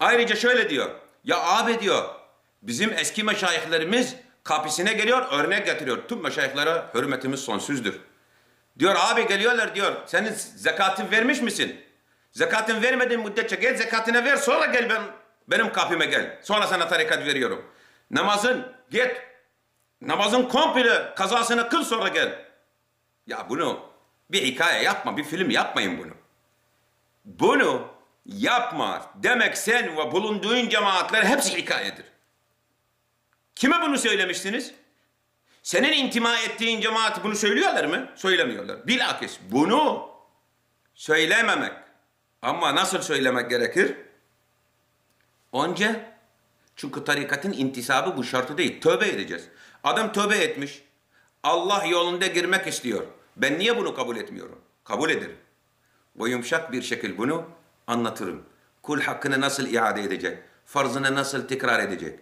[0.00, 0.90] Ayrıca şöyle diyor.
[1.24, 2.14] Ya abi diyor
[2.62, 6.08] bizim eski meşayihlerimiz kapısına geliyor örnek getiriyor.
[6.08, 7.94] Tüm meşayihlere hürmetimiz sonsuzdur.
[8.78, 9.92] Diyor abi geliyorlar diyor.
[10.06, 11.80] Senin zekatın vermiş misin?
[12.32, 15.02] Zekatın vermediğin müddetçe gel zekatını ver sonra gel ben
[15.48, 16.38] benim kapıma gel.
[16.42, 17.64] Sonra sana tarikat veriyorum.
[18.10, 19.22] Namazın git.
[20.00, 22.44] Namazın komple kazasını kıl sonra gel.
[23.26, 23.80] Ya bunu
[24.30, 26.12] bir hikaye yapma, bir film yapmayın bunu.
[27.24, 27.88] Bunu
[28.26, 32.04] yapma demek sen ve bulunduğun cemaatler hepsi hikayedir.
[33.54, 34.74] Kime bunu söylemiştiniz?
[35.62, 38.08] Senin intima ettiğin cemaat bunu söylüyorlar mı?
[38.14, 38.86] Söylemiyorlar.
[38.86, 40.10] Bilakis bunu
[40.94, 41.72] söylememek.
[42.42, 43.96] Ama nasıl söylemek gerekir?
[45.52, 46.12] Önce
[46.76, 48.80] çünkü tarikatın intisabı bu şartı değil.
[48.80, 49.48] Tövbe edeceğiz.
[49.84, 50.81] Adam tövbe etmiş.
[51.42, 53.02] Allah yolunda girmek istiyor.
[53.36, 54.58] Ben niye bunu kabul etmiyorum?
[54.84, 55.36] Kabul ederim.
[56.16, 57.44] Ve yumuşak bir şekil bunu
[57.86, 58.42] anlatırım.
[58.82, 60.38] Kul hakkını nasıl iade edecek?
[60.66, 62.20] Farzını nasıl tekrar edecek?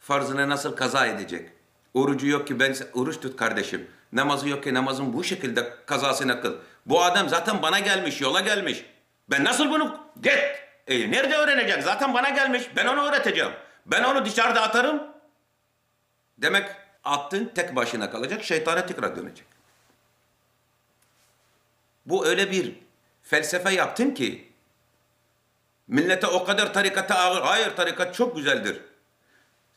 [0.00, 1.50] Farzını nasıl kaza edecek?
[1.94, 3.90] Orucu yok ki ben oruç tut kardeşim.
[4.12, 6.56] Namazı yok ki namazın bu şekilde kazasını kıl.
[6.86, 8.84] Bu adam zaten bana gelmiş, yola gelmiş.
[9.30, 10.38] Ben nasıl bunu git?
[10.86, 11.82] E, nerede öğrenecek?
[11.82, 12.70] Zaten bana gelmiş.
[12.76, 13.52] Ben onu öğreteceğim.
[13.86, 15.02] Ben onu dışarıda atarım.
[16.38, 16.70] Demek
[17.04, 19.46] attın tek başına kalacak, şeytana tekrar dönecek.
[22.06, 22.74] Bu öyle bir
[23.22, 24.52] felsefe yaptın ki
[25.88, 27.42] millete o kadar tarikata ağır.
[27.42, 28.80] Hayır tarikat çok güzeldir.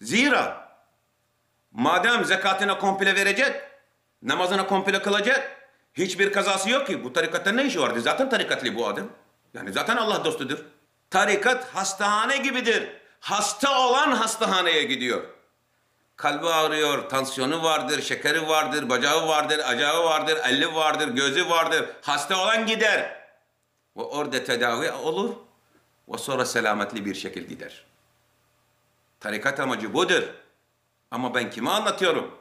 [0.01, 0.71] Zira
[1.71, 3.61] madem zekatına komple verecek,
[4.21, 7.03] namazına komple kılacak, hiçbir kazası yok ki.
[7.03, 8.01] Bu tarikatta ne işi vardı?
[8.01, 9.07] Zaten tarikatli bu adam.
[9.53, 10.59] Yani zaten Allah dostudur.
[11.09, 12.89] Tarikat hastahane gibidir.
[13.19, 15.23] Hasta olan hastahaneye gidiyor.
[16.21, 21.89] Kalbi ağrıyor, tansiyonu vardır, şekeri vardır, bacağı vardır, acağı vardır, eli vardır, gözü vardır.
[22.01, 23.21] Hasta olan gider.
[23.97, 25.35] Ve orada tedavi olur
[26.09, 27.85] ve sonra selametli bir şekilde gider.
[29.19, 30.23] Tarikat amacı budur.
[31.11, 32.37] Ama ben kime anlatıyorum?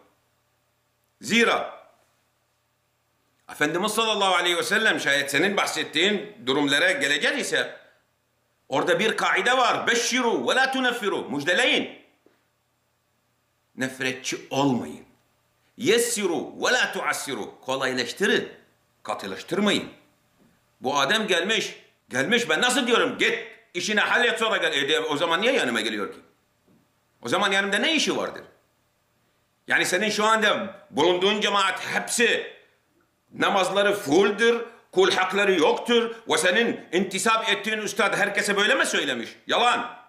[1.20, 1.80] Zira
[3.52, 7.76] Efendimiz sallallahu aleyhi ve sellem şayet senin bahsettiğin durumlara geleceğiz ise
[8.68, 9.86] orada bir kaide var.
[9.86, 11.30] Beşşiru ve la tuneffiru.
[11.30, 11.99] Müjdeleyin.
[13.76, 15.04] Nefretçi olmayın.
[15.76, 17.60] Yessiru ve la tuassiru.
[17.60, 18.48] Kolaylaştırın.
[19.02, 19.88] Katılaştırmayın.
[20.80, 21.76] Bu adam gelmiş.
[22.08, 23.38] Gelmiş ben nasıl diyorum git
[23.74, 24.90] işine hallet sonra gel.
[24.90, 26.18] E, o zaman niye yanıma geliyor ki?
[27.22, 28.42] O zaman yanımda ne işi vardır?
[29.68, 32.52] Yani senin şu anda bulunduğun cemaat hepsi
[33.34, 39.30] namazları fulldür, kul hakları yoktur ve senin intisap ettiğin üstad herkese böyle mi söylemiş?
[39.46, 39.99] Yalan.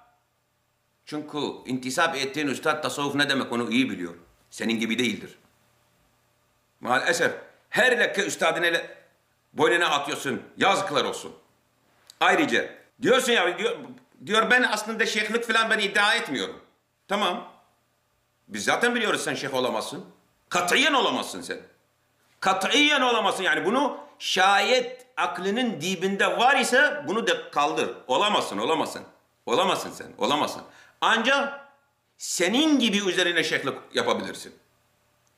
[1.05, 4.13] Çünkü intisap ettiğin üstad tasavvuf ne demek onu iyi biliyor.
[4.49, 5.37] Senin gibi değildir.
[6.81, 7.31] Maalesef
[7.69, 8.81] her lekke üstadına
[9.53, 10.41] boynuna atıyorsun.
[10.57, 11.33] Yazıklar olsun.
[12.19, 12.69] Ayrıca
[13.01, 13.77] diyorsun ya diyor,
[14.25, 16.61] diyor ben aslında şeyhlik falan ben iddia etmiyorum.
[17.07, 17.51] Tamam.
[18.47, 20.05] Biz zaten biliyoruz sen şeyh olamazsın.
[20.49, 21.59] Katiyen olamazsın sen.
[22.39, 27.89] Katiyen olamazsın yani bunu şayet aklının dibinde var ise bunu da kaldır.
[28.07, 29.01] Olamazsın, olamazsın.
[29.45, 30.63] Olamazsın sen, olamazsın.
[31.01, 31.67] Ancak
[32.17, 34.53] senin gibi üzerine şeyhlik yapabilirsin.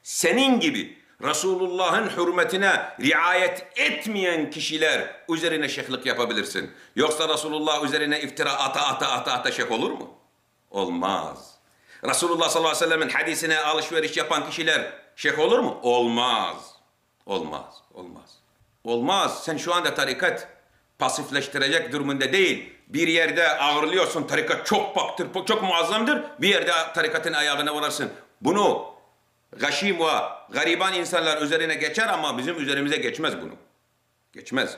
[0.04, 6.72] Senin gibi Resulullah'ın hürmetine riayet etmeyen kişiler üzerine şeyhlik yapabilirsin.
[6.96, 10.14] Yoksa Resulullah üzerine iftira ata ata ata ata şeyh olur mu?
[10.72, 11.54] Olmaz.
[12.06, 15.80] Resulullah sallallahu aleyhi ve sellemin hadisine alışveriş yapan kişiler şeyh olur mu?
[15.82, 16.76] Olmaz.
[17.26, 17.84] Olmaz.
[17.94, 18.40] Olmaz.
[18.84, 19.44] Olmaz.
[19.44, 20.48] Sen şu anda tarikat
[21.00, 22.74] pasifleştirecek durumunda değil.
[22.88, 26.24] Bir yerde ağırlıyorsun tarikat çok baktır, çok muazzamdır.
[26.42, 28.12] Bir yerde tarikatın ayağına vurarsın.
[28.42, 28.94] Bunu
[29.60, 30.12] gashim ve
[30.50, 33.54] gariban insanlar üzerine geçer ama bizim üzerimize geçmez bunu.
[34.34, 34.78] Geçmez.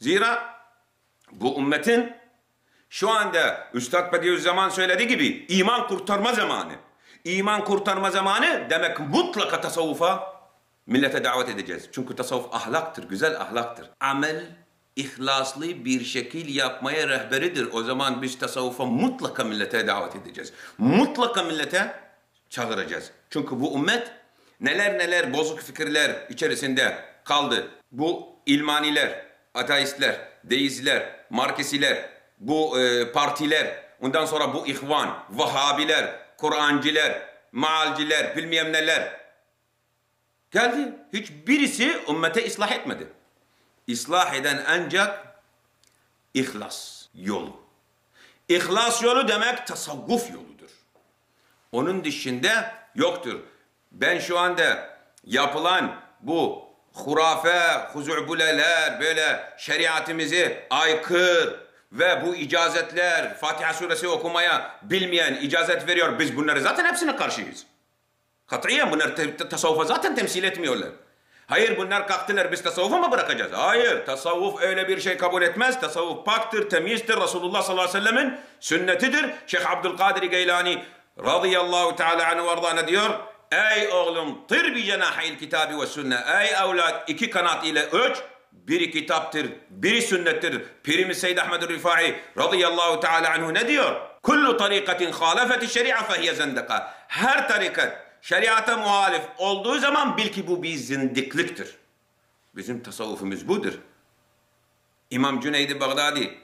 [0.00, 0.56] Zira
[1.32, 2.12] bu ümmetin
[2.90, 6.72] şu anda Üstad Bediüzzaman söylediği gibi iman kurtarma zamanı.
[7.24, 10.32] İman kurtarma zamanı demek mutlaka tasavvufa
[10.86, 11.88] millete davet edeceğiz.
[11.92, 13.90] Çünkü tasavvuf ahlaktır, güzel ahlaktır.
[14.00, 14.46] Amel
[14.96, 17.68] ihlaslı bir şekil yapmaya rehberidir.
[17.72, 20.52] O zaman biz tasavvufa mutlaka millete davet edeceğiz.
[20.78, 21.94] Mutlaka millete
[22.50, 23.10] çağıracağız.
[23.30, 24.12] Çünkü bu ümmet
[24.60, 27.68] neler neler bozuk fikirler içerisinde kaldı.
[27.92, 38.36] Bu ilmaniler, ateistler, deizler, markesiler, bu e, partiler, ondan sonra bu ihvan, vahabiler, Kur'anciler, maalciler,
[38.36, 39.20] bilmem neler
[40.50, 40.92] geldi.
[41.12, 43.06] Hiçbirisi ümmete ıslah etmedi.
[43.86, 45.26] İslah eden ancak
[46.34, 47.60] ihlas yolu.
[48.48, 50.70] İhlas yolu demek tasavvuf yoludur.
[51.72, 53.40] Onun dışında yoktur.
[53.92, 61.60] Ben şu anda yapılan bu hurafe, huzu'buleler, böyle şeriatimizi aykır
[61.92, 66.18] ve bu icazetler, Fatiha suresi okumaya bilmeyen icazet veriyor.
[66.18, 67.66] Biz bunları zaten hepsine karşıyız.
[68.46, 69.16] Katiyen bunlar
[69.50, 70.90] tasavvufa zaten temsil etmiyorlar.
[71.46, 73.52] Hayır bunlar kalktılar biz tasavvufu mu bırakacağız?
[73.54, 75.80] Hayır tasavvuf öyle bir şey kabul etmez.
[75.80, 77.20] Tasavvuf paktır, temizdir.
[77.20, 79.30] Resulullah sallallahu aleyhi ve sellemin sünnetidir.
[79.46, 80.84] Şeyh Abdülkadir Geylani
[81.18, 83.10] radıyallahu teala anhu ne diyor?
[83.52, 86.18] Ey oğlum tır bi cenahil kitabı ve sünne.
[86.40, 88.16] Ey evlat iki kanat ile öç.
[88.52, 90.62] Biri kitaptır, biri sünnettir.
[90.82, 94.00] Pirimiz Seyyid Ahmed Rifai radıyallahu teala anhu ne diyor?
[94.22, 96.94] Kullu tarikatin halafeti şeria fehiye zendeka.
[97.08, 101.76] Her tarikat şeriata muhalif olduğu zaman bil ki bu bir zindikliktir.
[102.56, 103.78] Bizim tasavvufumuz budur.
[105.10, 106.42] İmam Cüneyd-i Bağdadi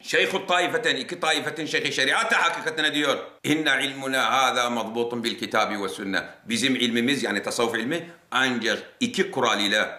[0.00, 3.18] Şeyhü taifeten, iki taifetin şeyhi şeriata hakikatine diyor.
[3.44, 6.24] İnne ilmuna hâzâ mazbutun bil kitabi ve sünne.
[6.44, 9.90] Bizim ilmimiz yani tasavvuf ilmi ancak iki kural ile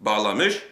[0.00, 0.62] bağlamış.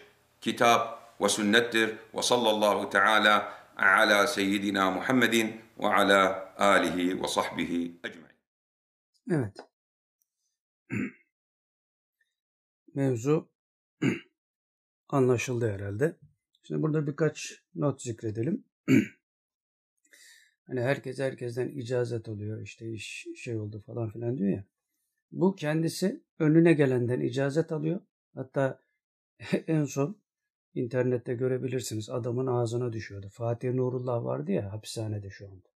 [0.41, 1.95] Kitap ve sünnettir.
[2.13, 8.27] Ve sallallahu teala ala seyyidina Muhammedin ve ala alihi ve sahbihi ecmaîn.
[9.31, 9.57] Evet.
[12.95, 13.49] Mevzu
[15.09, 16.15] anlaşıldı herhalde.
[16.63, 18.63] Şimdi burada birkaç not zikredelim.
[20.67, 24.65] hani herkes herkesten icazet oluyor işte iş şey oldu falan filan diyor ya.
[25.31, 28.01] Bu kendisi önüne gelenden icazet alıyor.
[28.33, 28.83] Hatta
[29.67, 30.21] en son
[30.73, 33.29] internette görebilirsiniz adamın ağzına düşüyordu.
[33.29, 35.67] Fatih Nurullah vardı ya hapishanede şu anda.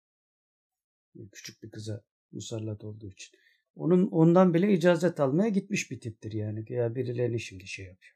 [1.31, 3.40] Küçük bir kıza musallat olduğu için.
[3.76, 6.65] Onun ondan bile icazet almaya gitmiş bir tiptir yani.
[6.73, 8.15] Ya birilerini şimdi şey yapıyor.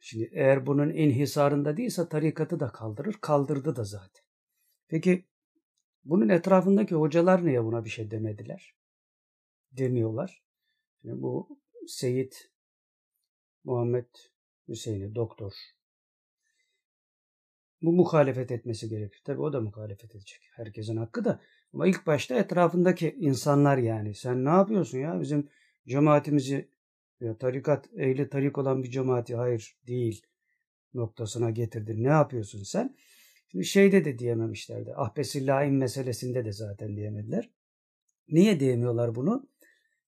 [0.00, 3.18] Şimdi eğer bunun inhisarında değilse tarikatı da kaldırır.
[3.20, 4.24] Kaldırdı da zaten.
[4.88, 5.24] Peki
[6.04, 8.74] bunun etrafındaki hocalar niye buna bir şey demediler?
[9.72, 10.42] Demiyorlar.
[11.02, 12.50] Şimdi bu Seyit
[13.64, 14.08] Muhammed
[14.68, 15.52] Hüseyin'i doktor.
[17.82, 19.22] Bu muhalefet etmesi gerekir.
[19.24, 20.40] Tabi o da muhalefet edecek.
[20.52, 21.40] Herkesin hakkı da.
[21.74, 24.14] Ama ilk başta etrafındaki insanlar yani.
[24.14, 25.20] Sen ne yapıyorsun ya?
[25.20, 25.48] Bizim
[25.88, 26.68] cemaatimizi
[27.20, 30.26] ya tarikat ehli tarik olan bir cemaati hayır değil
[30.94, 32.04] noktasına getirdin.
[32.04, 32.96] Ne yapıyorsun sen?
[33.48, 34.94] Şimdi şeyde de diyememişlerdi.
[34.94, 37.50] Ahbesillahin meselesinde de zaten diyemediler.
[38.28, 39.48] Niye diyemiyorlar bunu?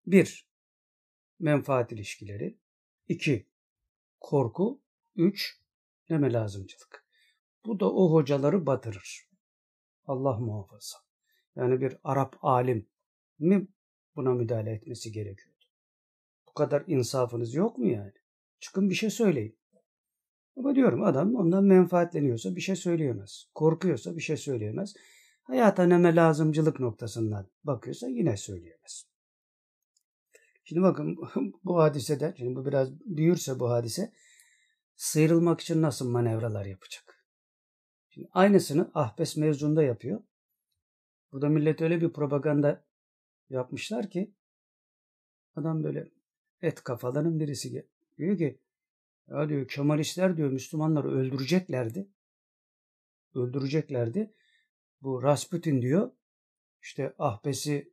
[0.07, 0.49] Bir,
[1.41, 2.59] menfaat ilişkileri.
[3.09, 3.47] iki
[4.21, 4.81] korku.
[5.17, 5.61] Üç,
[6.11, 7.07] neme lazımcılık.
[7.67, 9.29] Bu da o hocaları batırır.
[10.07, 11.04] Allah muhafaza.
[11.57, 12.87] Yani bir Arap alim
[13.39, 13.69] mi
[14.17, 15.65] buna müdahale etmesi gerekiyordu?
[16.49, 18.13] Bu kadar insafınız yok mu yani?
[18.61, 19.59] Çıkın bir şey söyleyin.
[20.57, 23.49] Ama diyorum adam ondan menfaatleniyorsa bir şey söyleyemez.
[23.55, 24.95] Korkuyorsa bir şey söyleyemez.
[25.43, 29.07] Hayata neme lazımcılık noktasından bakıyorsa yine söyleyemez.
[30.65, 31.17] Şimdi bakın
[31.65, 34.13] bu hadisede, şimdi bu biraz büyürse bu hadise
[34.97, 37.27] sıyrılmak için nasıl manevralar yapacak?
[38.11, 40.23] Şimdi aynısını Ahbes mevzunda yapıyor.
[41.35, 42.85] Burada millet öyle bir propaganda
[43.51, 44.35] yapmışlar ki
[45.57, 46.09] adam böyle
[46.63, 47.87] et kafaların birisi
[48.19, 48.59] diyor ki
[49.29, 52.09] ya diyor Kemalistler diyor Müslümanları öldüreceklerdi.
[53.35, 54.35] Öldüreceklerdi.
[55.03, 56.11] Bu Rasputin diyor
[56.83, 57.93] işte ahbesi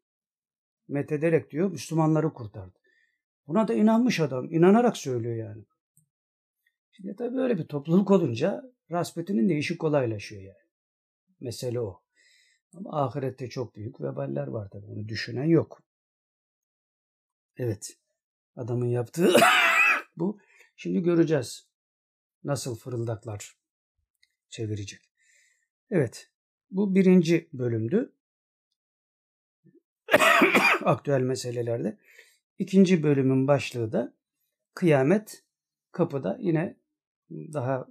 [0.88, 2.80] methederek diyor Müslümanları kurtardı.
[3.48, 4.54] Buna da inanmış adam.
[4.54, 5.64] inanarak söylüyor yani.
[6.92, 10.68] Şimdi tabii böyle bir topluluk olunca Rasputin'in de işi kolaylaşıyor yani.
[11.40, 12.01] Mesele o.
[12.77, 14.85] Ama ahirette çok büyük veballer var tabii.
[14.85, 15.84] Onu düşünen yok.
[17.57, 17.98] Evet.
[18.56, 19.35] Adamın yaptığı
[20.18, 20.39] bu.
[20.76, 21.68] Şimdi göreceğiz.
[22.43, 23.57] nasıl fırıldaklar
[24.49, 25.11] çevirecek.
[25.91, 26.31] Evet,
[26.72, 28.14] bu birinci bölümdü.
[30.85, 31.98] Aktüel meselelerde.
[32.60, 34.14] İkinci bölümün başlığı da
[34.73, 35.43] kıyamet
[35.91, 36.38] kapıda.
[36.41, 36.77] Yine
[37.30, 37.88] daha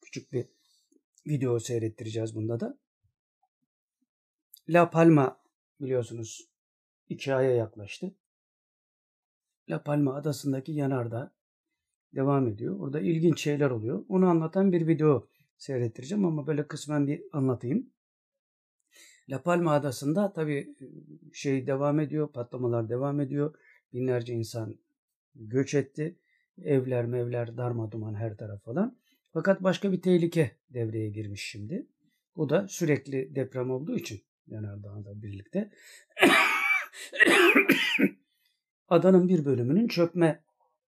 [0.00, 0.46] küçük bir
[1.26, 2.78] video seyrettireceğiz bunda da.
[4.68, 5.40] La Palma
[5.80, 6.48] biliyorsunuz
[7.08, 8.14] iki aya yaklaştı.
[9.70, 11.32] La Palma adasındaki yanardağ
[12.14, 12.80] devam ediyor.
[12.80, 14.04] Orada ilginç şeyler oluyor.
[14.08, 15.28] Onu anlatan bir video
[15.58, 17.90] seyrettireceğim ama böyle kısmen bir anlatayım.
[19.28, 20.76] La Palma adasında tabii
[21.32, 23.54] şey devam ediyor, patlamalar devam ediyor.
[23.92, 24.78] Binlerce insan
[25.34, 26.16] göç etti.
[26.62, 28.98] Evler mevler darmaduman her taraf falan.
[29.32, 31.86] Fakat başka bir tehlike devreye girmiş şimdi.
[32.36, 34.22] O da sürekli deprem olduğu için
[34.52, 35.70] yanardağında birlikte
[38.88, 40.42] adanın bir bölümünün çökme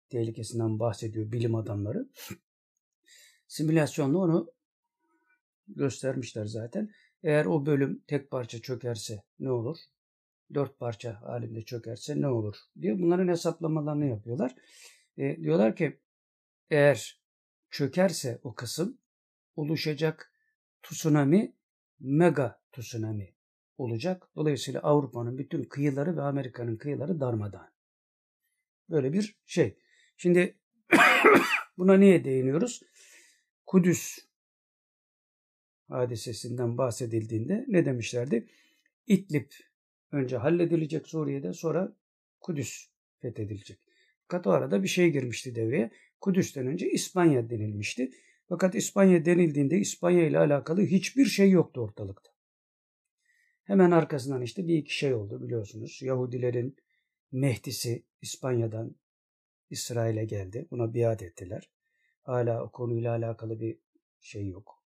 [0.10, 2.10] tehlikesinden bahsediyor bilim adamları.
[3.48, 4.52] Simülasyonla onu
[5.68, 6.90] göstermişler zaten.
[7.24, 9.78] Eğer o bölüm tek parça çökerse ne olur?
[10.54, 12.56] Dört parça halinde çökerse ne olur?
[12.82, 14.56] diye bunların hesaplamalarını yapıyorlar.
[15.18, 16.00] E, diyorlar ki
[16.70, 17.22] eğer
[17.70, 18.98] çökerse o kısım
[19.56, 20.34] oluşacak
[20.84, 21.56] tsunami
[22.00, 23.34] mega tsunami
[23.84, 24.28] olacak.
[24.36, 27.70] Dolayısıyla Avrupa'nın bütün kıyıları ve Amerika'nın kıyıları darmadağın.
[28.90, 29.78] Böyle bir şey.
[30.18, 30.56] Şimdi
[31.78, 32.82] buna niye değiniyoruz?
[33.66, 34.20] Kudüs
[35.90, 38.48] hadisesinden bahsedildiğinde ne demişlerdi?
[39.08, 39.52] İdlib
[40.12, 41.94] önce halledilecek Suriye'de sonra
[42.42, 42.88] Kudüs
[43.20, 43.80] fethedilecek.
[44.22, 45.92] Fakat o arada bir şey girmişti devreye.
[46.22, 48.12] Kudüs'ten önce İspanya denilmişti.
[48.50, 52.31] Fakat İspanya denildiğinde İspanya ile alakalı hiçbir şey yoktu ortalıkta.
[53.64, 56.02] Hemen arkasından işte bir iki şey oldu biliyorsunuz.
[56.02, 56.76] Yahudilerin
[57.32, 58.96] Mehdi'si İspanya'dan
[59.70, 60.68] İsrail'e geldi.
[60.72, 61.70] Buna biat ettiler.
[62.22, 63.80] Hala o konuyla alakalı bir
[64.20, 64.84] şey yok.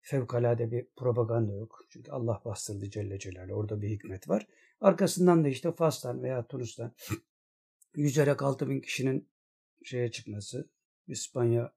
[0.00, 1.86] Fevkalade bir propaganda yok.
[1.90, 3.54] Çünkü Allah bastırdı Celle Celaluhu.
[3.54, 4.46] Orada bir hikmet var.
[4.80, 6.92] Arkasından da işte Fas'tan veya Tunus'tan
[7.94, 9.28] yüzerek 6 bin kişinin
[9.82, 10.70] şeye çıkması,
[11.06, 11.72] İspanya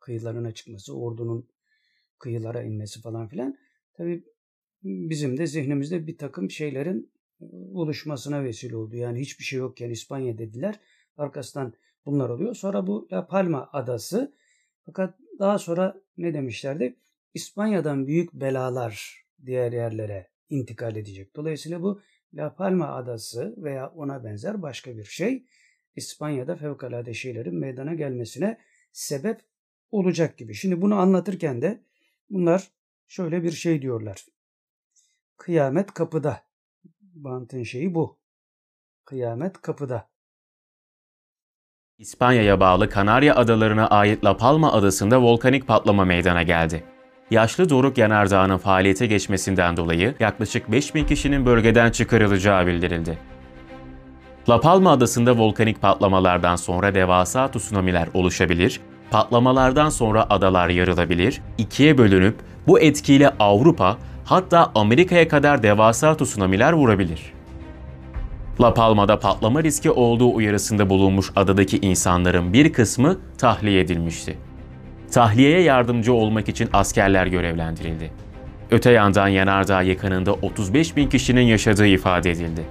[0.00, 1.48] kıyılarına çıkması, ordunun
[2.18, 3.58] kıyılara inmesi falan filan.
[3.94, 4.24] Tabii
[4.84, 7.10] bizim de zihnimizde bir takım şeylerin
[7.72, 8.96] oluşmasına vesile oldu.
[8.96, 10.80] Yani hiçbir şey yokken İspanya dediler.
[11.16, 11.72] Arkasından
[12.06, 12.54] bunlar oluyor.
[12.54, 14.34] Sonra bu La Palma adası.
[14.86, 16.96] Fakat daha sonra ne demişlerdi?
[17.34, 21.36] İspanya'dan büyük belalar diğer yerlere intikal edecek.
[21.36, 22.00] Dolayısıyla bu
[22.34, 25.44] La Palma adası veya ona benzer başka bir şey
[25.96, 28.58] İspanya'da fevkalade şeylerin meydana gelmesine
[28.92, 29.40] sebep
[29.90, 30.54] olacak gibi.
[30.54, 31.82] Şimdi bunu anlatırken de
[32.30, 32.70] bunlar
[33.08, 34.26] şöyle bir şey diyorlar.
[35.36, 36.40] Kıyamet kapıda.
[37.00, 38.18] Bantın şeyi bu.
[39.04, 40.08] Kıyamet kapıda.
[41.98, 46.84] İspanya'ya bağlı Kanarya Adalarına ait La Palma adasında volkanik patlama meydana geldi.
[47.30, 53.18] Yaşlı Doruk Yanardağı'nın faaliyete geçmesinden dolayı yaklaşık 5000 kişinin bölgeden çıkarılacağı bildirildi.
[54.48, 58.80] La Palma adasında volkanik patlamalardan sonra devasa tsunamiler oluşabilir,
[59.10, 62.36] patlamalardan sonra adalar yarılabilir, ikiye bölünüp
[62.66, 67.32] bu etkiyle Avrupa hatta Amerika'ya kadar devasa tsunamiler vurabilir.
[68.60, 74.38] La Palma'da patlama riski olduğu uyarısında bulunmuş adadaki insanların bir kısmı tahliye edilmişti.
[75.12, 78.10] Tahliyeye yardımcı olmak için askerler görevlendirildi.
[78.70, 82.64] Öte yandan yanardağ yakınında 35 bin kişinin yaşadığı ifade edildi.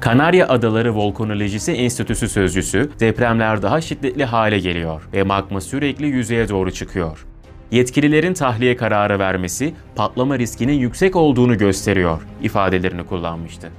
[0.00, 6.70] Kanarya Adaları Volkanolojisi Enstitüsü sözcüsü, depremler daha şiddetli hale geliyor ve magma sürekli yüzeye doğru
[6.70, 7.26] çıkıyor.
[7.70, 13.70] Yetkililerin tahliye kararı vermesi patlama riskinin yüksek olduğunu gösteriyor ifadelerini kullanmıştı.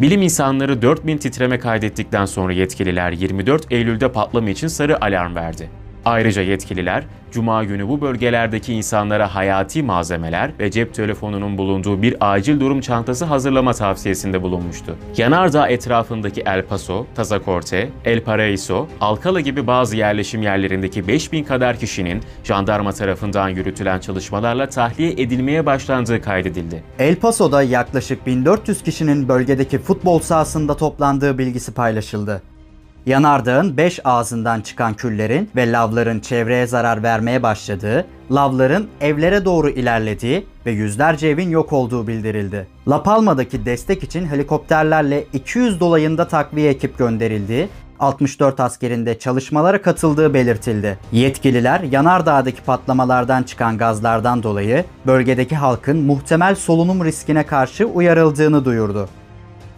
[0.00, 5.70] Bilim insanları 4000 titreme kaydettikten sonra yetkililer 24 Eylül'de patlama için sarı alarm verdi.
[6.08, 12.60] Ayrıca yetkililer, Cuma günü bu bölgelerdeki insanlara hayati malzemeler ve cep telefonunun bulunduğu bir acil
[12.60, 14.96] durum çantası hazırlama tavsiyesinde bulunmuştu.
[15.16, 22.22] Yanardağ etrafındaki El Paso, Tazacorte, El Paraíso, Alcala gibi bazı yerleşim yerlerindeki 5000 kadar kişinin
[22.44, 26.82] jandarma tarafından yürütülen çalışmalarla tahliye edilmeye başlandığı kaydedildi.
[26.98, 32.42] El Paso'da yaklaşık 1400 kişinin bölgedeki futbol sahasında toplandığı bilgisi paylaşıldı.
[33.08, 40.46] Yanardağın 5 ağzından çıkan küllerin ve lavların çevreye zarar vermeye başladığı, lavların evlere doğru ilerlediği
[40.66, 42.66] ve yüzlerce evin yok olduğu bildirildi.
[42.88, 47.68] La Palma'daki destek için helikopterlerle 200 dolayında takviye ekip gönderildiği
[48.00, 50.98] 64 askerin de çalışmalara katıldığı belirtildi.
[51.12, 59.08] Yetkililer Yanardağ'daki patlamalardan çıkan gazlardan dolayı bölgedeki halkın muhtemel solunum riskine karşı uyarıldığını duyurdu.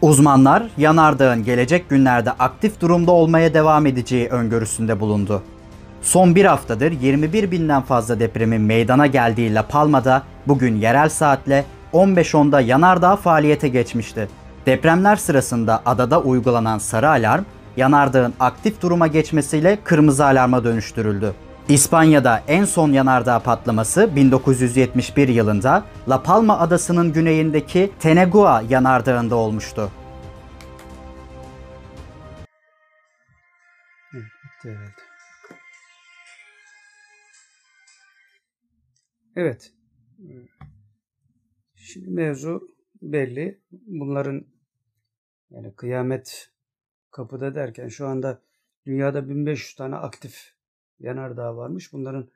[0.02, 5.42] Uzmanlar yanardağın gelecek günlerde aktif durumda olmaya devam edeceği öngörüsünde bulundu.
[6.02, 12.60] Son bir haftadır 21 binden fazla depremin meydana geldiği La Palma'da bugün yerel saatle 15.10'da
[12.60, 14.28] yanardağ faaliyete geçmişti.
[14.66, 17.44] Depremler sırasında adada uygulanan sarı alarm,
[17.76, 21.34] yanardağın aktif duruma geçmesiyle kırmızı alarma dönüştürüldü.
[21.68, 29.90] İspanya'da en son yanardağ patlaması 1971 yılında La Palma adasının güneyindeki Tenegua yanardağında olmuştu.
[34.64, 34.94] Evet.
[39.36, 39.72] Evet.
[41.74, 42.68] Şimdi mevzu
[43.02, 43.60] belli.
[43.70, 44.46] Bunların
[45.50, 46.50] yani kıyamet
[47.10, 48.42] kapıda derken şu anda
[48.86, 50.54] dünyada 1500 tane aktif
[51.00, 51.92] yanardağ varmış.
[51.92, 52.28] Bunların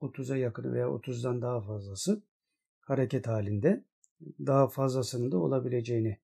[0.00, 2.22] 30'a yakını veya 30'dan daha fazlası
[2.80, 3.84] hareket halinde.
[4.46, 6.18] Daha fazlasının da olabileceğini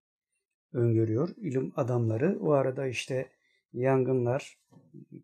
[0.72, 2.38] öngörüyor ilim adamları.
[2.40, 3.28] O arada işte
[3.72, 4.58] yangınlar,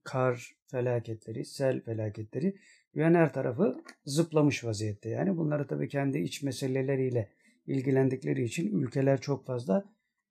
[0.04, 2.56] kar felaketleri, sel felaketleri
[2.94, 5.08] dünyanın her tarafı zıplamış vaziyette.
[5.08, 7.28] Yani bunları tabii kendi iç meseleleriyle
[7.66, 9.84] ilgilendikleri için ülkeler çok fazla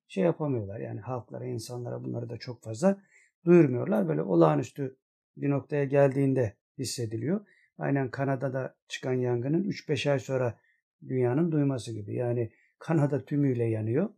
[0.08, 0.80] şey yapamıyorlar.
[0.80, 3.02] Yani halklara, insanlara bunları da çok fazla
[3.44, 4.08] duyurmuyorlar.
[4.08, 4.96] Böyle olağanüstü
[5.36, 7.46] bir noktaya geldiğinde hissediliyor.
[7.78, 10.58] Aynen Kanada'da çıkan yangının 3-5 ay sonra
[11.08, 12.14] dünyanın duyması gibi.
[12.14, 14.10] Yani Kanada tümüyle yanıyor.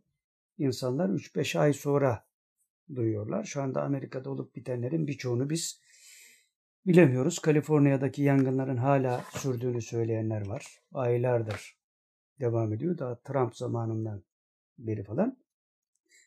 [0.57, 2.25] İnsanlar 3-5 ay sonra
[2.95, 3.43] duyuyorlar.
[3.43, 5.81] Şu anda Amerika'da olup bitenlerin birçoğunu biz
[6.87, 7.39] bilemiyoruz.
[7.39, 10.81] Kaliforniya'daki yangınların hala sürdüğünü söyleyenler var.
[10.93, 11.77] Aylardır
[12.39, 12.97] devam ediyor.
[12.97, 14.23] Daha Trump zamanından
[14.77, 15.37] beri falan.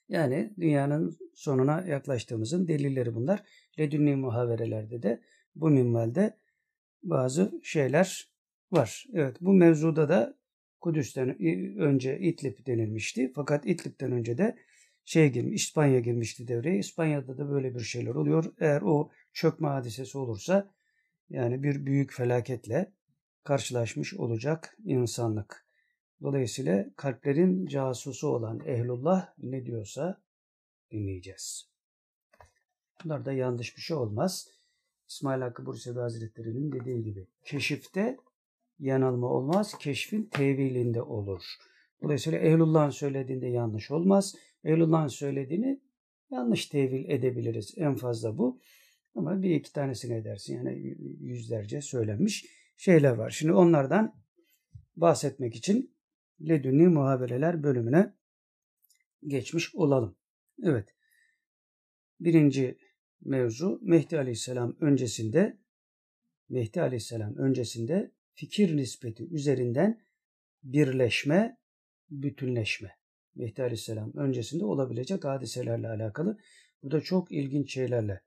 [0.09, 3.43] Yani dünyanın sonuna yaklaştığımızın delilleri bunlar.
[3.79, 5.21] Ledünni muhaverelerde de
[5.55, 6.37] bu minvalde
[7.03, 8.31] bazı şeyler
[8.73, 9.07] var.
[9.15, 10.39] Evet bu mevzuda da
[10.81, 11.29] Kudüs'ten
[11.79, 13.33] önce İdlib denilmişti.
[13.35, 14.57] Fakat İdlib'den önce de
[15.05, 16.79] şey girmiş, İspanya girmişti devreye.
[16.79, 18.45] İspanya'da da böyle bir şeyler oluyor.
[18.61, 20.71] Eğer o çökme hadisesi olursa
[21.31, 22.93] yani bir büyük felaketle
[23.45, 25.67] karşılaşmış olacak insanlık.
[26.23, 30.23] Dolayısıyla kalplerin casusu olan ehlullah ne diyorsa
[30.91, 31.72] dinleyeceğiz.
[33.05, 34.49] Bunlar da yanlış bir şey olmaz.
[35.09, 38.17] İsmail Hakkı Bursevi Hazretleri'nin dediği gibi keşifte
[38.79, 41.43] yanılma olmaz, keşfin tevilinde olur.
[42.03, 44.35] Dolayısıyla ehlullah'ın söylediğinde yanlış olmaz.
[44.65, 45.81] Ehlullah'ın söylediğini
[46.31, 47.75] yanlış tevil edebiliriz.
[47.77, 48.61] En fazla bu.
[49.15, 50.57] Ama bir iki tanesini edersin.
[50.57, 52.47] Yani yüzlerce söylenmiş
[52.77, 53.31] şeyler var.
[53.31, 54.15] Şimdi onlardan
[54.97, 55.95] bahsetmek için
[56.41, 58.15] Ledünni Muhabereler bölümüne
[59.27, 60.17] geçmiş olalım.
[60.63, 60.89] Evet.
[62.21, 62.79] Birinci
[63.25, 65.59] mevzu Mehdi Aleyhisselam öncesinde
[66.49, 70.01] Mehdi Aleyhisselam öncesinde fikir nispeti üzerinden
[70.63, 71.59] birleşme,
[72.11, 72.97] bütünleşme.
[73.35, 76.39] Mehdi Aleyhisselam öncesinde olabilecek hadiselerle alakalı.
[76.83, 78.21] Burada çok ilginç şeylerle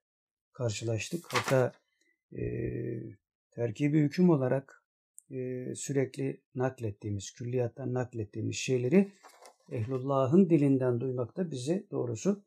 [0.54, 1.26] karşılaştık.
[1.30, 1.74] Hatta
[2.38, 2.44] e,
[3.52, 4.84] terkibi hüküm olarak
[5.32, 9.12] e, sürekli naklettiğimiz, külliyattan naklettiğimiz şeyleri
[9.72, 12.44] Ehlullah'ın dilinden duymak da bizi doğrusu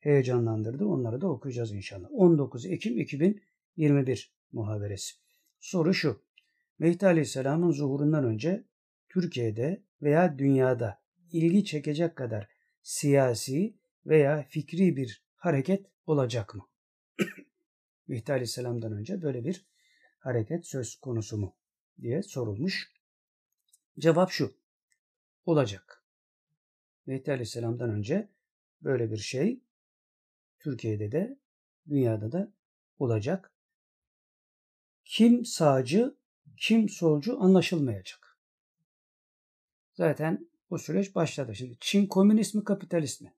[0.00, 0.84] heyecanlandırdı.
[0.84, 2.08] Onları da okuyacağız inşallah.
[2.10, 5.14] 19 Ekim 2021 muhaberesi.
[5.60, 6.22] Soru şu.
[6.78, 8.64] Mehdi Aleyhisselam'ın zuhurundan önce
[9.08, 11.00] Türkiye'de veya dünyada
[11.32, 12.48] ilgi çekecek kadar
[12.82, 13.74] siyasi
[14.06, 16.66] veya fikri bir hareket olacak mı?
[18.08, 19.66] Mehdi Aleyhisselam'dan önce böyle bir
[20.18, 21.54] hareket söz konusu mu?
[22.00, 22.92] diye sorulmuş.
[23.98, 24.54] Cevap şu.
[25.46, 26.04] Olacak.
[27.06, 28.28] Mehdi Aleyhisselam'dan önce
[28.82, 29.60] böyle bir şey
[30.60, 31.38] Türkiye'de de
[31.88, 32.52] dünyada da
[32.98, 33.52] olacak.
[35.04, 36.16] Kim sağcı,
[36.56, 38.38] kim solcu anlaşılmayacak.
[39.92, 41.54] Zaten bu süreç başladı.
[41.54, 43.34] Şimdi Çin komünist mi kapitalist mi?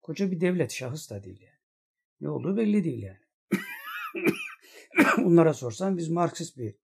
[0.00, 1.58] Koca bir devlet, şahıs da değil yani.
[2.20, 3.18] Ne olduğu belli değil yani.
[5.24, 6.74] Onlara sorsan biz Marksist bir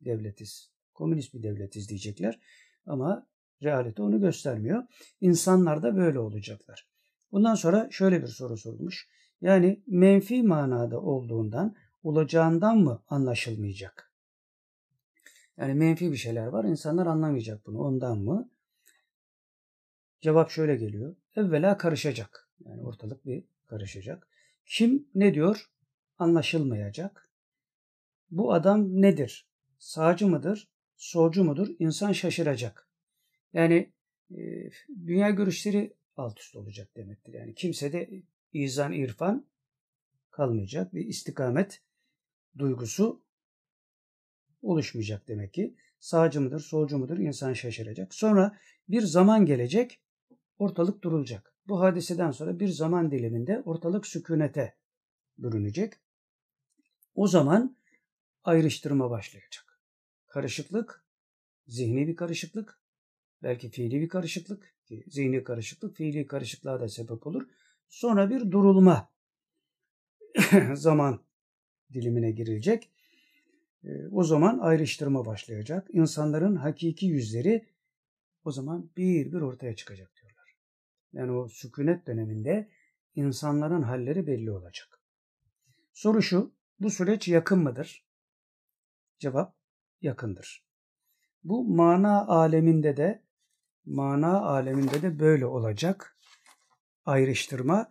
[0.00, 2.40] devletiz, komünist bir devletiz diyecekler.
[2.86, 3.26] Ama
[3.62, 4.82] realite onu göstermiyor.
[5.20, 6.91] İnsanlar da böyle olacaklar.
[7.32, 9.08] Bundan sonra şöyle bir soru sorulmuş.
[9.40, 14.12] Yani menfi manada olduğundan, olacağından mı anlaşılmayacak?
[15.56, 16.64] Yani menfi bir şeyler var.
[16.64, 17.78] İnsanlar anlamayacak bunu.
[17.78, 18.50] Ondan mı?
[20.20, 21.16] Cevap şöyle geliyor.
[21.36, 22.48] Evvela karışacak.
[22.64, 24.28] Yani ortalık bir karışacak.
[24.66, 25.70] Kim ne diyor?
[26.18, 27.30] Anlaşılmayacak.
[28.30, 29.46] Bu adam nedir?
[29.78, 30.68] Sağcı mıdır?
[30.96, 31.68] Solcu mudur?
[31.78, 32.88] İnsan şaşıracak.
[33.52, 33.92] Yani
[34.30, 34.70] e,
[35.06, 37.34] dünya görüşleri alt üst olacak demektir.
[37.34, 38.22] Yani kimse de
[38.52, 39.46] izan irfan
[40.30, 40.94] kalmayacak.
[40.94, 41.82] Bir istikamet
[42.58, 43.22] duygusu
[44.62, 45.76] oluşmayacak demek ki.
[46.00, 48.14] Sağcı mıdır, solcu mudur insan şaşıracak.
[48.14, 48.58] Sonra
[48.88, 50.00] bir zaman gelecek,
[50.58, 51.54] ortalık durulacak.
[51.68, 54.76] Bu hadiseden sonra bir zaman diliminde ortalık sükunete
[55.38, 55.92] bürünecek.
[57.14, 57.76] O zaman
[58.44, 59.80] ayrıştırma başlayacak.
[60.26, 61.04] Karışıklık,
[61.66, 62.81] zihni bir karışıklık,
[63.42, 64.74] belki fiili bir karışıklık,
[65.06, 67.48] zihni karışıklık, fiili karışıklığa da sebep olur.
[67.88, 69.12] Sonra bir durulma
[70.74, 71.20] zaman
[71.92, 72.90] dilimine girilecek.
[73.84, 75.88] Ee, o zaman ayrıştırma başlayacak.
[75.92, 77.66] İnsanların hakiki yüzleri
[78.44, 80.56] o zaman bir bir ortaya çıkacak diyorlar.
[81.12, 82.68] Yani o sükunet döneminde
[83.14, 85.00] insanların halleri belli olacak.
[85.92, 88.06] Soru şu, bu süreç yakın mıdır?
[89.18, 89.56] Cevap
[90.02, 90.66] yakındır.
[91.44, 93.22] Bu mana aleminde de
[93.84, 96.16] mana aleminde de böyle olacak.
[97.04, 97.90] Ayrıştırma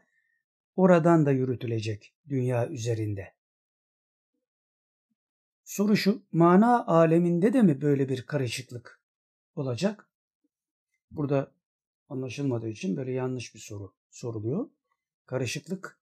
[0.75, 3.33] oradan da yürütülecek dünya üzerinde.
[5.63, 9.01] Soru şu, mana aleminde de mi böyle bir karışıklık
[9.55, 10.09] olacak?
[11.11, 11.51] Burada
[12.09, 14.69] anlaşılmadığı için böyle yanlış bir soru soruluyor.
[15.25, 15.99] Karışıklık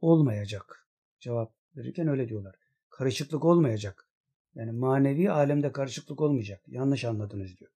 [0.00, 0.88] olmayacak.
[1.20, 2.56] Cevap verirken öyle diyorlar.
[2.90, 4.08] Karışıklık olmayacak.
[4.54, 6.62] Yani manevi alemde karışıklık olmayacak.
[6.66, 7.70] Yanlış anladınız diyor.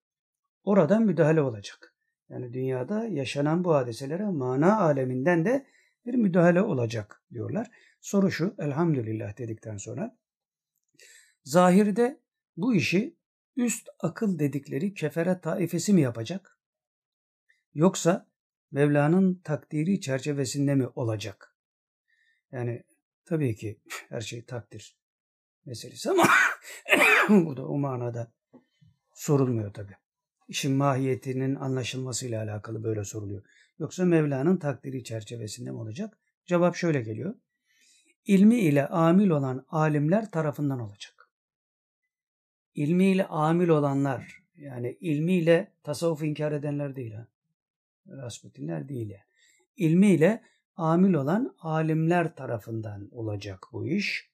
[0.65, 1.95] Oradan müdahale olacak.
[2.29, 5.67] Yani dünyada yaşanan bu hadiselere mana aleminden de
[6.07, 7.71] bir müdahale olacak diyorlar.
[8.01, 10.19] Soru şu, elhamdülillah dedikten sonra.
[11.45, 12.21] Zahirde
[12.57, 13.17] bu işi
[13.57, 16.59] üst akıl dedikleri kefere taifesi mi yapacak?
[17.75, 18.27] Yoksa
[18.71, 21.57] Mevla'nın takdiri çerçevesinde mi olacak?
[22.53, 22.83] Yani
[23.25, 24.97] tabii ki her şey takdir
[25.65, 26.29] meselesi ama
[27.29, 28.33] burada o manada
[29.15, 30.02] sorulmuyor tabii.
[30.53, 33.43] İşin mahiyetinin anlaşılmasıyla alakalı böyle soruluyor.
[33.79, 36.19] Yoksa Mevla'nın takdiri çerçevesinde mi olacak?
[36.47, 37.35] Cevap şöyle geliyor.
[38.27, 41.23] İlmi ile amil olan alimler tarafından olacak
[42.75, 47.15] ilmiyle amil olanlar yani ilmiyle tasavvuf inkar edenler değil.
[48.07, 49.23] Rasputinler değil yani.
[49.77, 50.43] İlmiyle
[50.77, 54.31] amil olan alimler tarafından olacak bu iş.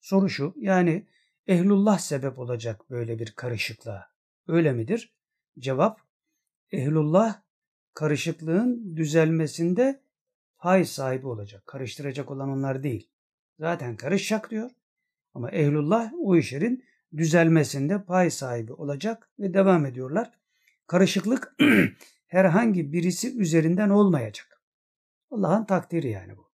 [0.00, 1.06] Soru şu yani
[1.46, 4.10] ehlullah sebep olacak böyle bir karışıklığa.
[4.48, 5.14] Öyle midir?
[5.58, 6.00] Cevap
[6.72, 7.42] ehlullah
[7.94, 10.02] karışıklığın düzelmesinde
[10.58, 11.66] pay sahibi olacak.
[11.66, 13.10] Karıştıracak olan onlar değil.
[13.58, 14.70] Zaten karışacak diyor.
[15.34, 16.84] Ama ehlullah o işlerin
[17.16, 20.32] düzelmesinde pay sahibi olacak ve devam ediyorlar.
[20.86, 21.56] Karışıklık
[22.26, 24.62] herhangi birisi üzerinden olmayacak.
[25.30, 26.50] Allah'ın takdiri yani bu.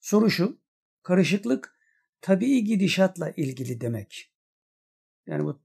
[0.00, 0.58] Soru şu,
[1.02, 1.78] karışıklık
[2.20, 4.32] tabii gidişatla ilgili demek.
[5.26, 5.63] Yani bu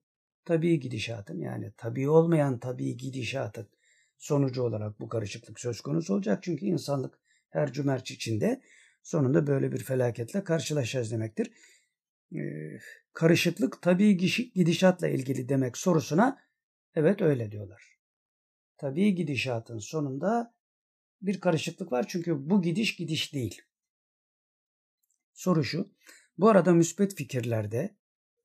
[0.50, 3.68] tabii gidişatın yani tabii olmayan tabii gidişatın
[4.18, 6.44] sonucu olarak bu karışıklık söz konusu olacak.
[6.44, 7.20] Çünkü insanlık
[7.50, 8.62] her cümerç içinde
[9.04, 11.52] sonunda böyle bir felaketle karşılaşacağız demektir
[13.14, 14.18] karışıklık tabii
[14.56, 16.40] gidişatla ilgili demek sorusuna
[16.96, 18.00] evet öyle diyorlar.
[18.78, 20.56] Tabii gidişatın sonunda
[21.22, 23.62] bir karışıklık var çünkü bu gidiş gidiş değil.
[25.34, 25.94] Soru şu.
[26.38, 27.99] Bu arada müspet fikirlerde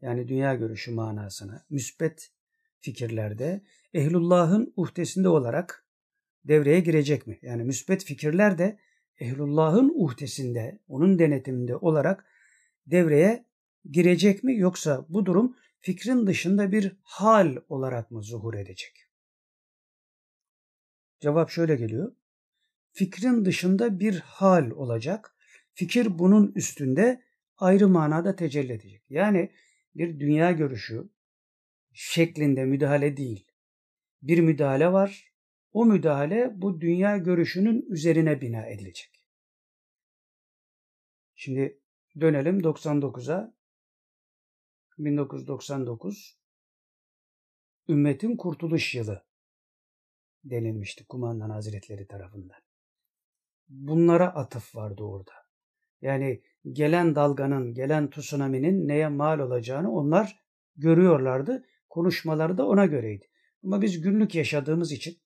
[0.05, 2.31] yani dünya görüşü manasına müspet
[2.81, 3.63] fikirlerde
[3.95, 5.87] ehlullahın uhdesinde olarak
[6.45, 7.39] devreye girecek mi?
[7.43, 8.79] Yani müspet fikirler de
[9.21, 12.27] ehlullahın uhdesinde, onun denetiminde olarak
[12.87, 13.45] devreye
[13.91, 19.07] girecek mi yoksa bu durum fikrin dışında bir hal olarak mı zuhur edecek?
[21.21, 22.13] Cevap şöyle geliyor.
[22.93, 25.37] Fikrin dışında bir hal olacak.
[25.75, 27.23] Fikir bunun üstünde
[27.57, 29.03] ayrı manada tecelli edecek.
[29.11, 29.51] Yani
[29.95, 31.09] bir dünya görüşü
[31.93, 33.47] şeklinde müdahale değil.
[34.23, 35.35] Bir müdahale var.
[35.73, 39.25] O müdahale bu dünya görüşünün üzerine bina edilecek.
[41.35, 41.81] Şimdi
[42.21, 43.55] dönelim 99'a.
[44.99, 46.39] 1999
[47.89, 49.25] Ümmetin Kurtuluş Yılı
[50.45, 52.63] denilmişti Kumandan Hazretleri tarafından.
[53.69, 55.33] Bunlara atıf vardı orada.
[56.01, 56.43] Yani
[56.73, 60.41] gelen dalganın, gelen tsunami'nin neye mal olacağını onlar
[60.77, 61.65] görüyorlardı.
[61.89, 63.29] Konuşmaları da ona göreydi.
[63.65, 65.19] Ama biz günlük yaşadığımız için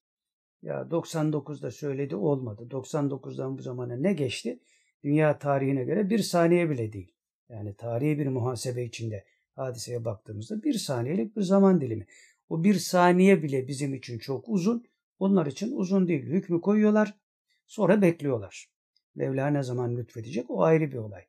[0.61, 2.67] ya 99'da söyledi olmadı.
[2.71, 4.59] 99'dan bu zamana ne geçti?
[5.03, 7.13] Dünya tarihine göre bir saniye bile değil.
[7.49, 9.25] Yani tarihi bir muhasebe içinde
[9.55, 12.05] hadiseye baktığımızda bir saniyelik bir zaman dilimi.
[12.49, 14.85] O bir saniye bile bizim için çok uzun.
[15.19, 16.23] Onlar için uzun değil.
[16.23, 17.19] Hükmü koyuyorlar.
[17.67, 18.69] Sonra bekliyorlar.
[19.15, 21.28] Mevla ne zaman lütfedecek o ayrı bir olay.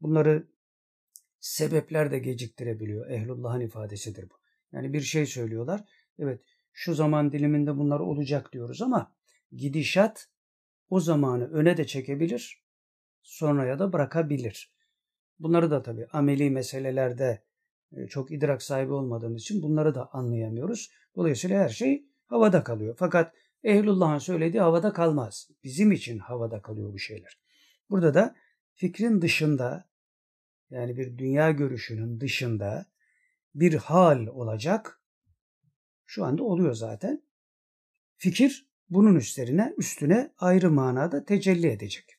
[0.00, 0.48] Bunları
[1.40, 3.10] sebepler de geciktirebiliyor.
[3.10, 4.34] Ehlullah'ın ifadesidir bu.
[4.72, 5.84] Yani bir şey söylüyorlar.
[6.18, 6.40] Evet
[6.72, 9.14] şu zaman diliminde bunlar olacak diyoruz ama
[9.52, 10.28] gidişat
[10.88, 12.64] o zamanı öne de çekebilir.
[13.22, 14.74] Sonraya da bırakabilir.
[15.38, 17.42] Bunları da tabii ameli meselelerde
[17.92, 20.90] e, çok idrak sahibi olmadığımız için bunları da anlayamıyoruz.
[21.16, 22.94] Dolayısıyla her şey havada kalıyor.
[22.98, 25.50] Fakat Ehlullah'ın söylediği havada kalmaz.
[25.64, 27.38] Bizim için havada kalıyor bu şeyler.
[27.90, 28.36] Burada da
[28.74, 29.89] fikrin dışında
[30.70, 32.86] yani bir dünya görüşünün dışında
[33.54, 35.00] bir hal olacak.
[36.06, 37.22] Şu anda oluyor zaten.
[38.16, 42.16] Fikir bunun üstlerine, üstüne ayrı manada tecelli edecek.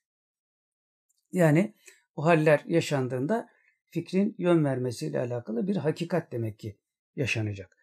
[1.31, 1.73] Yani
[2.15, 3.49] o haller yaşandığında
[3.89, 6.77] fikrin yön vermesiyle alakalı bir hakikat demek ki
[7.15, 7.77] yaşanacak.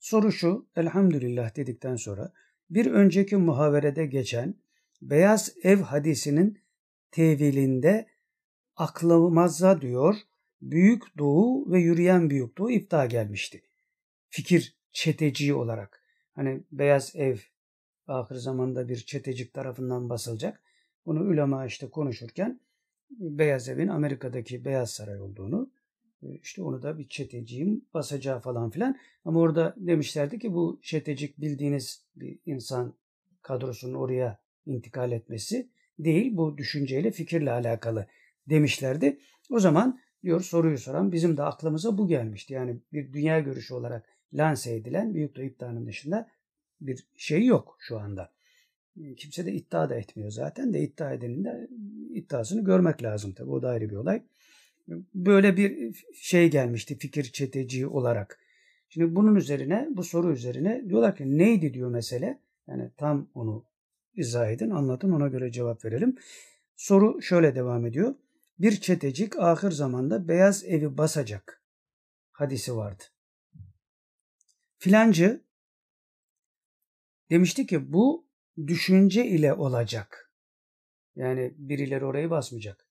[0.00, 2.32] Soru şu, elhamdülillah dedikten sonra
[2.70, 4.54] bir önceki muhaverede geçen
[5.02, 6.58] beyaz ev hadisinin
[7.10, 8.06] tevilinde
[8.76, 10.16] aklımıza diyor
[10.62, 13.62] büyük doğu ve yürüyen büyük doğu iptal gelmişti.
[14.28, 16.02] Fikir çeteciği olarak.
[16.32, 17.36] Hani beyaz ev
[18.06, 20.62] ahir zamanda bir çetecik tarafından basılacak.
[21.06, 22.60] Bunu ulema işte konuşurken
[23.10, 25.70] Beyaz Evin Amerika'daki Beyaz Saray olduğunu
[26.22, 28.98] işte onu da bir çeteciğin basacağı falan filan.
[29.24, 32.94] Ama orada demişlerdi ki bu çetecik bildiğiniz bir insan
[33.42, 35.68] kadrosunun oraya intikal etmesi
[35.98, 36.36] değil.
[36.36, 38.06] Bu düşünceyle fikirle alakalı
[38.50, 39.18] demişlerdi.
[39.50, 42.52] O zaman diyor soruyu soran bizim de aklımıza bu gelmişti.
[42.52, 44.04] Yani bir dünya görüşü olarak
[44.34, 46.28] lanse edilen Büyük Doğu İddia'nın dışında
[46.80, 48.32] bir şey yok şu anda.
[49.16, 51.68] Kimse de iddia da etmiyor zaten de iddia edenin de
[52.14, 53.50] iddiasını görmek lazım tabii.
[53.50, 54.22] O da ayrı bir olay.
[55.14, 58.38] Böyle bir şey gelmişti fikir çeteci olarak.
[58.88, 62.38] Şimdi bunun üzerine, bu soru üzerine diyorlar ki neydi diyor mesele.
[62.68, 63.64] Yani tam onu
[64.14, 66.16] izah edin, anlatın ona göre cevap verelim.
[66.76, 68.14] Soru şöyle devam ediyor.
[68.58, 71.62] Bir çetecik ahir zamanda beyaz evi basacak
[72.32, 73.04] hadisi vardı.
[74.78, 75.44] Filancı
[77.30, 78.26] demişti ki bu
[78.66, 80.32] düşünce ile olacak.
[81.16, 82.88] Yani birileri orayı basmayacak.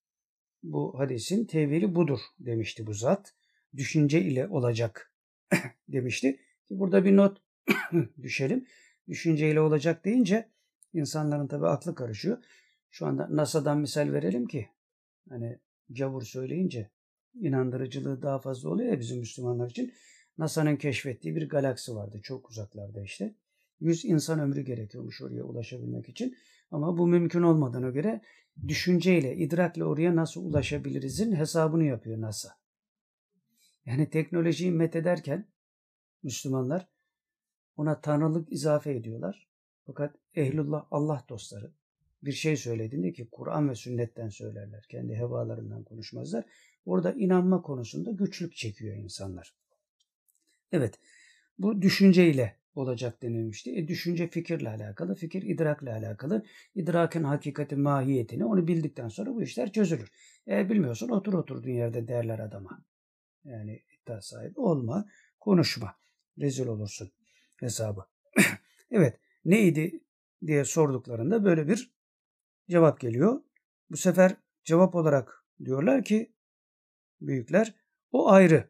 [0.64, 3.36] Bu hadisin tevili budur demişti bu zat.
[3.78, 5.14] Düşünce ile olacak
[5.88, 6.40] demişti.
[6.70, 7.42] Burada bir not
[8.22, 8.68] düşelim.
[9.08, 10.50] Düşünce ile olacak deyince
[10.94, 12.44] insanların tabi aklı karışıyor.
[12.90, 14.70] Şu anda NASA'dan misal verelim ki
[15.30, 16.90] hani gavur söyleyince
[17.34, 19.94] inandırıcılığı daha fazla oluyor ya bizim Müslümanlar için.
[20.38, 23.36] NASA'nın keşfettiği bir galaksi vardı çok uzaklarda işte.
[23.80, 26.38] 100 insan ömrü gerekiyormuş oraya ulaşabilmek için.
[26.72, 28.22] Ama bu mümkün olmadığına göre
[28.68, 32.50] düşünceyle, idrakle oraya nasıl ulaşabilirizin hesabını yapıyor NASA.
[33.86, 35.48] Yani teknolojiyi methederken
[36.24, 36.88] Müslümanlar
[37.78, 39.48] ona tanrılık izafe ediyorlar.
[39.86, 41.72] Fakat ehlullah Allah dostları
[42.24, 44.86] bir şey söylediğinde ki Kur'an ve sünnetten söylerler.
[44.90, 46.46] Kendi hevalarından konuşmazlar.
[46.86, 49.56] Orada inanma konusunda güçlük çekiyor insanlar.
[50.72, 51.00] Evet
[51.58, 53.76] bu düşünceyle olacak denilmişti.
[53.78, 56.46] E, düşünce fikirle alakalı, fikir idrakle alakalı.
[56.76, 60.12] İdrakın hakikati mahiyetini onu bildikten sonra bu işler çözülür.
[60.48, 62.86] E, bilmiyorsun otur oturduğun yerde derler adama.
[63.44, 65.06] Yani iddia sahibi olma,
[65.40, 65.96] konuşma.
[66.40, 67.12] Rezil olursun
[67.60, 68.06] hesabı.
[68.92, 70.00] evet neydi
[70.48, 71.92] diye sorduklarında böyle bir
[72.70, 73.42] cevap geliyor.
[73.90, 76.34] Bu sefer cevap olarak diyorlar ki
[77.22, 77.76] büyükler
[78.12, 78.70] o ayrı.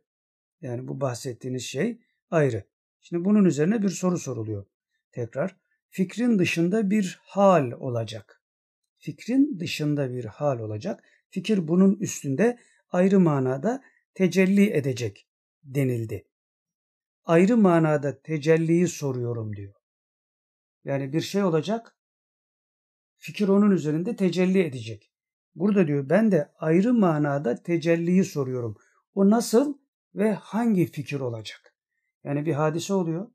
[0.61, 2.63] Yani bu bahsettiğiniz şey ayrı.
[3.01, 4.65] Şimdi bunun üzerine bir soru soruluyor.
[5.11, 5.55] Tekrar
[5.89, 8.43] fikrin dışında bir hal olacak.
[8.97, 11.03] Fikrin dışında bir hal olacak.
[11.29, 12.59] Fikir bunun üstünde
[12.89, 15.27] ayrı manada tecelli edecek
[15.63, 16.27] denildi.
[17.23, 19.73] Ayrı manada tecelliyi soruyorum diyor.
[20.83, 21.95] Yani bir şey olacak,
[23.21, 25.11] fikir onun üzerinde tecelli edecek.
[25.55, 28.77] Burada diyor ben de ayrı manada tecelliyi soruyorum.
[29.15, 29.77] O nasıl
[30.15, 31.75] ve hangi fikir olacak?
[32.23, 33.31] Yani bir hadise oluyor.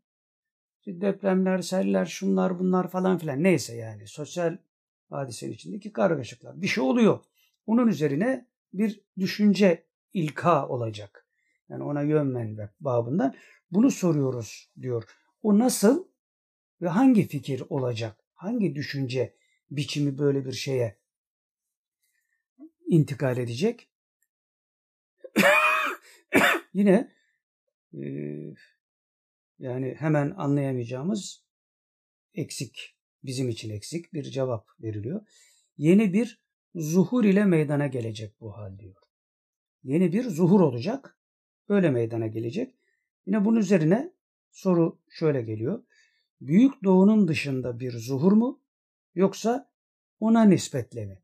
[0.87, 4.59] Depremler, seller, şunlar bunlar falan filan neyse yani sosyal
[5.11, 6.63] hadisenin içindeki kargaşıklar.
[6.63, 7.19] Bir şey oluyor.
[7.67, 11.27] Onun üzerine bir düşünce ilka olacak.
[11.69, 13.35] Yani ona yön vermek babından.
[13.71, 15.05] Bunu soruyoruz diyor.
[15.43, 16.05] O nasıl
[16.83, 18.17] ve hangi fikir olacak?
[18.35, 19.37] Hangi düşünce
[19.71, 20.99] biçimi böyle bir şeye
[22.87, 23.91] intikal edecek?
[26.75, 27.13] Yine
[27.95, 28.07] e,
[29.59, 31.45] yani hemen anlayamayacağımız
[32.35, 35.27] eksik, bizim için eksik bir cevap veriliyor.
[35.77, 36.43] Yeni bir
[36.75, 38.97] zuhur ile meydana gelecek bu hal diyor.
[39.83, 41.19] Yeni bir zuhur olacak,
[41.69, 42.75] öyle meydana gelecek.
[43.27, 44.13] Yine bunun üzerine
[44.51, 45.85] soru şöyle geliyor.
[46.41, 48.63] Büyük doğunun dışında bir zuhur mu
[49.17, 49.71] yoksa
[50.21, 51.23] ona nispetle mi?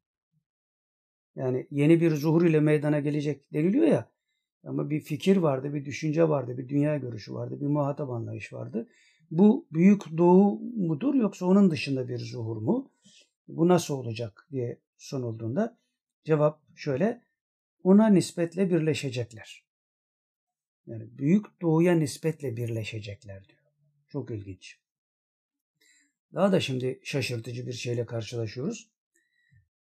[1.37, 4.13] Yani yeni bir zuhur ile meydana gelecek deniliyor ya.
[4.65, 8.89] Ama bir fikir vardı, bir düşünce vardı, bir dünya görüşü vardı, bir muhatap anlayış vardı.
[9.31, 12.91] Bu büyük doğu mudur yoksa onun dışında bir zuhur mu?
[13.49, 15.79] Bu nasıl olacak diye sorulduğunda
[16.25, 17.23] cevap şöyle.
[17.85, 19.65] Ona nispetle birleşecekler.
[20.87, 23.61] Yani büyük doğuya nispetle birleşecekler diyor.
[24.09, 24.82] Çok ilginç.
[26.35, 28.91] Daha da şimdi şaşırtıcı bir şeyle karşılaşıyoruz.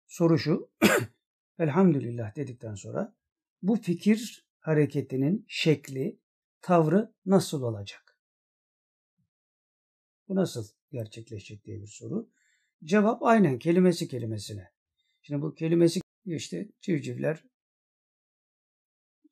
[0.06, 0.70] Soru şu.
[1.58, 3.14] Elhamdülillah dedikten sonra
[3.62, 6.20] bu fikir hareketinin şekli,
[6.62, 8.18] tavrı nasıl olacak?
[10.28, 12.30] Bu nasıl gerçekleşecek diye bir soru.
[12.84, 14.72] Cevap aynen kelimesi kelimesine.
[15.22, 17.44] Şimdi bu kelimesi işte civcivler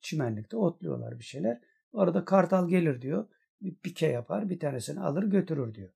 [0.01, 1.61] çimenlikte otluyorlar bir şeyler.
[1.93, 3.29] Arada kartal gelir diyor.
[3.63, 5.91] Bir pike yapar bir tanesini alır götürür diyor.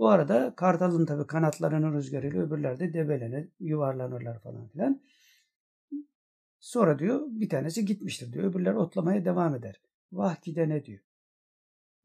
[0.00, 5.00] O arada kartalın tabii kanatlarının rüzgarıyla öbürler de debelenir, yuvarlanırlar falan filan.
[6.60, 8.44] Sonra diyor bir tanesi gitmiştir diyor.
[8.44, 9.80] Öbürler otlamaya devam eder.
[10.12, 11.00] Vah gidene diyor.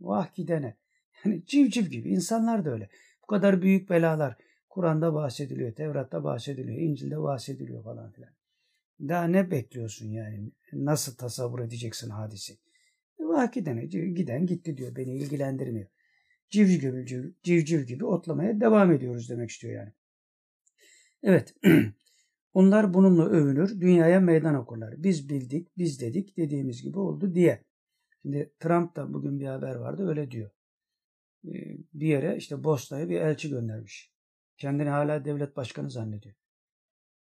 [0.01, 0.76] Vah gidene.
[1.26, 2.89] Yani civciv gibi insanlar da öyle.
[3.23, 4.35] Bu kadar büyük belalar
[4.69, 8.31] Kur'an'da bahsediliyor, Tevrat'ta bahsediliyor, İncil'de bahsediliyor falan filan.
[8.99, 10.51] Daha ne bekliyorsun yani?
[10.73, 12.57] Nasıl tasavvur edeceksin hadisi?
[13.19, 14.95] Vah gidene, giden gitti diyor.
[14.95, 15.88] Beni ilgilendirmiyor.
[16.49, 19.91] Civciv gibi, civ, civciv gibi otlamaya devam ediyoruz demek istiyor yani.
[21.23, 21.55] Evet.
[22.53, 25.03] Onlar bununla övünür, dünyaya meydan okurlar.
[25.03, 27.63] Biz bildik, biz dedik, dediğimiz gibi oldu diye.
[28.22, 30.51] Şimdi Trump da bugün bir haber vardı öyle diyor.
[31.47, 34.11] Ee, bir yere işte Bosna'ya bir elçi göndermiş.
[34.57, 36.35] Kendini hala devlet başkanı zannediyor.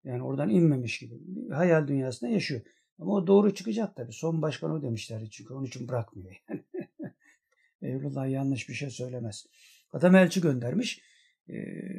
[0.04, 1.14] Yani oradan inmemiş gibi.
[1.50, 2.60] Hayal dünyasında yaşıyor.
[2.98, 4.12] Ama o doğru çıkacak tabii.
[4.12, 6.42] Son başkan o demişlerdi çünkü onun için bırakmıyor.
[6.48, 6.64] Yani.
[7.82, 9.46] Eylullah yanlış bir şey söylemez.
[9.92, 11.00] Adam elçi göndermiş.
[11.48, 11.54] Ee,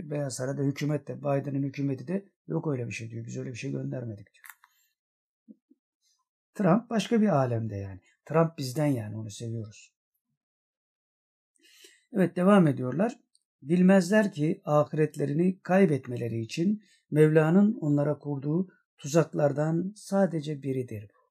[0.09, 3.25] Beyaz Saray'da hükümet de Biden'ın hükümeti de yok öyle bir şey diyor.
[3.25, 4.45] Biz öyle bir şey göndermedik diyor.
[6.53, 7.99] Trump başka bir alemde yani.
[8.25, 9.93] Trump bizden yani onu seviyoruz.
[12.13, 13.19] Evet devam ediyorlar.
[13.61, 18.67] Bilmezler ki ahiretlerini kaybetmeleri için Mevla'nın onlara kurduğu
[18.97, 21.21] tuzaklardan sadece biridir bu.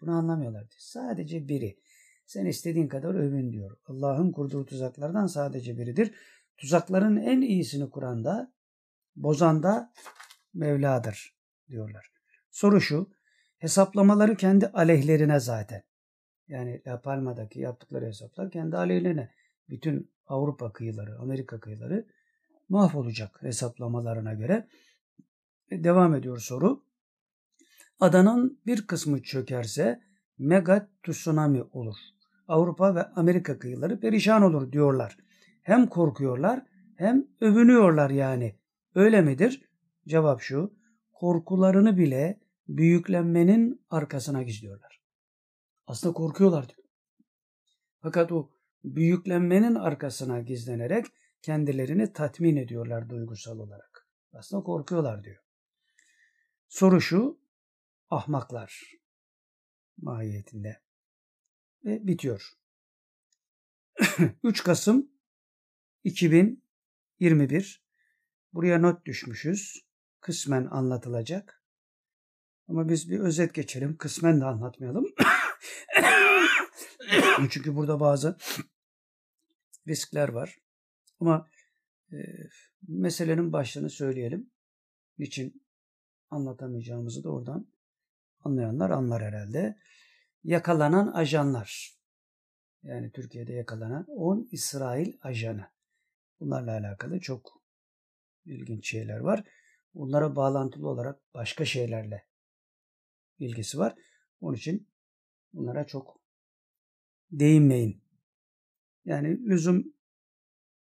[0.00, 0.66] Bunu anlamıyorlar.
[0.78, 1.78] Sadece biri.
[2.26, 3.76] Sen istediğin kadar övün diyor.
[3.86, 6.14] Allah'ın kurduğu tuzaklardan sadece biridir.
[6.56, 8.52] Tuzakların en iyisini kuran da
[9.16, 9.92] bozan da
[10.54, 11.36] Mevla'dır
[11.68, 12.12] diyorlar.
[12.50, 13.10] Soru şu.
[13.58, 15.82] Hesaplamaları kendi aleyhlerine zaten.
[16.48, 19.30] Yani La Palma'daki yaptıkları hesaplar kendi aleyhlerine.
[19.68, 22.06] Bütün Avrupa kıyıları, Amerika kıyıları
[22.68, 24.68] mahvolacak hesaplamalarına göre.
[25.70, 26.84] E, devam ediyor soru.
[28.00, 30.00] Adanın bir kısmı çökerse
[30.38, 31.96] mega tsunami olur.
[32.48, 35.16] Avrupa ve Amerika kıyıları perişan olur diyorlar.
[35.62, 36.62] Hem korkuyorlar
[36.96, 38.58] hem övünüyorlar yani.
[38.94, 39.68] Öyle midir?
[40.08, 40.74] Cevap şu.
[41.12, 45.00] Korkularını bile büyüklenmenin arkasına gizliyorlar.
[45.86, 46.88] Aslında korkuyorlar diyor.
[48.00, 48.50] Fakat o
[48.84, 51.06] büyüklenmenin arkasına gizlenerek
[51.42, 54.08] kendilerini tatmin ediyorlar duygusal olarak.
[54.32, 55.42] Aslında korkuyorlar diyor.
[56.68, 57.38] Soru şu,
[58.10, 58.92] ahmaklar
[59.96, 60.83] mahiyetinde.
[61.84, 62.52] Ve bitiyor.
[64.42, 65.10] 3 Kasım
[66.04, 67.84] 2021
[68.54, 69.84] Buraya not düşmüşüz.
[70.20, 71.62] Kısmen anlatılacak.
[72.68, 73.96] Ama biz bir özet geçelim.
[73.96, 75.06] Kısmen de anlatmayalım.
[77.50, 78.36] Çünkü burada bazı
[79.88, 80.58] riskler var.
[81.20, 81.48] Ama
[82.12, 82.16] e,
[82.88, 84.50] meselenin başlığını söyleyelim.
[85.18, 85.64] Niçin
[86.30, 87.66] anlatamayacağımızı da oradan
[88.40, 89.78] anlayanlar anlar herhalde.
[90.44, 91.98] Yakalanan ajanlar.
[92.82, 95.66] Yani Türkiye'de yakalanan 10 İsrail ajanı.
[96.40, 97.62] Bunlarla alakalı çok
[98.44, 99.44] ilginç şeyler var.
[99.94, 102.26] Bunlara bağlantılı olarak başka şeylerle
[103.38, 103.94] ilgisi var.
[104.40, 104.88] Onun için
[105.52, 106.20] bunlara çok
[107.30, 108.02] değinmeyin.
[109.04, 109.94] Yani lüzum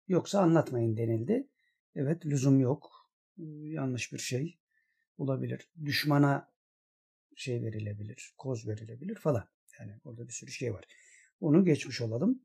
[0.08, 1.48] yoksa anlatmayın denildi.
[1.96, 2.92] Evet lüzum yok.
[3.38, 4.60] Yanlış bir şey
[5.18, 5.70] olabilir.
[5.86, 6.52] Düşmana
[7.42, 9.50] şey verilebilir, koz verilebilir falan.
[9.80, 10.86] Yani orada bir sürü şey var.
[11.40, 12.42] Onu geçmiş olalım.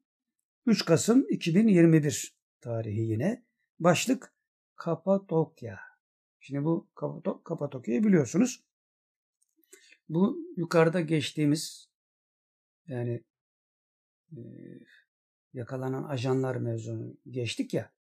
[0.67, 3.45] 3 Kasım 2021 tarihi yine.
[3.79, 4.35] Başlık
[4.77, 5.81] Kapadokya.
[6.41, 6.89] Şimdi bu
[7.45, 8.65] Kapadokya'yı biliyorsunuz.
[10.09, 11.91] Bu yukarıda geçtiğimiz
[12.87, 13.25] yani
[14.33, 14.41] e,
[15.53, 17.93] yakalanan ajanlar mevzunu geçtik ya.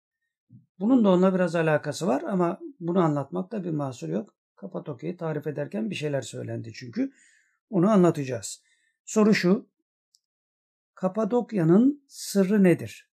[0.79, 4.35] Bunun da onunla biraz alakası var ama bunu anlatmakta bir mahsur yok.
[4.57, 7.13] Kapadokya'yı tarif ederken bir şeyler söylendi çünkü.
[7.71, 8.63] Onu anlatacağız.
[9.05, 9.69] Soru şu.
[10.95, 13.11] Kapadokya'nın sırrı nedir?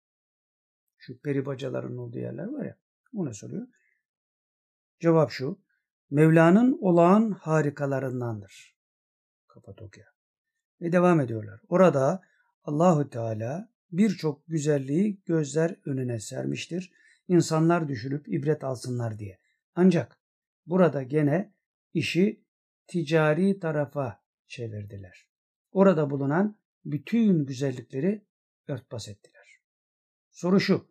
[0.97, 2.77] Şu peribacaların olduğu yerler var ya.
[3.13, 3.67] Ona soruyor.
[4.99, 5.59] Cevap şu.
[6.09, 8.75] Mevla'nın olağan harikalarındandır.
[9.47, 10.05] Kapadokya.
[10.81, 11.61] Ve devam ediyorlar.
[11.69, 12.21] Orada
[12.63, 16.91] Allahü Teala birçok güzelliği gözler önüne sermiştir.
[17.27, 19.39] İnsanlar düşünüp ibret alsınlar diye.
[19.75, 20.18] Ancak
[20.69, 21.53] burada gene
[21.93, 22.45] işi
[22.87, 25.27] ticari tarafa çevirdiler.
[25.71, 28.25] Orada bulunan bütün güzellikleri
[28.67, 29.61] örtbas ettiler.
[30.31, 30.87] Soru şu.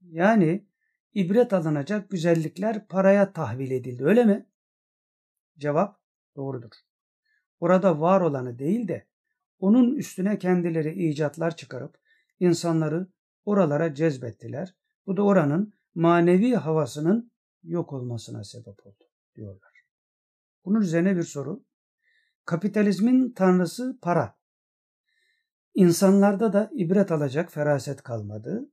[0.00, 0.66] Yani
[1.14, 4.46] ibret alınacak güzellikler paraya tahvil edildi öyle mi?
[5.58, 6.00] Cevap
[6.36, 6.70] doğrudur.
[7.60, 9.06] orada var olanı değil de
[9.58, 11.98] onun üstüne kendileri icatlar çıkarıp
[12.40, 13.06] insanları
[13.44, 14.74] oralara cezbettiler.
[15.06, 17.32] Bu da oranın manevi havasının
[17.62, 19.09] yok olmasına sebep oldu
[19.40, 19.84] diyorlar.
[20.64, 21.64] Bunun üzerine bir soru.
[22.44, 24.38] Kapitalizmin tanrısı para.
[25.74, 28.70] İnsanlarda da ibret alacak feraset kalmadı.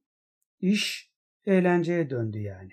[0.60, 1.14] İş
[1.46, 2.72] eğlenceye döndü yani.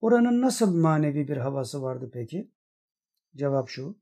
[0.00, 2.52] Oranın nasıl manevi bir havası vardı peki?
[3.36, 3.98] Cevap şu.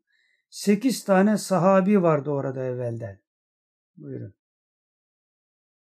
[0.50, 3.20] Sekiz tane sahabi vardı orada evvelden.
[3.96, 4.34] Buyurun.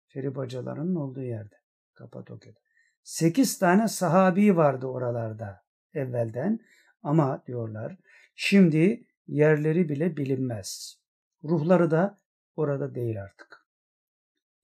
[0.08, 1.56] Feri bacalarının olduğu yerde.
[1.94, 2.60] Kapadokya'da.
[3.04, 5.64] Sekiz tane sahabi vardı oralarda
[5.94, 6.60] evvelden.
[7.04, 7.98] Ama diyorlar
[8.36, 11.00] şimdi yerleri bile bilinmez.
[11.44, 12.22] Ruhları da
[12.56, 13.68] orada değil artık.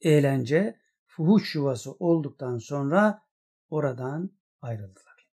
[0.02, 3.22] Eğlence, fuhuş yuvası olduktan sonra
[3.70, 5.30] oradan ayrıldılar.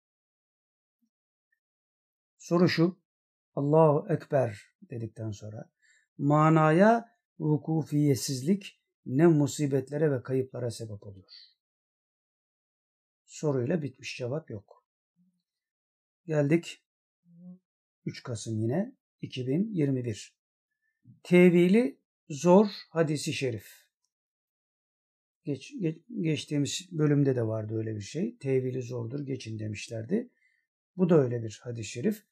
[2.39, 2.99] Soru şu,
[3.55, 5.71] Allahu Ekber dedikten sonra
[6.19, 11.31] manaya vukufiyetsizlik ne musibetlere ve kayıplara sebep oluyor.
[13.25, 14.85] Soruyla bitmiş cevap yok.
[16.27, 16.84] Geldik
[18.07, 20.37] 3 Kasım yine 2021.
[21.23, 21.99] Tevili
[22.29, 23.85] zor hadisi şerif.
[25.45, 28.37] Geç, geç, geçtiğimiz bölümde de vardı öyle bir şey.
[28.37, 30.31] Tevili zordur geçin demişlerdi.
[30.97, 32.23] Bu da öyle bir hadis-i şerif.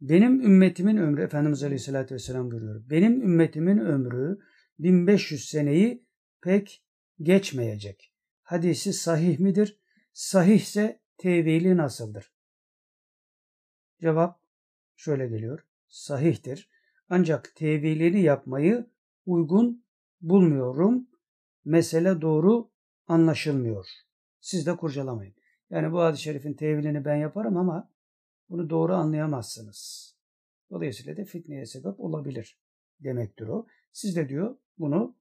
[0.00, 2.90] Benim ümmetimin ömrü, Efendimiz Aleyhisselatü Vesselam buyuruyor.
[2.90, 4.38] Benim ümmetimin ömrü
[4.78, 6.06] 1500 seneyi
[6.42, 6.84] pek
[7.22, 8.12] geçmeyecek.
[8.42, 9.80] Hadisi sahih midir?
[10.12, 12.32] Sahihse tevili nasıldır?
[14.00, 14.45] Cevap
[14.96, 15.66] şöyle geliyor.
[15.88, 16.70] Sahihtir.
[17.08, 18.86] Ancak tevilini yapmayı
[19.26, 19.84] uygun
[20.20, 21.06] bulmuyorum.
[21.64, 22.70] Mesele doğru
[23.08, 23.86] anlaşılmıyor.
[24.40, 25.34] Siz de kurcalamayın.
[25.70, 27.90] Yani bu hadis-i şerifin tevilini ben yaparım ama
[28.50, 30.12] bunu doğru anlayamazsınız.
[30.70, 32.58] Dolayısıyla da fitneye sebep olabilir
[33.00, 33.66] demektir o.
[33.92, 35.16] Siz de diyor bunu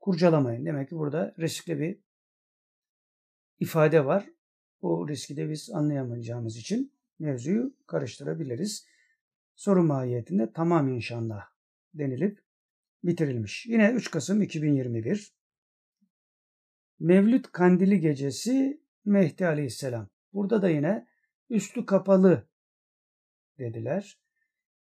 [0.00, 0.66] kurcalamayın.
[0.66, 1.98] Demek ki burada riskli bir
[3.60, 4.30] ifade var.
[4.82, 8.86] O riski de biz anlayamayacağımız için mevzuyu karıştırabiliriz.
[9.56, 11.44] Soru mahiyetinde tamam inşallah
[11.94, 12.42] denilip
[13.04, 13.66] bitirilmiş.
[13.66, 15.34] Yine 3 Kasım 2021
[17.00, 20.08] Mevlüt Kandili Gecesi Mehdi Aleyhisselam.
[20.32, 21.06] Burada da yine
[21.50, 22.48] üstü kapalı
[23.58, 24.20] dediler.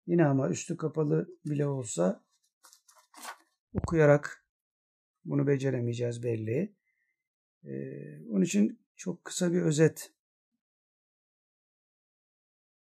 [0.06, 2.24] Yine ama üstü kapalı bile olsa
[3.74, 4.46] okuyarak
[5.24, 6.74] bunu beceremeyeceğiz belli.
[7.64, 10.12] Ee, onun için çok kısa bir özet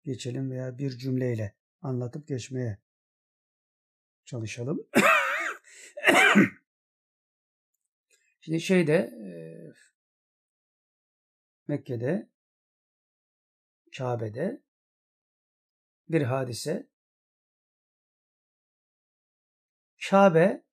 [0.03, 2.77] geçelim veya bir cümleyle anlatıp geçmeye
[4.25, 4.87] çalışalım.
[8.41, 9.13] Şimdi şeyde
[11.67, 12.29] Mekke'de
[13.97, 14.61] Kabe'de
[16.09, 16.87] bir hadise
[20.09, 20.63] Kabe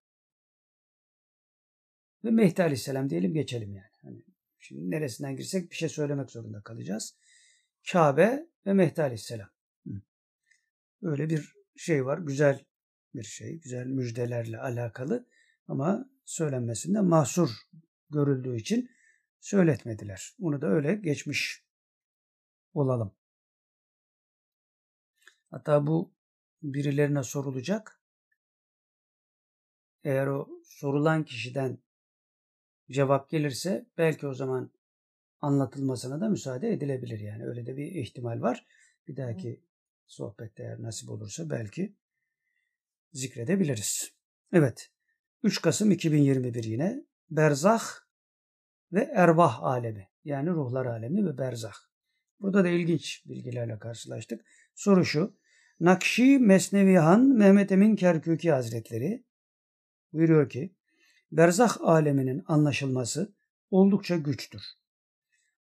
[2.25, 3.91] ve Mehdi Aleyhisselam diyelim geçelim yani.
[4.03, 4.25] Hani
[4.59, 7.17] şimdi neresinden girsek bir şey söylemek zorunda kalacağız.
[7.93, 9.51] Kabe ve Mehdi Aleyhisselam.
[11.03, 12.19] Öyle bir şey var.
[12.19, 12.65] Güzel
[13.15, 13.61] bir şey.
[13.61, 15.27] Güzel müjdelerle alakalı.
[15.69, 17.51] Ama söylenmesinde mahsur
[18.11, 18.91] görüldüğü için
[19.41, 20.37] söyletmediler.
[20.41, 21.65] Onu da öyle geçmiş
[22.75, 23.15] olalım.
[25.51, 26.13] Hatta bu
[26.63, 28.01] birilerine sorulacak.
[30.05, 31.79] Eğer o sorulan kişiden
[32.91, 34.71] cevap gelirse belki o zaman
[35.41, 37.47] anlatılmasına da müsaade edilebilir yani.
[37.47, 38.67] Öyle de bir ihtimal var.
[39.09, 39.61] Bir dahaki
[40.11, 41.97] sohbette eğer nasip olursa belki
[43.13, 44.13] zikredebiliriz.
[44.53, 44.91] Evet.
[45.43, 47.83] 3 Kasım 2021 yine Berzah
[48.93, 51.75] ve Ervah alemi yani ruhlar alemi ve Berzah.
[52.41, 54.45] Burada da ilginç bilgilerle karşılaştık.
[54.75, 55.37] Soru şu.
[55.81, 59.25] Nakşi Mesnevihan Mehmet Emin Kerküki Hazretleri
[60.13, 60.75] buyuruyor ki
[61.33, 63.35] Berzah aleminin anlaşılması
[63.71, 64.63] oldukça güçtür.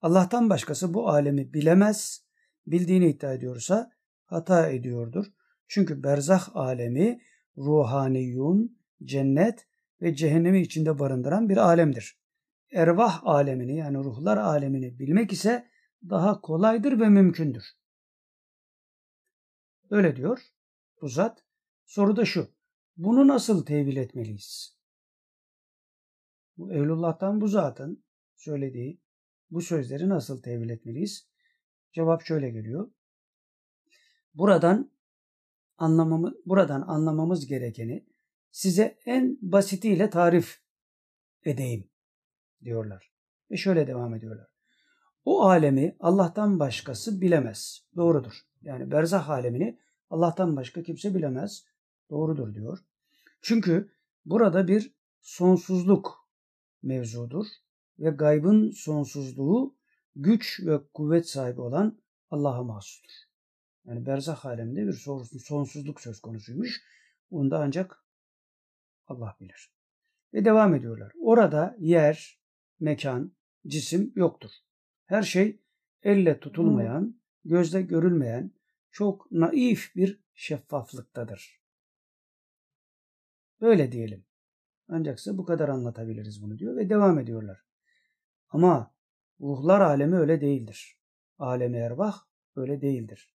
[0.01, 2.25] Allah'tan başkası bu alemi bilemez,
[2.67, 3.96] bildiğini iddia ediyorsa
[4.27, 5.25] hata ediyordur.
[5.67, 7.21] Çünkü berzah alemi
[7.57, 9.67] ruhaniyun, cennet
[10.01, 12.19] ve cehennemi içinde barındıran bir alemdir.
[12.73, 15.67] Ervah alemini yani ruhlar alemini bilmek ise
[16.09, 17.63] daha kolaydır ve mümkündür.
[19.89, 20.41] Öyle diyor
[21.01, 21.43] bu zat.
[21.85, 22.47] Soru da şu.
[22.97, 24.77] Bunu nasıl tevil etmeliyiz?
[26.57, 28.03] Bu Evlullah'tan bu zatın
[28.35, 29.01] söylediği
[29.51, 31.29] bu sözleri nasıl tevil etmeliyiz?
[31.93, 32.91] Cevap şöyle geliyor.
[34.37, 34.91] Buradan
[35.77, 38.05] anlamamı, buradan anlamamız gerekeni
[38.51, 40.61] size en basitiyle tarif
[41.45, 41.89] edeyim
[42.63, 43.11] diyorlar.
[43.51, 44.47] Ve şöyle devam ediyorlar.
[45.25, 47.87] O alemi Allah'tan başkası bilemez.
[47.95, 48.33] Doğrudur.
[48.61, 51.65] Yani berzah alemini Allah'tan başka kimse bilemez.
[52.09, 52.79] Doğrudur diyor.
[53.41, 53.91] Çünkü
[54.25, 56.29] burada bir sonsuzluk
[56.83, 57.45] mevzudur
[57.99, 59.75] ve gaybın sonsuzluğu
[60.15, 61.99] güç ve kuvvet sahibi olan
[62.29, 63.26] Allah'a mahsustur.
[63.87, 64.93] Yani berzah aleminde bir
[65.39, 66.81] sonsuzluk söz konusuymuş.
[67.29, 68.03] Onu da ancak
[69.07, 69.73] Allah bilir.
[70.33, 71.11] Ve devam ediyorlar.
[71.21, 72.41] Orada yer,
[72.79, 73.35] mekan,
[73.67, 74.51] cisim yoktur.
[75.05, 75.61] Her şey
[76.03, 78.51] elle tutulmayan, gözle görülmeyen,
[78.91, 81.61] çok naif bir şeffaflıktadır.
[83.61, 84.25] Böyle diyelim.
[84.87, 87.63] Ancak size bu kadar anlatabiliriz bunu diyor ve devam ediyorlar.
[88.49, 88.95] Ama
[89.41, 90.99] ruhlar alemi öyle değildir.
[91.39, 93.36] Alemi erbah öyle değildir.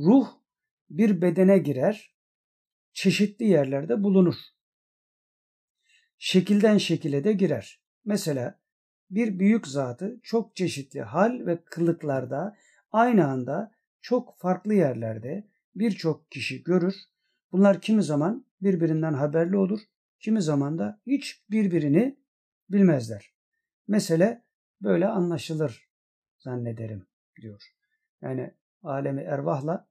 [0.00, 0.28] Ruh
[0.90, 2.16] bir bedene girer,
[2.92, 4.34] çeşitli yerlerde bulunur.
[6.18, 7.82] Şekilden şekile de girer.
[8.04, 8.60] Mesela
[9.10, 12.56] bir büyük zatı çok çeşitli hal ve kılıklarda
[12.92, 16.94] aynı anda çok farklı yerlerde birçok kişi görür.
[17.52, 19.80] Bunlar kimi zaman birbirinden haberli olur,
[20.20, 22.18] kimi zaman da hiç birbirini
[22.68, 23.34] bilmezler.
[23.88, 24.44] Mesele
[24.82, 25.88] böyle anlaşılır
[26.38, 27.06] zannederim
[27.40, 27.62] diyor.
[28.22, 29.89] Yani alemi ervahla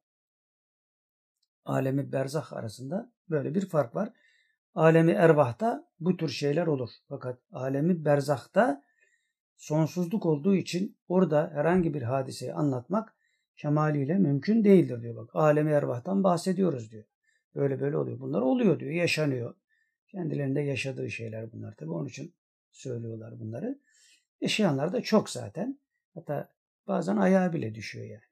[1.65, 4.13] alemi berzah arasında böyle bir fark var.
[4.75, 6.89] Alemi ervahta bu tür şeyler olur.
[7.09, 8.83] Fakat alemi berzahta
[9.57, 13.15] sonsuzluk olduğu için orada herhangi bir hadiseyi anlatmak
[13.57, 15.15] kemaliyle mümkün değildir diyor.
[15.15, 17.03] Bak alemi ervahtan bahsediyoruz diyor.
[17.55, 18.19] Böyle böyle oluyor.
[18.19, 18.91] Bunlar oluyor diyor.
[18.91, 19.55] Yaşanıyor.
[20.07, 21.91] Kendilerinde yaşadığı şeyler bunlar tabii.
[21.91, 22.35] Onun için
[22.71, 23.79] söylüyorlar bunları.
[24.41, 25.79] Yaşayanlar da çok zaten.
[26.13, 26.53] Hatta
[26.87, 28.23] bazen ayağı bile düşüyor yani.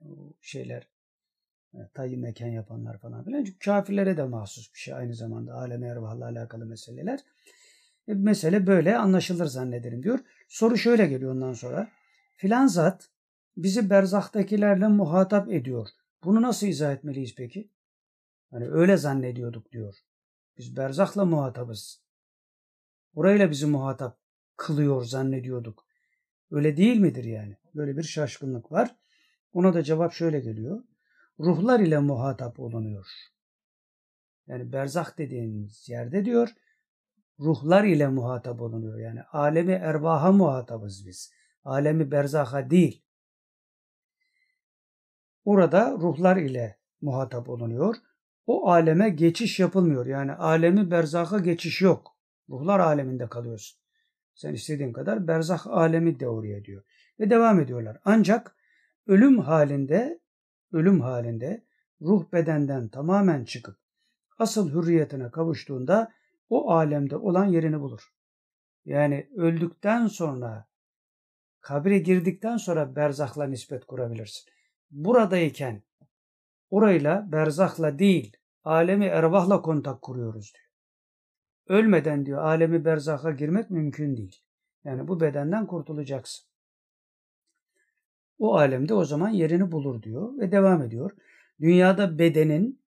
[0.00, 0.88] O şeyler
[1.94, 3.44] tayyi mekan yapanlar falan filan.
[3.44, 7.20] Çünkü kafirlere de mahsus bir şey aynı zamanda alem ervahla alakalı meseleler.
[8.08, 10.18] E, mesele böyle anlaşılır zannederim diyor.
[10.48, 11.88] Soru şöyle geliyor ondan sonra.
[12.36, 13.08] Filan zat
[13.56, 15.88] bizi berzahtakilerle muhatap ediyor.
[16.24, 17.70] Bunu nasıl izah etmeliyiz peki?
[18.50, 19.94] Hani öyle zannediyorduk diyor.
[20.58, 22.00] Biz berzahla muhatabız.
[23.14, 24.18] Orayla bizi muhatap
[24.56, 25.86] kılıyor zannediyorduk.
[26.50, 27.56] Öyle değil midir yani?
[27.74, 28.96] Böyle bir şaşkınlık var.
[29.52, 30.82] Ona da cevap şöyle geliyor.
[31.40, 33.06] Ruhlar ile muhatap olunuyor.
[34.46, 36.54] Yani berzah dediğimiz yerde diyor
[37.40, 38.98] ruhlar ile muhatap olunuyor.
[38.98, 41.32] Yani alemi ervaha muhatabız biz.
[41.64, 43.04] Alemi berzaha değil.
[45.44, 47.96] Orada ruhlar ile muhatap olunuyor.
[48.46, 50.06] O aleme geçiş yapılmıyor.
[50.06, 52.16] Yani alemi berzaha geçiş yok.
[52.48, 53.80] Ruhlar aleminde kalıyorsun.
[54.34, 56.84] Sen istediğin kadar berzah alemi de oraya diyor.
[57.20, 58.00] Ve devam ediyorlar.
[58.04, 58.56] Ancak
[59.06, 60.20] ölüm halinde
[60.74, 61.64] ölüm halinde
[62.02, 63.76] ruh bedenden tamamen çıkıp
[64.38, 66.12] asıl hürriyetine kavuştuğunda
[66.48, 68.12] o alemde olan yerini bulur.
[68.84, 70.66] Yani öldükten sonra
[71.60, 74.50] kabre girdikten sonra berzahla nispet kurabilirsin.
[74.90, 75.82] Buradayken
[76.70, 80.64] orayla berzahla değil alemi ervahla kontak kuruyoruz diyor.
[81.78, 84.40] Ölmeden diyor alemi berzaha girmek mümkün değil.
[84.84, 86.53] Yani bu bedenden kurtulacaksın.
[88.38, 91.10] O alemde o zaman yerini bulur diyor ve devam ediyor.
[91.60, 92.84] Dünyada bedenin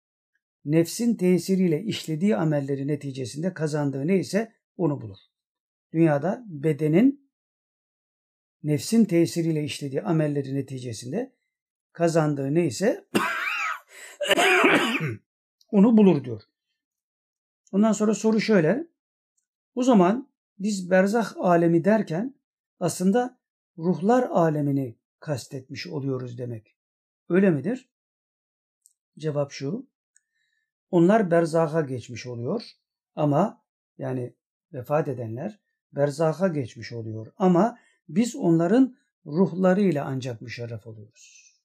[0.66, 5.18] nefsin tesiriyle işlediği amelleri neticesinde kazandığı neyse onu bulur.
[5.94, 7.32] Dünyada bedenin
[8.64, 11.36] nefsin tesiriyle işlediği amelleri neticesinde
[11.94, 13.06] kazandığı neyse
[15.72, 16.42] onu bulur diyor.
[17.72, 18.88] Ondan sonra soru şöyle.
[19.76, 22.36] O zaman biz berzah alemi derken
[22.80, 23.40] aslında
[23.78, 26.76] ruhlar alemini kastetmiş oluyoruz demek.
[27.30, 27.90] Öyle midir?
[29.18, 29.88] Cevap şu.
[30.92, 32.64] Onlar berzaha geçmiş oluyor
[33.16, 33.64] ama
[33.98, 34.34] yani
[34.74, 35.60] vefat edenler
[35.94, 37.80] berzaha geçmiş oluyor ama
[38.10, 41.56] biz onların ruhlarıyla ancak müşerref oluyoruz.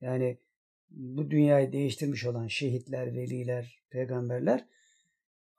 [0.00, 0.38] Yani
[0.90, 4.66] bu dünyayı değiştirmiş olan şehitler, veliler, peygamberler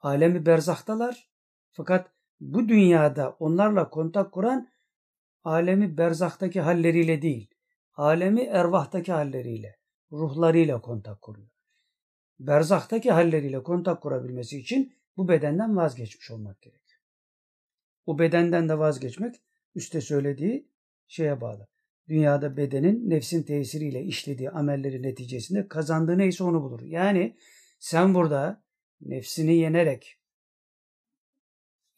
[0.00, 1.28] alemi berzahtalar.
[1.72, 2.10] Fakat
[2.40, 4.68] bu dünyada onlarla kontak kuran
[5.44, 7.50] alemi berzahtaki halleriyle değil,
[7.94, 9.78] alemi ervahtaki halleriyle,
[10.12, 11.50] ruhlarıyla kontak kuruyor.
[12.38, 17.00] Berzahtaki halleriyle kontak kurabilmesi için bu bedenden vazgeçmiş olmak gerekiyor.
[18.06, 19.36] O bedenden de vazgeçmek
[19.74, 20.68] üste söylediği
[21.08, 21.68] şeye bağlı.
[22.08, 26.82] Dünyada bedenin nefsin tesiriyle işlediği amelleri neticesinde kazandığı neyse onu bulur.
[26.82, 27.36] Yani
[27.78, 28.62] sen burada
[29.00, 30.16] nefsini yenerek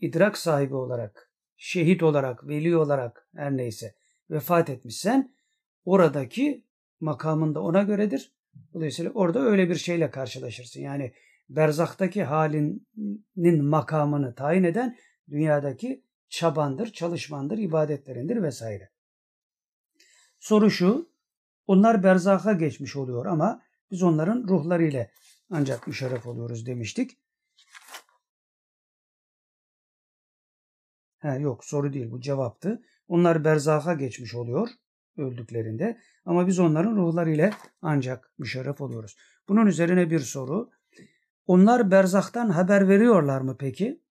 [0.01, 1.31] idrak sahibi olarak,
[1.62, 3.94] şehit olarak, veli olarak her neyse
[4.30, 5.34] vefat etmişsen
[5.84, 6.64] oradaki
[7.01, 8.32] makamın da ona göredir.
[8.74, 10.80] Dolayısıyla orada öyle bir şeyle karşılaşırsın.
[10.80, 11.12] Yani
[11.48, 14.98] berzaktaki halinin makamını tayin eden
[15.30, 18.90] dünyadaki çabandır, çalışmandır, ibadetlerindir vesaire.
[20.39, 21.10] Soru şu,
[21.66, 25.10] onlar berzaka geçmiş oluyor ama Biz onların ruhları ile
[25.51, 27.18] ancak müşerref oluyoruz demiştik.
[31.22, 32.82] Ha, yok soru değil bu cevaptı.
[33.08, 34.68] Onlar berzaka geçmiş oluyor
[35.16, 37.50] öldüklerinde ama biz onların ruhları ile
[37.82, 39.16] ancak müşerref oluyoruz.
[39.48, 40.70] Bunun üzerine bir soru.
[41.46, 44.02] Onlar berzaktan haber veriyorlar mı peki?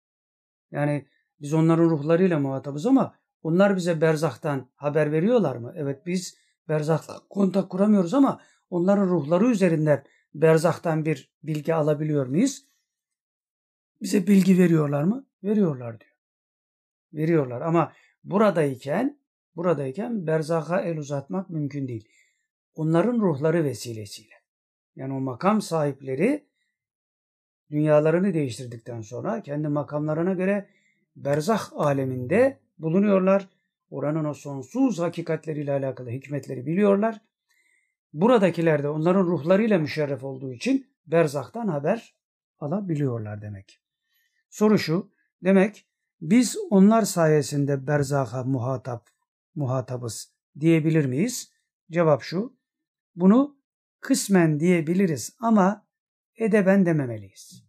[0.72, 1.08] Yani
[1.42, 5.74] biz onların ruhlarıyla muhatabız ama onlar bize berzaktan haber veriyorlar mı?
[5.76, 6.38] Evet biz
[6.70, 12.66] berzakla kontak kuramıyoruz ama onların ruhları üzerinden berzaktan bir bilgi alabiliyor muyuz?
[14.02, 15.26] Bize bilgi veriyorlar mı?
[15.44, 16.11] Veriyorlar diyor.
[17.14, 17.94] Veriyorlar ama
[18.24, 19.20] buradayken
[19.56, 22.10] buradayken berzaka el uzatmak mümkün değil.
[22.76, 24.34] Onların ruhları vesilesiyle.
[24.96, 26.46] Yani o makam sahipleri
[27.72, 30.70] dünyalarını değiştirdikten sonra kendi makamlarına göre
[31.16, 33.50] berzah aleminde bulunuyorlar.
[33.90, 37.22] Oranın o sonsuz hakikatleriyle alakalı hikmetleri biliyorlar.
[38.14, 42.16] Buradakiler de onların ruhlarıyla müşerref olduğu için berzaktan haber
[42.60, 43.80] alabiliyorlar demek.
[44.50, 45.12] Soru şu,
[45.44, 45.86] demek
[46.22, 49.10] biz onlar sayesinde berzaka muhatap,
[49.56, 51.52] muhatabız diyebilir miyiz?
[51.92, 52.58] Cevap şu,
[53.16, 53.58] bunu
[54.00, 55.88] kısmen diyebiliriz ama
[56.36, 57.64] edeben dememeliyiz.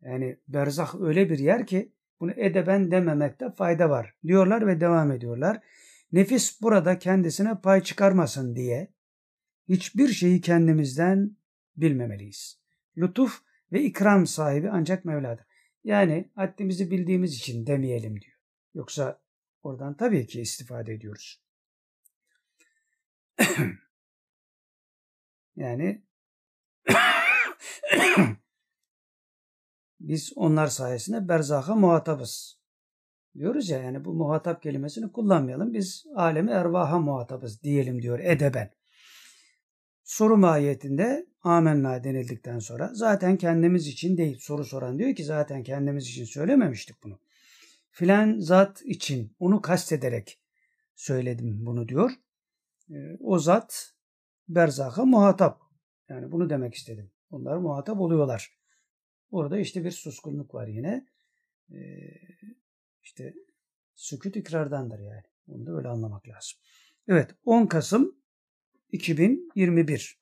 [0.00, 5.60] Yani berzah öyle bir yer ki bunu edeben dememekte fayda var diyorlar ve devam ediyorlar.
[6.12, 8.92] Nefis burada kendisine pay çıkarmasın diye
[9.68, 11.36] hiçbir şeyi kendimizden
[11.76, 12.60] bilmemeliyiz.
[12.96, 13.42] Lütuf
[13.72, 15.47] ve ikram sahibi ancak Mevla'dır.
[15.84, 18.38] Yani haddimizi bildiğimiz için demeyelim diyor.
[18.74, 19.20] Yoksa
[19.62, 21.42] oradan tabii ki istifade ediyoruz.
[25.56, 26.02] yani
[30.00, 32.58] biz onlar sayesinde berzaka muhatabız.
[33.34, 35.74] Diyoruz ya yani bu muhatap kelimesini kullanmayalım.
[35.74, 38.70] Biz alemi ervaha muhatabız diyelim diyor edeben.
[40.08, 46.08] Soru mahiyetinde amenna denildikten sonra zaten kendimiz için değil soru soran diyor ki zaten kendimiz
[46.08, 47.20] için söylememiştik bunu.
[47.90, 50.40] Filan zat için onu kastederek
[50.94, 52.10] söyledim bunu diyor.
[53.20, 53.92] O zat
[54.48, 55.60] berzaka muhatap.
[56.08, 57.10] Yani bunu demek istedim.
[57.30, 58.58] Onlar muhatap oluyorlar.
[59.30, 61.06] Orada işte bir suskunluk var yine.
[61.70, 61.76] Ee,
[63.02, 63.34] işte
[63.94, 65.24] sükut ikrardandır yani.
[65.48, 66.58] Onu da öyle anlamak lazım.
[67.08, 68.17] Evet 10 Kasım
[68.92, 70.18] 2021.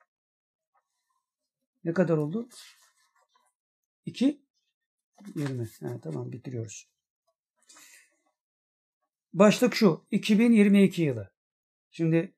[1.85, 2.49] Ne kadar oldu?
[4.07, 4.43] 2
[5.35, 5.69] 20.
[5.81, 6.89] Ha, tamam bitiriyoruz.
[9.33, 10.07] Başlık şu.
[10.11, 11.31] 2022 yılı.
[11.91, 12.35] Şimdi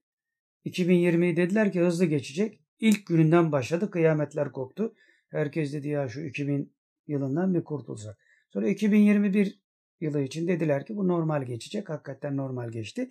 [0.65, 2.61] 2020 dediler ki hızlı geçecek.
[2.81, 3.91] İlk gününden başladı.
[3.91, 4.95] Kıyametler koptu.
[5.29, 6.73] Herkes dedi ya şu 2000
[7.07, 8.19] yılından bir kurtulsak.
[8.51, 9.63] Sonra 2021
[10.01, 11.89] yılı için dediler ki bu normal geçecek.
[11.89, 13.11] Hakikaten normal geçti.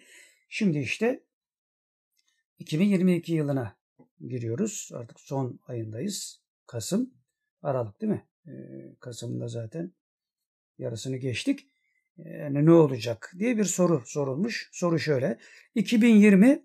[0.49, 1.23] Şimdi işte
[2.59, 3.77] 2022 yılına
[4.27, 4.89] giriyoruz.
[4.93, 6.41] Artık son ayındayız.
[6.67, 7.13] Kasım,
[7.61, 8.25] Aralık değil mi?
[8.47, 8.51] Ee,
[8.99, 9.91] Kasım'da zaten
[10.77, 11.67] yarısını geçtik.
[12.17, 14.69] Yani ne olacak diye bir soru sorulmuş.
[14.71, 15.37] Soru şöyle.
[15.75, 16.63] 2020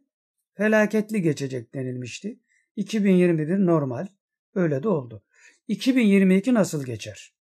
[0.55, 2.40] felaketli geçecek denilmişti.
[2.77, 4.06] 2021 normal.
[4.55, 5.23] Öyle de oldu.
[5.69, 7.35] 2022 nasıl geçer?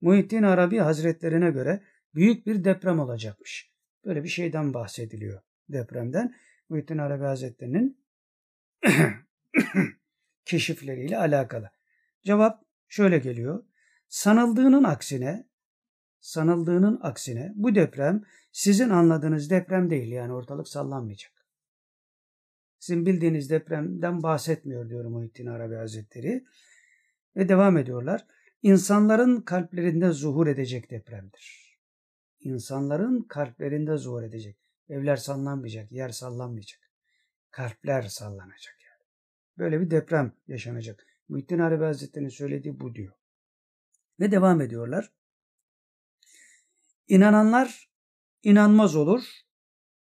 [0.00, 1.82] Muhittin Arabi Hazretlerine göre
[2.14, 3.70] büyük bir deprem olacakmış.
[4.04, 6.34] Böyle bir şeyden bahsediliyor depremden.
[6.68, 7.98] Muhittin Arabi Hazretleri'nin
[10.44, 11.70] keşifleriyle alakalı.
[12.24, 13.64] Cevap şöyle geliyor.
[14.08, 15.46] Sanıldığının aksine
[16.20, 18.22] sanıldığının aksine bu deprem
[18.52, 21.32] sizin anladığınız deprem değil yani ortalık sallanmayacak.
[22.78, 26.44] Sizin bildiğiniz depremden bahsetmiyor diyor Muhittin Arabi Hazretleri.
[27.36, 28.26] Ve devam ediyorlar.
[28.62, 31.78] İnsanların kalplerinde zuhur edecek depremdir.
[32.40, 34.56] İnsanların kalplerinde zuhur edecek.
[34.88, 36.80] Evler sallanmayacak, yer sallanmayacak.
[37.50, 39.04] Kalpler sallanacak yani.
[39.58, 41.06] Böyle bir deprem yaşanacak.
[41.28, 43.14] Muhittin Arabi Hazretleri'nin söylediği bu diyor.
[44.20, 45.12] Ve devam ediyorlar.
[47.08, 47.90] İnananlar
[48.42, 49.24] inanmaz olur.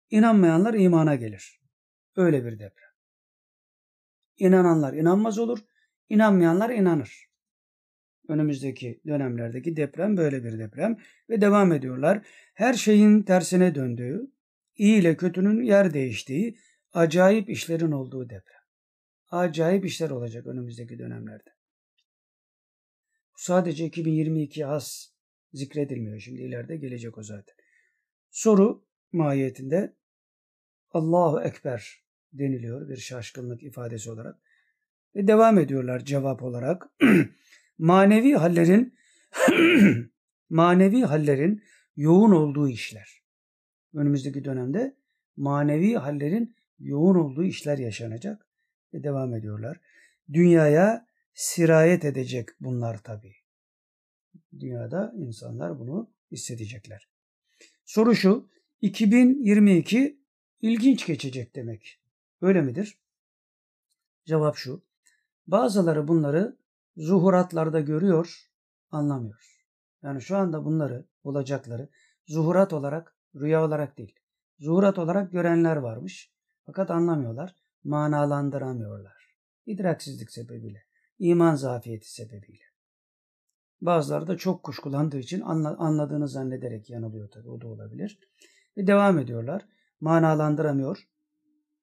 [0.09, 1.61] İnanmayanlar imana gelir.
[2.15, 2.89] Öyle bir deprem.
[4.37, 5.59] İnananlar inanmaz olur.
[6.09, 7.27] İnanmayanlar inanır.
[8.27, 10.97] Önümüzdeki dönemlerdeki deprem böyle bir deprem
[11.29, 12.27] ve devam ediyorlar.
[12.53, 14.31] Her şeyin tersine döndüğü,
[14.77, 16.57] iyi ile kötünün yer değiştiği,
[16.93, 18.61] acayip işlerin olduğu deprem.
[19.31, 21.49] Acayip işler olacak önümüzdeki dönemlerde.
[23.33, 25.07] Bu sadece 2022 has
[25.53, 26.19] zikredilmiyor.
[26.19, 27.55] Şimdi ileride gelecek o zaten.
[28.29, 29.95] Soru mahiyetinde
[30.89, 34.39] Allahu Ekber deniliyor bir şaşkınlık ifadesi olarak.
[35.15, 36.89] Ve devam ediyorlar cevap olarak.
[37.77, 38.97] manevi hallerin
[40.49, 41.63] manevi hallerin
[41.95, 43.26] yoğun olduğu işler.
[43.97, 44.95] Önümüzdeki dönemde
[45.37, 48.47] manevi hallerin yoğun olduğu işler yaşanacak
[48.93, 49.79] ve devam ediyorlar.
[50.33, 53.35] dünyaya sirayet edecek bunlar tabii.
[54.59, 57.09] Dünyada insanlar bunu hissedecekler.
[57.85, 58.49] Soru şu,
[58.81, 60.19] 2022
[60.61, 61.99] ilginç geçecek demek.
[62.41, 62.97] Öyle midir?
[64.25, 64.83] Cevap şu,
[65.47, 66.57] bazıları bunları
[66.97, 68.49] zuhuratlarda görüyor,
[68.91, 69.65] anlamıyor.
[70.03, 71.89] Yani şu anda bunları, olacakları
[72.27, 74.15] zuhurat olarak, rüya olarak değil,
[74.59, 76.31] zuhurat olarak görenler varmış.
[76.65, 79.35] Fakat anlamıyorlar, manalandıramıyorlar.
[79.65, 80.83] İdraksizlik sebebiyle,
[81.19, 82.63] iman zafiyeti sebebiyle.
[83.81, 87.49] Bazıları da çok kuşkulandığı için anladığını zannederek yanılıyor tabii.
[87.49, 88.19] O da olabilir.
[88.77, 89.65] Ve devam ediyorlar.
[90.01, 91.07] Manalandıramıyor.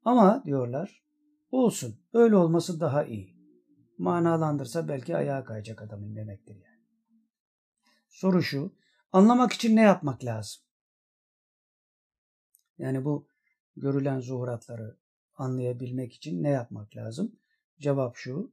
[0.05, 1.05] Ama diyorlar
[1.51, 1.97] olsun.
[2.13, 3.35] Öyle olması daha iyi.
[3.99, 6.83] Manalandırsa belki ayağa kayacak adamın demektir yani.
[8.09, 8.73] Soru şu.
[9.13, 10.63] Anlamak için ne yapmak lazım?
[12.79, 13.27] Yani bu
[13.77, 14.97] görülen zuhuratları
[15.37, 17.33] anlayabilmek için ne yapmak lazım?
[17.81, 18.53] Cevap şu.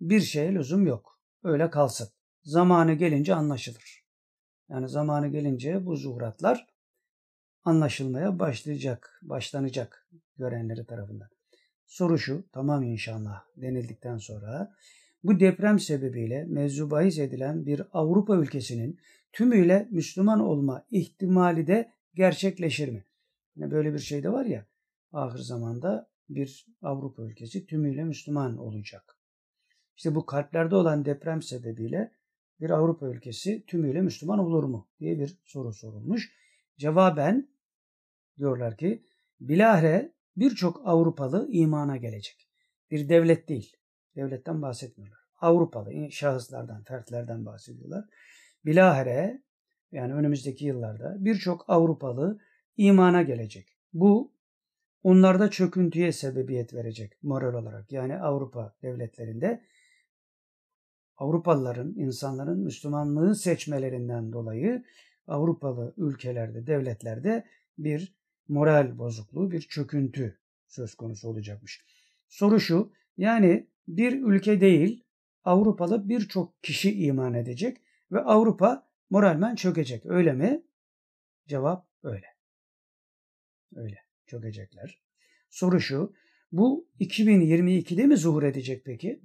[0.00, 1.20] Bir şeye lüzum yok.
[1.42, 2.08] Öyle kalsın.
[2.42, 4.04] Zamanı gelince anlaşılır.
[4.68, 6.66] Yani zamanı gelince bu zuhuratlar
[7.64, 10.08] anlaşılmaya başlayacak, başlanacak
[10.38, 11.28] görenleri tarafından.
[11.86, 14.74] Soru şu, tamam inşallah denildikten sonra
[15.24, 19.00] bu deprem sebebiyle mevzu edilen bir Avrupa ülkesinin
[19.32, 23.04] tümüyle Müslüman olma ihtimali de gerçekleşir mi?
[23.60, 24.66] Yani böyle bir şey de var ya,
[25.12, 29.16] ahir zamanda bir Avrupa ülkesi tümüyle Müslüman olacak.
[29.96, 32.12] İşte bu kalplerde olan deprem sebebiyle
[32.60, 36.32] bir Avrupa ülkesi tümüyle Müslüman olur mu diye bir soru sorulmuş.
[36.78, 37.48] Cevaben
[38.38, 39.04] diyorlar ki
[39.40, 42.48] bilahare birçok Avrupalı imana gelecek.
[42.90, 43.76] Bir devlet değil.
[44.16, 45.20] Devletten bahsetmiyorlar.
[45.40, 48.04] Avrupalı şahıslardan, fertlerden bahsediyorlar.
[48.64, 49.42] Bilahare
[49.92, 52.38] yani önümüzdeki yıllarda birçok Avrupalı
[52.76, 53.76] imana gelecek.
[53.92, 54.32] Bu
[55.02, 57.92] onlarda çöküntüye sebebiyet verecek moral olarak.
[57.92, 59.64] Yani Avrupa devletlerinde
[61.16, 64.84] Avrupalıların, insanların Müslümanlığı seçmelerinden dolayı
[65.26, 67.46] Avrupalı ülkelerde, devletlerde
[67.78, 68.14] bir
[68.48, 71.84] moral bozukluğu, bir çöküntü söz konusu olacakmış.
[72.28, 75.04] Soru şu, yani bir ülke değil,
[75.44, 77.76] Avrupalı birçok kişi iman edecek
[78.12, 80.06] ve Avrupa moralmen çökecek.
[80.06, 80.62] Öyle mi?
[81.46, 82.26] Cevap öyle.
[83.74, 83.98] Öyle.
[84.26, 85.00] Çökecekler.
[85.50, 86.14] Soru şu,
[86.52, 89.20] bu 2022'de mi zuhur edecek peki?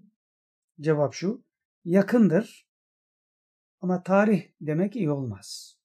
[0.81, 1.43] Cevap şu,
[1.85, 2.67] yakındır
[3.81, 5.77] ama tarih demek iyi olmaz.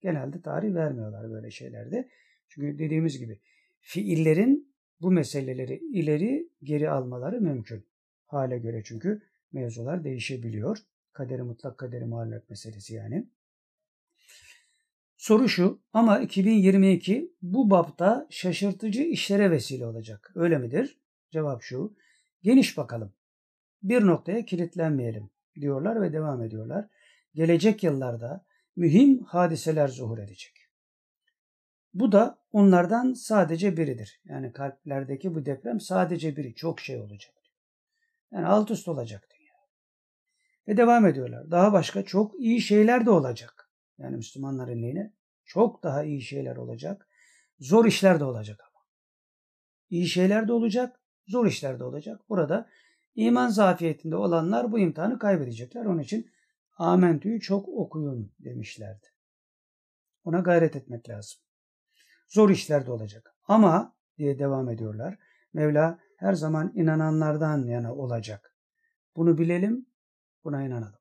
[0.00, 2.08] Genelde tarih vermiyorlar böyle şeylerde.
[2.48, 3.40] Çünkü dediğimiz gibi
[3.80, 7.86] fiillerin bu meseleleri ileri geri almaları mümkün.
[8.26, 9.22] Hale göre çünkü
[9.52, 10.78] mevzular değişebiliyor.
[11.12, 13.28] Kaderi mutlak kaderi muallak meselesi yani.
[15.16, 20.32] Soru şu ama 2022 bu bapta şaşırtıcı işlere vesile olacak.
[20.34, 20.98] Öyle midir?
[21.30, 21.96] Cevap şu.
[22.42, 23.12] Geniş bakalım
[23.84, 25.30] bir noktaya kilitlenmeyelim
[25.60, 26.88] diyorlar ve devam ediyorlar.
[27.34, 28.44] Gelecek yıllarda
[28.76, 30.52] mühim hadiseler zuhur edecek.
[31.94, 34.20] Bu da onlardan sadece biridir.
[34.24, 36.54] Yani kalplerdeki bu deprem sadece biri.
[36.54, 37.34] Çok şey olacak.
[38.32, 39.54] Yani alt üst olacak dünya.
[40.68, 41.50] Ve devam ediyorlar.
[41.50, 43.63] Daha başka çok iyi şeyler de olacak.
[43.98, 45.12] Yani Müslümanların lehine
[45.44, 47.08] çok daha iyi şeyler olacak.
[47.58, 48.84] Zor işler de olacak ama.
[49.90, 52.20] İyi şeyler de olacak, zor işler de olacak.
[52.28, 52.68] Burada
[53.14, 55.84] İman zafiyetinde olanlar bu imtihanı kaybedecekler.
[55.84, 56.30] Onun için
[56.76, 59.06] Amentü'yü çok okuyun demişlerdi.
[60.24, 61.40] Ona gayret etmek lazım.
[62.28, 63.34] Zor işler de olacak.
[63.48, 65.18] Ama diye devam ediyorlar.
[65.52, 68.56] Mevla her zaman inananlardan yana olacak.
[69.16, 69.86] Bunu bilelim,
[70.44, 71.00] buna inanalım.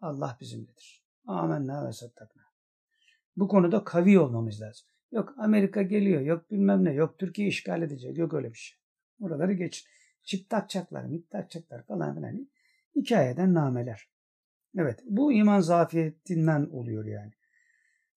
[0.00, 1.01] Allah bizimledir.
[1.26, 2.42] Amenna ve sattakna.
[3.36, 4.86] Bu konuda kavi olmamız lazım.
[5.12, 8.78] Yok Amerika geliyor, yok bilmem ne, yok Türkiye işgal edecek, yok öyle bir şey.
[9.20, 9.88] Oraları geçin.
[10.24, 12.48] Çip takacaklar, mit takacaklar falan filan.
[12.96, 14.08] Hikayeden nameler.
[14.78, 17.32] Evet bu iman zafiyetinden oluyor yani.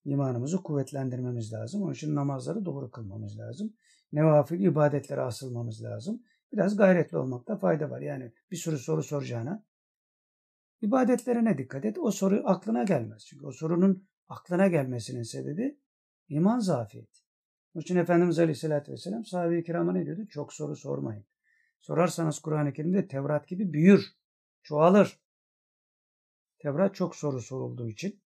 [0.05, 1.81] İmanımızı kuvvetlendirmemiz lazım.
[1.81, 3.73] Onun için namazları doğru kılmamız lazım.
[4.13, 6.23] Nevafil ibadetlere asılmamız lazım.
[6.53, 8.01] Biraz gayretli olmakta fayda var.
[8.01, 9.63] Yani bir sürü soru soracağına
[10.85, 11.97] ibadetlerine dikkat et.
[11.97, 13.25] O soru aklına gelmez.
[13.25, 15.79] Çünkü o sorunun aklına gelmesinin sebebi
[16.29, 17.19] iman zafiyeti.
[17.75, 20.27] Onun için Efendimiz Aleyhisselatü Vesselam sahabe-i kirama ne diyordu?
[20.27, 21.25] Çok soru sormayın.
[21.79, 24.15] Sorarsanız Kur'an-ı Kerim'de Tevrat gibi büyür,
[24.63, 25.19] çoğalır.
[26.59, 28.21] Tevrat çok soru sorulduğu için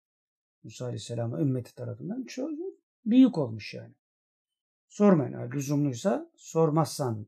[0.63, 2.51] Musa Aleyhisselam'a ümmeti tarafından çok
[3.05, 3.95] büyük olmuş yani.
[4.89, 5.33] Sormayın.
[5.33, 7.27] Yani lüzumluysa sormazsan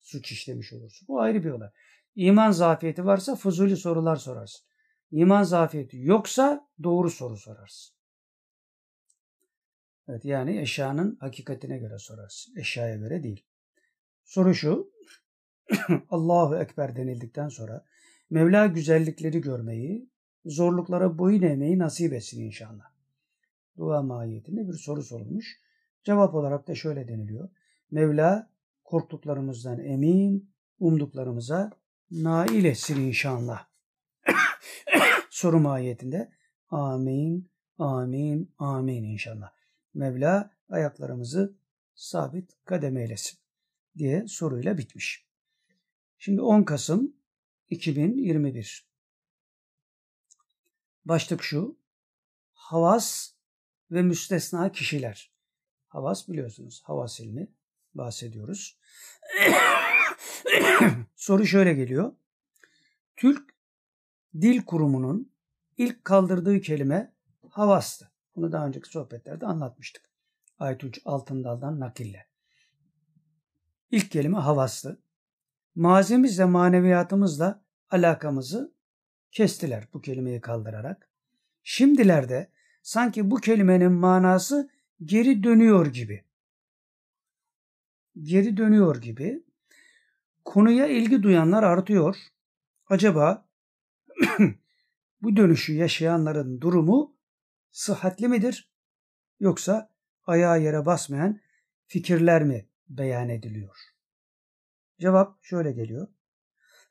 [0.00, 1.08] suç işlemiş olursun.
[1.08, 1.70] Bu ayrı bir olay.
[2.14, 4.66] İman zafiyeti varsa fuzuli sorular sorarsın.
[5.10, 7.96] İman zafiyeti yoksa doğru soru sorarsın.
[10.08, 12.56] Evet yani eşyanın hakikatine göre sorarsın.
[12.56, 13.44] Eşyaya göre değil.
[14.24, 14.92] Soru şu.
[16.10, 17.84] Allahu Ekber denildikten sonra
[18.30, 20.10] Mevla güzellikleri görmeyi,
[20.44, 22.84] zorluklara boyun eğmeyi nasip etsin inşallah.
[23.76, 25.60] Dua mahiyetinde bir soru sorulmuş.
[26.04, 27.48] Cevap olarak da şöyle deniliyor.
[27.90, 28.50] Mevla
[28.84, 30.50] korktuklarımızdan emin,
[30.80, 31.70] umduklarımıza
[32.10, 33.66] nail etsin inşallah.
[35.30, 36.32] soru mahiyetinde
[36.68, 39.50] amin, amin, amin inşallah.
[39.94, 41.56] Mevla ayaklarımızı
[41.94, 43.38] sabit kadem eylesin
[43.98, 45.26] diye soruyla bitmiş.
[46.18, 47.16] Şimdi 10 Kasım
[47.70, 48.90] 2021.
[51.04, 51.78] Başlık şu.
[52.52, 53.32] Havas
[53.90, 55.32] ve müstesna kişiler.
[55.88, 56.82] Havas biliyorsunuz.
[56.84, 57.48] Havas ilmi
[57.94, 58.78] bahsediyoruz.
[61.16, 62.12] Soru şöyle geliyor.
[63.16, 63.54] Türk
[64.40, 65.32] Dil Kurumu'nun
[65.76, 67.12] ilk kaldırdığı kelime
[67.48, 68.10] havastı.
[68.36, 70.02] Bunu daha önceki sohbetlerde anlatmıştık.
[70.58, 72.26] Aytunç Altındal'dan nakille.
[73.90, 75.02] İlk kelime havastı.
[75.74, 78.74] Mazimizle maneviyatımızla alakamızı
[79.30, 81.10] kestiler bu kelimeyi kaldırarak.
[81.62, 82.50] Şimdilerde
[82.82, 84.70] sanki bu kelimenin manası
[85.04, 86.24] geri dönüyor gibi.
[88.22, 89.44] Geri dönüyor gibi.
[90.44, 92.16] Konuya ilgi duyanlar artıyor.
[92.88, 93.48] Acaba
[95.22, 97.16] bu dönüşü yaşayanların durumu
[97.70, 98.70] sıhhatli midir?
[99.40, 99.90] Yoksa
[100.26, 101.40] ayağı yere basmayan
[101.86, 103.76] fikirler mi beyan ediliyor?
[105.00, 106.08] Cevap şöyle geliyor.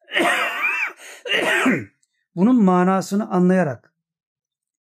[2.35, 3.93] Bunun manasını anlayarak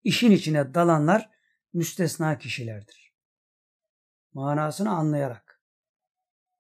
[0.03, 1.29] işin içine dalanlar
[1.73, 3.13] müstesna kişilerdir.
[4.33, 5.48] Manasını anlayarak,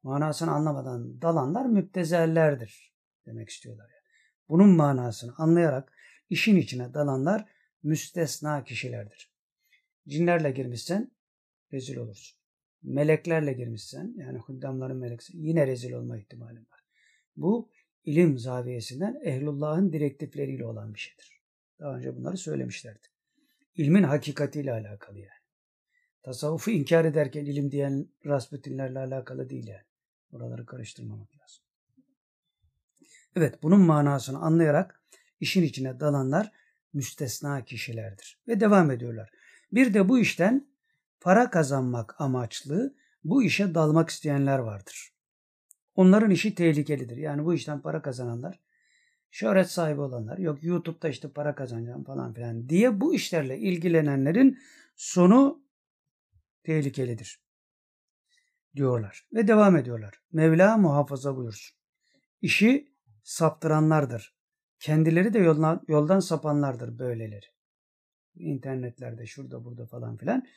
[0.03, 2.93] manasını anlamadan dalanlar müptezellerdir
[3.25, 3.89] demek istiyorlar.
[3.89, 4.03] Yani.
[4.49, 5.93] Bunun manasını anlayarak
[6.29, 7.45] işin içine dalanlar
[7.83, 9.31] müstesna kişilerdir.
[10.07, 11.11] Cinlerle girmişsen
[11.73, 12.39] rezil olursun.
[12.83, 16.83] Meleklerle girmişsen yani huddamların meleksi yine rezil olma ihtimalin var.
[17.37, 17.69] Bu
[18.03, 21.41] ilim zaviyesinden ehlullahın direktifleriyle olan bir şeydir.
[21.79, 23.07] Daha önce bunları söylemişlerdi.
[23.75, 25.39] İlmin hakikatiyle alakalı yani.
[26.23, 29.88] Tasavvufu inkar ederken ilim diyen Rasputinlerle alakalı değil yani.
[30.31, 31.63] Oraları karıştırmamak lazım.
[33.35, 35.01] Evet bunun manasını anlayarak
[35.39, 36.51] işin içine dalanlar
[36.93, 38.39] müstesna kişilerdir.
[38.47, 39.31] Ve devam ediyorlar.
[39.71, 40.67] Bir de bu işten
[41.21, 45.13] para kazanmak amaçlı bu işe dalmak isteyenler vardır.
[45.95, 47.17] Onların işi tehlikelidir.
[47.17, 48.59] Yani bu işten para kazananlar,
[49.31, 54.59] şöhret sahibi olanlar, yok YouTube'da işte para kazanacağım falan filan diye bu işlerle ilgilenenlerin
[54.95, 55.63] sonu
[56.63, 57.39] tehlikelidir
[58.75, 59.27] diyorlar.
[59.33, 60.21] Ve devam ediyorlar.
[60.31, 61.77] Mevla muhafaza buyursun.
[62.41, 62.93] İşi
[63.23, 64.35] saptıranlardır.
[64.79, 67.45] Kendileri de yoldan, yoldan sapanlardır böyleleri.
[68.35, 70.47] İnternetlerde şurada burada falan filan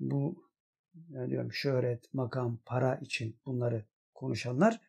[0.00, 0.46] bu
[1.10, 3.84] yani diyorum şöhret, makam, para için bunları
[4.14, 4.80] konuşanlar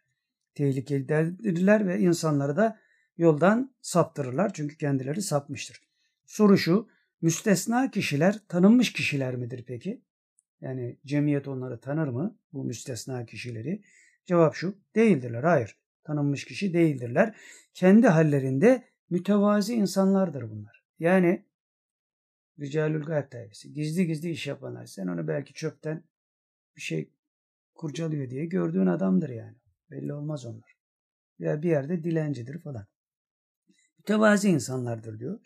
[0.55, 2.79] tehlikelidirler ve insanları da
[3.17, 4.53] yoldan saptırırlar.
[4.53, 5.81] Çünkü kendileri sapmıştır.
[6.25, 6.89] Soru şu,
[7.21, 10.01] müstesna kişiler tanınmış kişiler midir peki?
[10.61, 13.81] Yani cemiyet onları tanır mı bu müstesna kişileri?
[14.25, 15.43] Cevap şu, değildirler.
[15.43, 17.35] Hayır, tanınmış kişi değildirler.
[17.73, 20.83] Kendi hallerinde mütevazi insanlardır bunlar.
[20.99, 21.45] Yani
[22.59, 23.73] Ricalül Gayb tayfesi.
[23.73, 24.85] Gizli gizli iş yapanlar.
[24.85, 26.03] Sen onu belki çöpten
[26.75, 27.13] bir şey
[27.75, 29.57] kurcalıyor diye gördüğün adamdır yani.
[29.91, 30.77] Belli olmaz onlar.
[31.39, 32.87] Ya bir yerde dilencidir falan.
[33.97, 35.39] Mütevazi insanlardır diyor.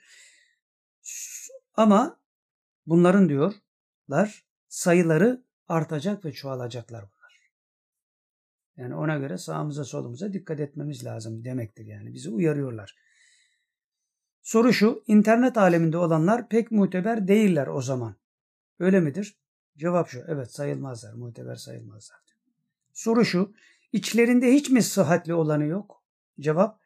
[1.73, 2.19] Ama
[2.85, 7.51] bunların diyorlar sayıları artacak ve çoğalacaklar bunlar.
[8.77, 12.13] Yani ona göre sağımıza solumuza dikkat etmemiz lazım demektir yani.
[12.13, 12.95] Bizi uyarıyorlar.
[14.41, 18.15] Soru şu, internet aleminde olanlar pek muteber değiller o zaman.
[18.79, 19.37] Öyle midir?
[19.77, 22.19] Cevap şu, evet sayılmazlar, muteber sayılmazlar.
[22.93, 23.53] Soru şu,
[23.91, 26.03] içlerinde hiç mi sıhhatli olanı yok?
[26.39, 26.79] Cevap,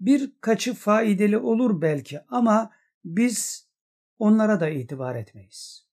[0.00, 2.72] birkaçı faydalı olur belki ama
[3.04, 3.68] biz
[4.18, 5.83] onlara da itibar etmeyiz.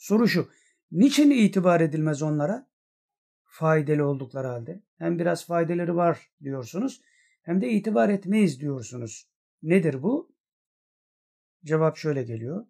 [0.00, 0.50] Soru şu,
[0.92, 2.66] niçin itibar edilmez onlara?
[3.44, 4.80] Faydalı oldukları halde.
[4.98, 7.00] Hem biraz faydaları var diyorsunuz
[7.42, 9.28] hem de itibar etmeyiz diyorsunuz.
[9.62, 10.32] Nedir bu?
[11.64, 12.66] Cevap şöyle geliyor.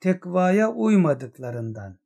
[0.00, 1.98] Tekvaya uymadıklarından,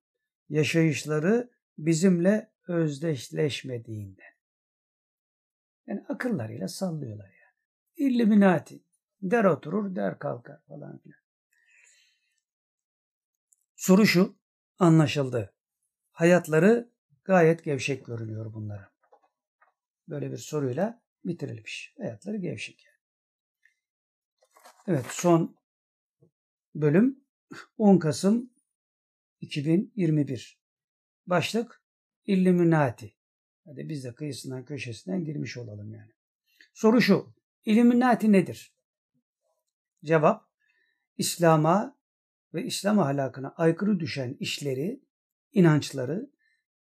[0.48, 4.34] yaşayışları bizimle özdeşleşmediğinden.
[5.86, 8.10] Yani akıllarıyla sallıyorlar yani.
[8.10, 8.82] İlluminati.
[9.22, 11.20] Der oturur, der kalkar falan filan.
[13.76, 14.36] Soru şu,
[14.78, 15.54] anlaşıldı.
[16.10, 16.90] Hayatları
[17.24, 18.92] gayet gevşek görünüyor bunlara.
[20.08, 21.94] Böyle bir soruyla bitirilmiş.
[21.98, 22.86] Hayatları gevşek.
[24.86, 25.56] Evet son
[26.74, 27.24] bölüm
[27.78, 28.50] 10 Kasım
[29.40, 30.60] 2021.
[31.26, 31.82] Başlık
[32.26, 33.14] Illuminati.
[33.64, 36.12] Hadi biz de kıyısından köşesinden girmiş olalım yani.
[36.74, 37.34] Soru şu.
[37.64, 38.74] İlluminati nedir?
[40.04, 40.46] Cevap.
[41.18, 41.95] İslam'a
[42.56, 45.00] ve İslam ahlakına aykırı düşen işleri,
[45.52, 46.30] inançları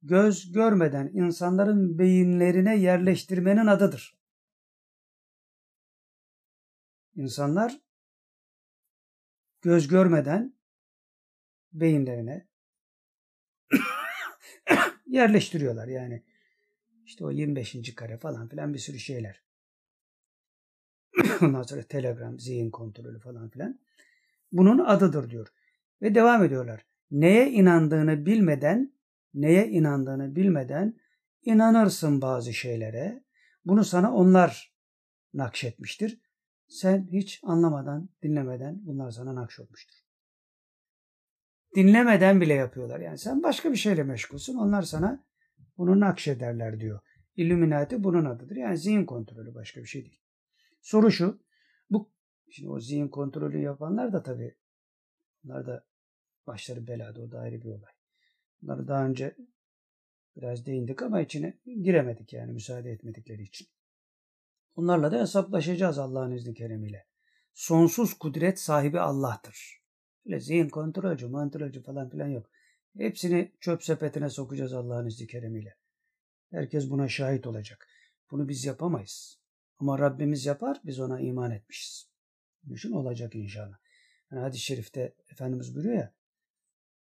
[0.02, 4.18] göz görmeden insanların beyinlerine yerleştirmenin adıdır.
[7.14, 7.80] İnsanlar
[9.62, 10.54] göz görmeden
[11.72, 12.48] beyinlerine
[15.06, 16.22] yerleştiriyorlar yani.
[17.04, 17.94] İşte o 25.
[17.94, 19.42] kare falan filan bir sürü şeyler.
[21.42, 23.80] Ondan sonra telegram, zihin kontrolü falan filan.
[24.52, 25.48] Bunun adıdır diyor.
[26.02, 26.86] Ve devam ediyorlar.
[27.10, 28.92] Neye inandığını bilmeden,
[29.34, 30.96] neye inandığını bilmeden
[31.42, 33.24] inanırsın bazı şeylere.
[33.64, 34.74] Bunu sana onlar
[35.34, 36.20] nakşetmiştir.
[36.68, 39.96] Sen hiç anlamadan, dinlemeden bunlar sana nakşolmuştur.
[41.74, 43.00] Dinlemeden bile yapıyorlar.
[43.00, 44.54] Yani sen başka bir şeyle meşgulsün.
[44.54, 45.24] Onlar sana
[45.78, 47.00] bunu nakşederler diyor.
[47.36, 48.56] Illuminati bunun adıdır.
[48.56, 50.20] Yani zihin kontrolü başka bir şey değil.
[50.80, 51.45] Soru şu.
[52.50, 54.56] Şimdi o zihin kontrolü yapanlar da tabii
[55.44, 55.86] bunlar da
[56.46, 57.92] başları belada o da ayrı bir olay.
[58.62, 59.36] Bunları daha önce
[60.36, 63.68] biraz değindik ama içine giremedik yani müsaade etmedikleri için.
[64.76, 67.06] Bunlarla da hesaplaşacağız Allah'ın izni keremiyle.
[67.54, 69.82] Sonsuz kudret sahibi Allah'tır.
[70.26, 72.50] Öyle zihin kontrolcü, mantolacı falan filan yok.
[72.96, 75.76] Hepsini çöp sepetine sokacağız Allah'ın izni keremiyle.
[76.50, 77.88] Herkes buna şahit olacak.
[78.30, 79.40] Bunu biz yapamayız.
[79.78, 82.10] Ama Rabbimiz yapar, biz ona iman etmişiz.
[82.68, 83.76] Düşün olacak inşallah.
[84.30, 86.14] Yani hadis-i şerifte Efendimiz buyuruyor ya,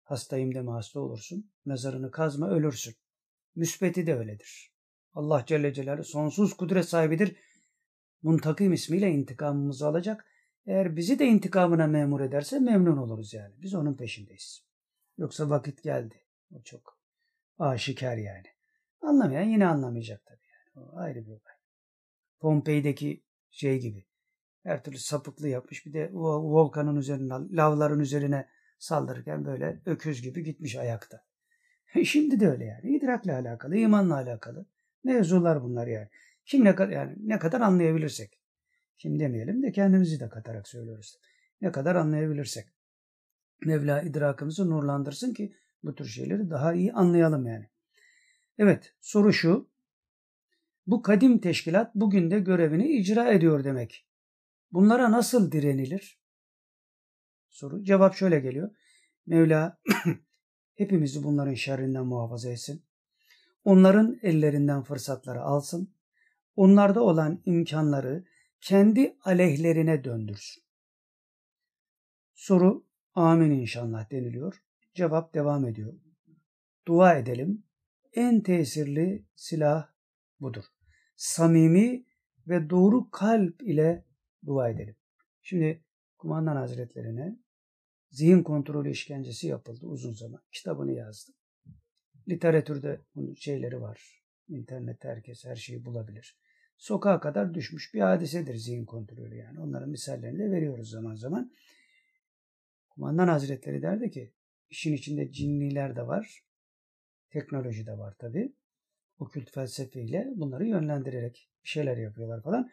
[0.04, 2.96] hastayım deme hasta olursun, mezarını kazma ölürsün.
[3.56, 4.74] Müsbeti de öyledir.
[5.14, 7.36] Allah Celle Celaluhu sonsuz kudret sahibidir.
[8.22, 10.26] Muntakim ismiyle intikamımızı alacak.
[10.66, 13.56] Eğer bizi de intikamına memur ederse memnun oluruz yani.
[13.62, 14.66] Biz onun peşindeyiz.
[15.18, 16.26] Yoksa vakit geldi.
[16.52, 17.00] O çok
[17.60, 18.48] aşikar yani.
[19.02, 20.86] Anlamayan yine anlamayacak tabii yani.
[20.86, 21.56] O ayrı bir olay.
[22.40, 24.09] Pompei'deki şey gibi.
[24.64, 25.86] Her türlü sapıklı yapmış.
[25.86, 28.48] Bir de volkanın üzerine, lavların üzerine
[28.80, 31.24] saldırırken böyle öküz gibi gitmiş ayakta.
[32.04, 32.98] Şimdi de öyle yani.
[32.98, 34.66] İdrakla alakalı, imanla alakalı
[35.04, 36.08] mevzular bunlar yani.
[36.46, 38.40] Şimdi ne kadar yani ne kadar anlayabilirsek.
[38.98, 41.20] Şimdi demeyelim de kendimizi de katarak söylüyoruz.
[41.62, 42.68] Ne kadar anlayabilirsek.
[43.66, 45.54] Mevla idrakımızı nurlandırsın ki
[45.84, 47.70] bu tür şeyleri daha iyi anlayalım yani.
[48.58, 49.70] Evet soru şu.
[50.88, 54.09] Bu kadim teşkilat bugün de görevini icra ediyor demek.
[54.72, 56.20] Bunlara nasıl direnilir?
[57.50, 57.84] Soru.
[57.84, 58.76] Cevap şöyle geliyor.
[59.26, 59.80] Mevla
[60.76, 62.86] hepimizi bunların şerrinden muhafaza etsin.
[63.64, 65.94] Onların ellerinden fırsatları alsın.
[66.56, 68.26] Onlarda olan imkanları
[68.62, 70.64] kendi aleyhlerine döndürsün.
[72.34, 74.64] Soru amin inşallah deniliyor.
[74.94, 75.94] Cevap devam ediyor.
[76.88, 77.64] Dua edelim.
[78.14, 79.90] En tesirli silah
[80.40, 80.64] budur.
[81.16, 82.06] Samimi
[82.48, 84.06] ve doğru kalp ile
[84.46, 84.96] dua edelim.
[85.42, 85.84] Şimdi
[86.18, 87.40] kumandan hazretlerine
[88.10, 90.42] zihin kontrolü işkencesi yapıldı uzun zaman.
[90.52, 91.32] Kitabını yazdı.
[92.30, 94.24] Literatürde bunun şeyleri var.
[94.50, 96.38] İnternette herkes her şeyi bulabilir.
[96.78, 99.60] Sokağa kadar düşmüş bir hadisedir zihin kontrolü yani.
[99.60, 101.54] Onların misallerini de veriyoruz zaman zaman.
[102.90, 104.34] Kumandan Hazretleri derdi ki
[104.70, 106.44] işin içinde cinniler de var.
[107.30, 108.54] Teknoloji de var tabi.
[109.20, 112.72] Okült felsefeyle bunları yönlendirerek bir şeyler yapıyorlar falan.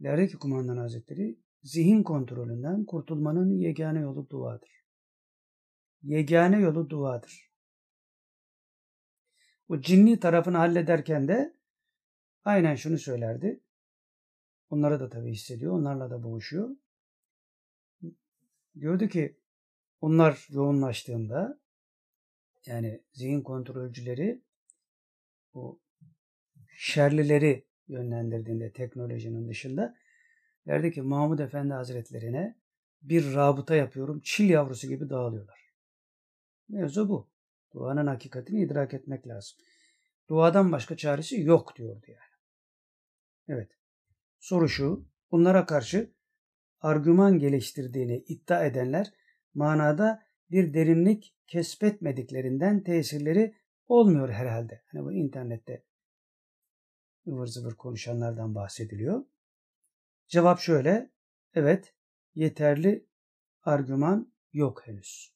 [0.00, 4.70] Derdi ki kumandan hazretleri zihin kontrolünden kurtulmanın yegane yolu duadır.
[6.02, 7.48] Yegane yolu duadır.
[9.68, 11.56] O cinni tarafını hallederken de
[12.44, 13.60] aynen şunu söylerdi.
[14.70, 15.72] Onları da tabii hissediyor.
[15.72, 16.76] Onlarla da boğuşuyor.
[18.80, 19.38] Diyordu ki
[20.00, 21.60] onlar yoğunlaştığında
[22.66, 24.42] yani zihin kontrolcüleri
[25.54, 25.80] bu
[26.68, 29.96] şerlileri yönlendirdiğinde teknolojinin dışında
[30.66, 32.56] derdi ki Mahmud Efendi Hazretlerine
[33.02, 34.20] bir rabıta yapıyorum.
[34.24, 35.72] Çil yavrusu gibi dağılıyorlar.
[36.68, 37.28] Mevzu bu.
[37.74, 39.58] Duanın hakikatini idrak etmek lazım.
[40.28, 42.38] Duadan başka çaresi yok diyordu yani.
[43.48, 43.70] Evet.
[44.38, 45.08] Soru şu.
[45.30, 46.10] Bunlara karşı
[46.80, 49.12] argüman geliştirdiğini iddia edenler
[49.54, 53.54] manada bir derinlik kesbetmediklerinden tesirleri
[53.86, 54.82] olmuyor herhalde.
[54.86, 55.82] Hani bu internette
[57.28, 59.24] ıvır zıvır konuşanlardan bahsediliyor.
[60.28, 61.10] Cevap şöyle.
[61.54, 61.94] Evet,
[62.34, 63.06] yeterli
[63.62, 65.32] argüman yok henüz.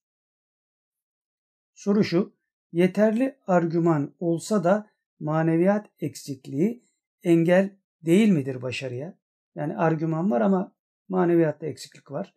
[1.74, 2.36] Soru şu.
[2.72, 4.90] Yeterli argüman olsa da
[5.20, 6.84] maneviyat eksikliği
[7.22, 9.18] engel değil midir başarıya?
[9.54, 10.74] Yani argüman var ama
[11.08, 12.34] maneviyatta eksiklik var.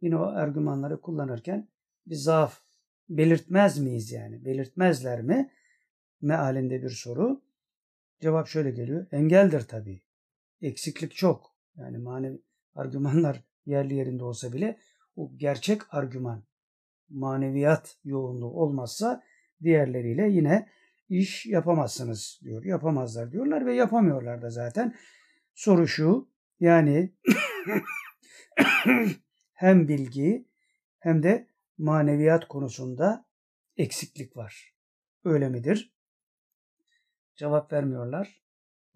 [0.00, 1.68] Yine o argümanları kullanırken
[2.06, 2.60] bir zaaf
[3.08, 4.44] belirtmez miyiz yani?
[4.44, 5.52] Belirtmezler mi?
[6.20, 7.42] Mealinde bir soru.
[8.20, 9.06] Cevap şöyle geliyor.
[9.12, 10.02] Engeldir tabii.
[10.62, 11.56] Eksiklik çok.
[11.76, 12.42] Yani manevi
[12.74, 14.78] argümanlar yerli yerinde olsa bile
[15.16, 16.44] o gerçek argüman
[17.08, 19.22] maneviyat yoğunluğu olmazsa
[19.62, 20.68] diğerleriyle yine
[21.08, 22.64] iş yapamazsınız diyor.
[22.64, 24.94] Yapamazlar diyorlar ve yapamıyorlar da zaten.
[25.54, 26.28] Soru şu
[26.60, 27.12] yani
[29.54, 30.48] hem bilgi
[30.98, 33.24] hem de maneviyat konusunda
[33.76, 34.74] eksiklik var.
[35.24, 35.97] Öyle midir?
[37.38, 38.42] Cevap vermiyorlar.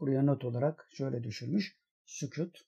[0.00, 1.76] Buraya not olarak şöyle düşürmüş.
[2.06, 2.64] Sükut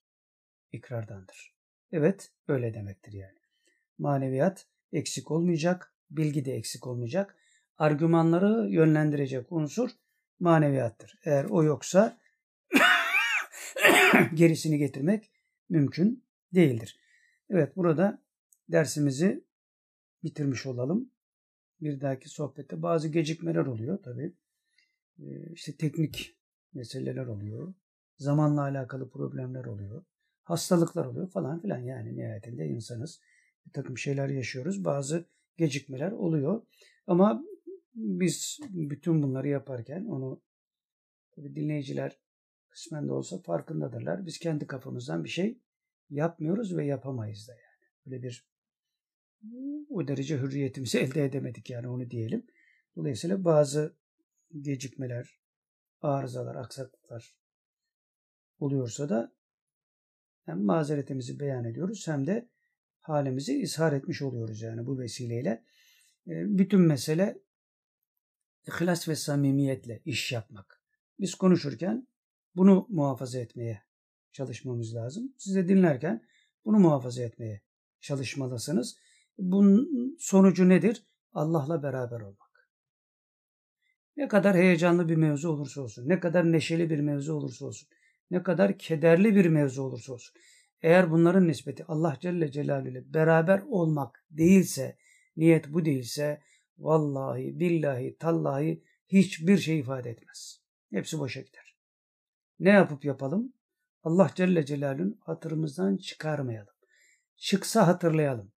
[0.73, 1.55] ikrardandır.
[1.93, 3.39] Evet öyle demektir yani.
[3.99, 7.37] Maneviyat eksik olmayacak, bilgi de eksik olmayacak.
[7.79, 9.91] Argümanları yönlendirecek unsur
[10.41, 11.19] maneviyattır.
[11.25, 12.19] Eğer o yoksa
[14.35, 15.31] gerisini getirmek
[15.69, 16.25] mümkün
[16.55, 16.99] değildir.
[17.51, 18.23] Evet burada
[18.69, 19.45] dersimizi
[20.25, 21.11] bitirmiş olalım.
[21.81, 24.33] Bir dahaki sohbette bazı gecikmeler oluyor tabii.
[25.19, 26.37] Ee, işte teknik
[26.75, 27.75] meseleler oluyor.
[28.19, 30.05] Zamanla alakalı problemler oluyor.
[30.43, 31.79] Hastalıklar oluyor falan filan.
[31.79, 33.21] Yani nihayetinde insanız.
[33.67, 34.85] Bir takım şeyler yaşıyoruz.
[34.85, 35.25] Bazı
[35.57, 36.63] gecikmeler oluyor.
[37.07, 37.45] Ama
[37.95, 40.43] biz bütün bunları yaparken onu
[41.37, 42.19] dinleyiciler
[42.71, 44.27] kısmen de olsa farkındadırlar.
[44.27, 45.59] Biz kendi kafamızdan bir şey
[46.11, 47.91] yapmıyoruz ve yapamayız da yani.
[48.07, 48.49] Böyle bir
[49.91, 52.47] o derece hürriyetimizi elde edemedik yani onu diyelim.
[52.97, 53.97] Dolayısıyla bazı
[54.61, 55.41] gecikmeler,
[56.01, 57.37] arızalar, aksaklıklar
[58.59, 59.33] oluyorsa da
[60.45, 62.49] hem mazeretimizi beyan ediyoruz hem de
[63.01, 65.65] halimizi ishar etmiş oluyoruz yani bu vesileyle.
[66.27, 67.39] Bütün mesele
[68.69, 70.83] ihlas ve samimiyetle iş yapmak.
[71.21, 72.09] Biz konuşurken
[72.57, 73.83] bunu muhafaza etmeye
[74.33, 75.35] çalışmamız lazım.
[75.39, 76.25] Size dinlerken
[76.65, 77.63] bunu muhafaza etmeye
[78.01, 78.97] çalışmalısınız.
[79.39, 81.07] Bunun sonucu nedir?
[81.33, 82.44] Allah'la beraber olmak.
[84.17, 87.89] Ne kadar heyecanlı bir mevzu olursa olsun, ne kadar neşeli bir mevzu olursa olsun,
[88.31, 90.37] ne kadar kederli bir mevzu olursa olsun.
[90.83, 94.97] Eğer bunların nispeti Allah Celle Celaluhu ile beraber olmak değilse,
[95.37, 96.41] niyet bu değilse,
[96.79, 100.61] vallahi, billahi, tallahi hiçbir şey ifade etmez.
[100.91, 101.77] Hepsi boşa gider.
[102.61, 103.53] Ne yapıp yapalım?
[104.03, 106.75] Allah Celle Celaluhu'nun hatırımızdan çıkarmayalım.
[107.37, 108.53] Çıksa hatırlayalım.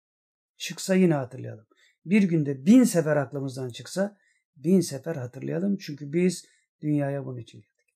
[0.57, 1.67] Çıksa yine hatırlayalım.
[2.05, 4.17] Bir günde bin sefer aklımızdan çıksa
[4.57, 5.77] bin sefer hatırlayalım.
[5.77, 6.45] Çünkü biz
[6.81, 7.95] dünyaya bunun için geldik.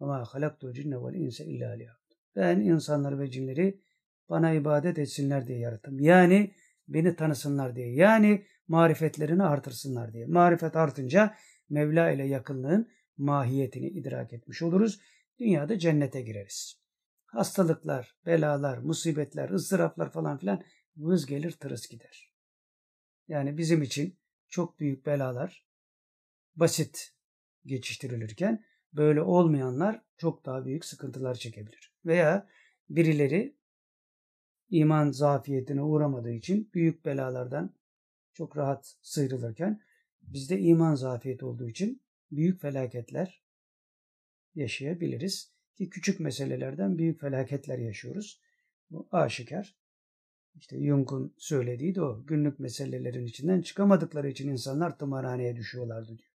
[0.00, 1.76] Ama halaktu cinne vel insa illa
[2.36, 3.80] Ben insanları ve cinleri
[4.28, 6.00] bana ibadet etsinler diye yarattım.
[6.00, 6.54] Yani
[6.88, 7.94] beni tanısınlar diye.
[7.94, 10.26] Yani marifetlerini artırsınlar diye.
[10.26, 11.34] Marifet artınca
[11.70, 15.00] Mevla ile yakınlığın mahiyetini idrak etmiş oluruz.
[15.38, 16.80] Dünyada cennete gireriz.
[17.26, 20.62] Hastalıklar, belalar, musibetler, ızdıraplar falan filan
[20.96, 22.34] vız gelir tırıs gider.
[23.28, 24.19] Yani bizim için
[24.50, 25.66] çok büyük belalar
[26.56, 27.14] basit
[27.66, 31.94] geçiştirilirken böyle olmayanlar çok daha büyük sıkıntılar çekebilir.
[32.06, 32.48] Veya
[32.90, 33.56] birileri
[34.70, 37.74] iman zafiyetine uğramadığı için büyük belalardan
[38.32, 39.80] çok rahat sıyrılırken
[40.22, 43.42] bizde iman zafiyeti olduğu için büyük felaketler
[44.54, 45.52] yaşayabiliriz.
[45.76, 48.40] Ki küçük meselelerden büyük felaketler yaşıyoruz.
[48.90, 49.79] Bu aşikar.
[50.54, 52.26] İşte Jung'un söylediği de o.
[52.26, 56.30] Günlük meselelerin içinden çıkamadıkları için insanlar tımarhaneye düşüyorlardı diyor.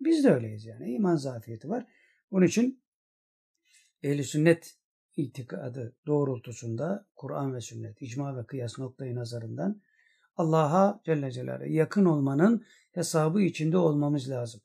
[0.00, 0.94] Biz de öyleyiz yani.
[0.94, 1.86] İman zafiyeti var.
[2.30, 2.82] Onun için
[4.02, 4.76] ehl sünnet
[5.16, 9.82] itikadı doğrultusunda Kur'an ve sünnet, icma ve kıyas noktayı nazarından
[10.36, 14.60] Allah'a Celle Celaluhu yakın olmanın hesabı içinde olmamız lazım.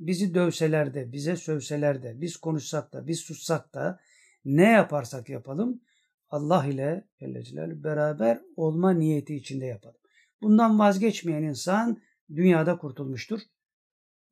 [0.00, 4.00] Bizi dövseler de, bize sövseler de, biz konuşsak da, biz sussak da
[4.44, 5.80] ne yaparsak yapalım
[6.28, 10.00] Allah ile Celle Celaluhu beraber olma niyeti içinde yapalım.
[10.42, 12.02] Bundan vazgeçmeyen insan
[12.34, 13.40] dünyada kurtulmuştur.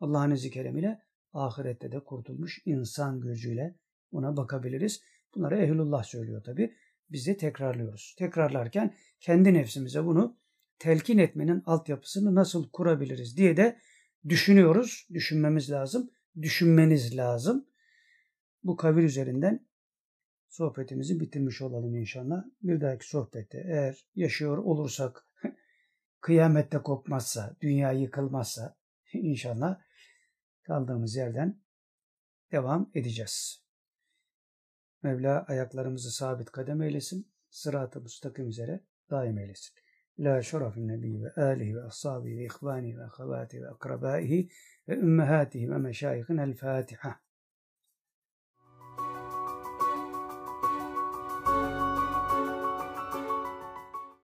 [0.00, 3.78] Allah'ın izni keremiyle ahirette de kurtulmuş insan gözüyle
[4.12, 5.02] ona bakabiliriz.
[5.34, 6.74] Bunları ehlullah söylüyor tabi.
[7.10, 8.14] Biz de tekrarlıyoruz.
[8.18, 10.36] Tekrarlarken kendi nefsimize bunu
[10.78, 13.78] telkin etmenin altyapısını nasıl kurabiliriz diye de
[14.28, 15.08] düşünüyoruz.
[15.12, 16.10] Düşünmemiz lazım.
[16.42, 17.66] Düşünmeniz lazım.
[18.64, 19.66] Bu kavir üzerinden
[20.54, 22.44] sohbetimizi bitirmiş olalım inşallah.
[22.62, 25.28] Bir dahaki sohbette eğer yaşıyor olursak
[26.20, 28.76] kıyamette kopmazsa, dünya yıkılmazsa
[29.12, 29.80] inşallah
[30.62, 31.60] kaldığımız yerden
[32.52, 33.64] devam edeceğiz.
[35.02, 37.32] Mevla ayaklarımızı sabit kadem eylesin.
[37.50, 39.74] Sırat-ı müstakim üzere daim eylesin.
[40.18, 44.48] La şerefin nebi ve alihi ve ashabi ve ihvani ve ahavati ve akrabaihi
[44.88, 47.23] ve ümmehatihi ve meşayihin el Fatiha.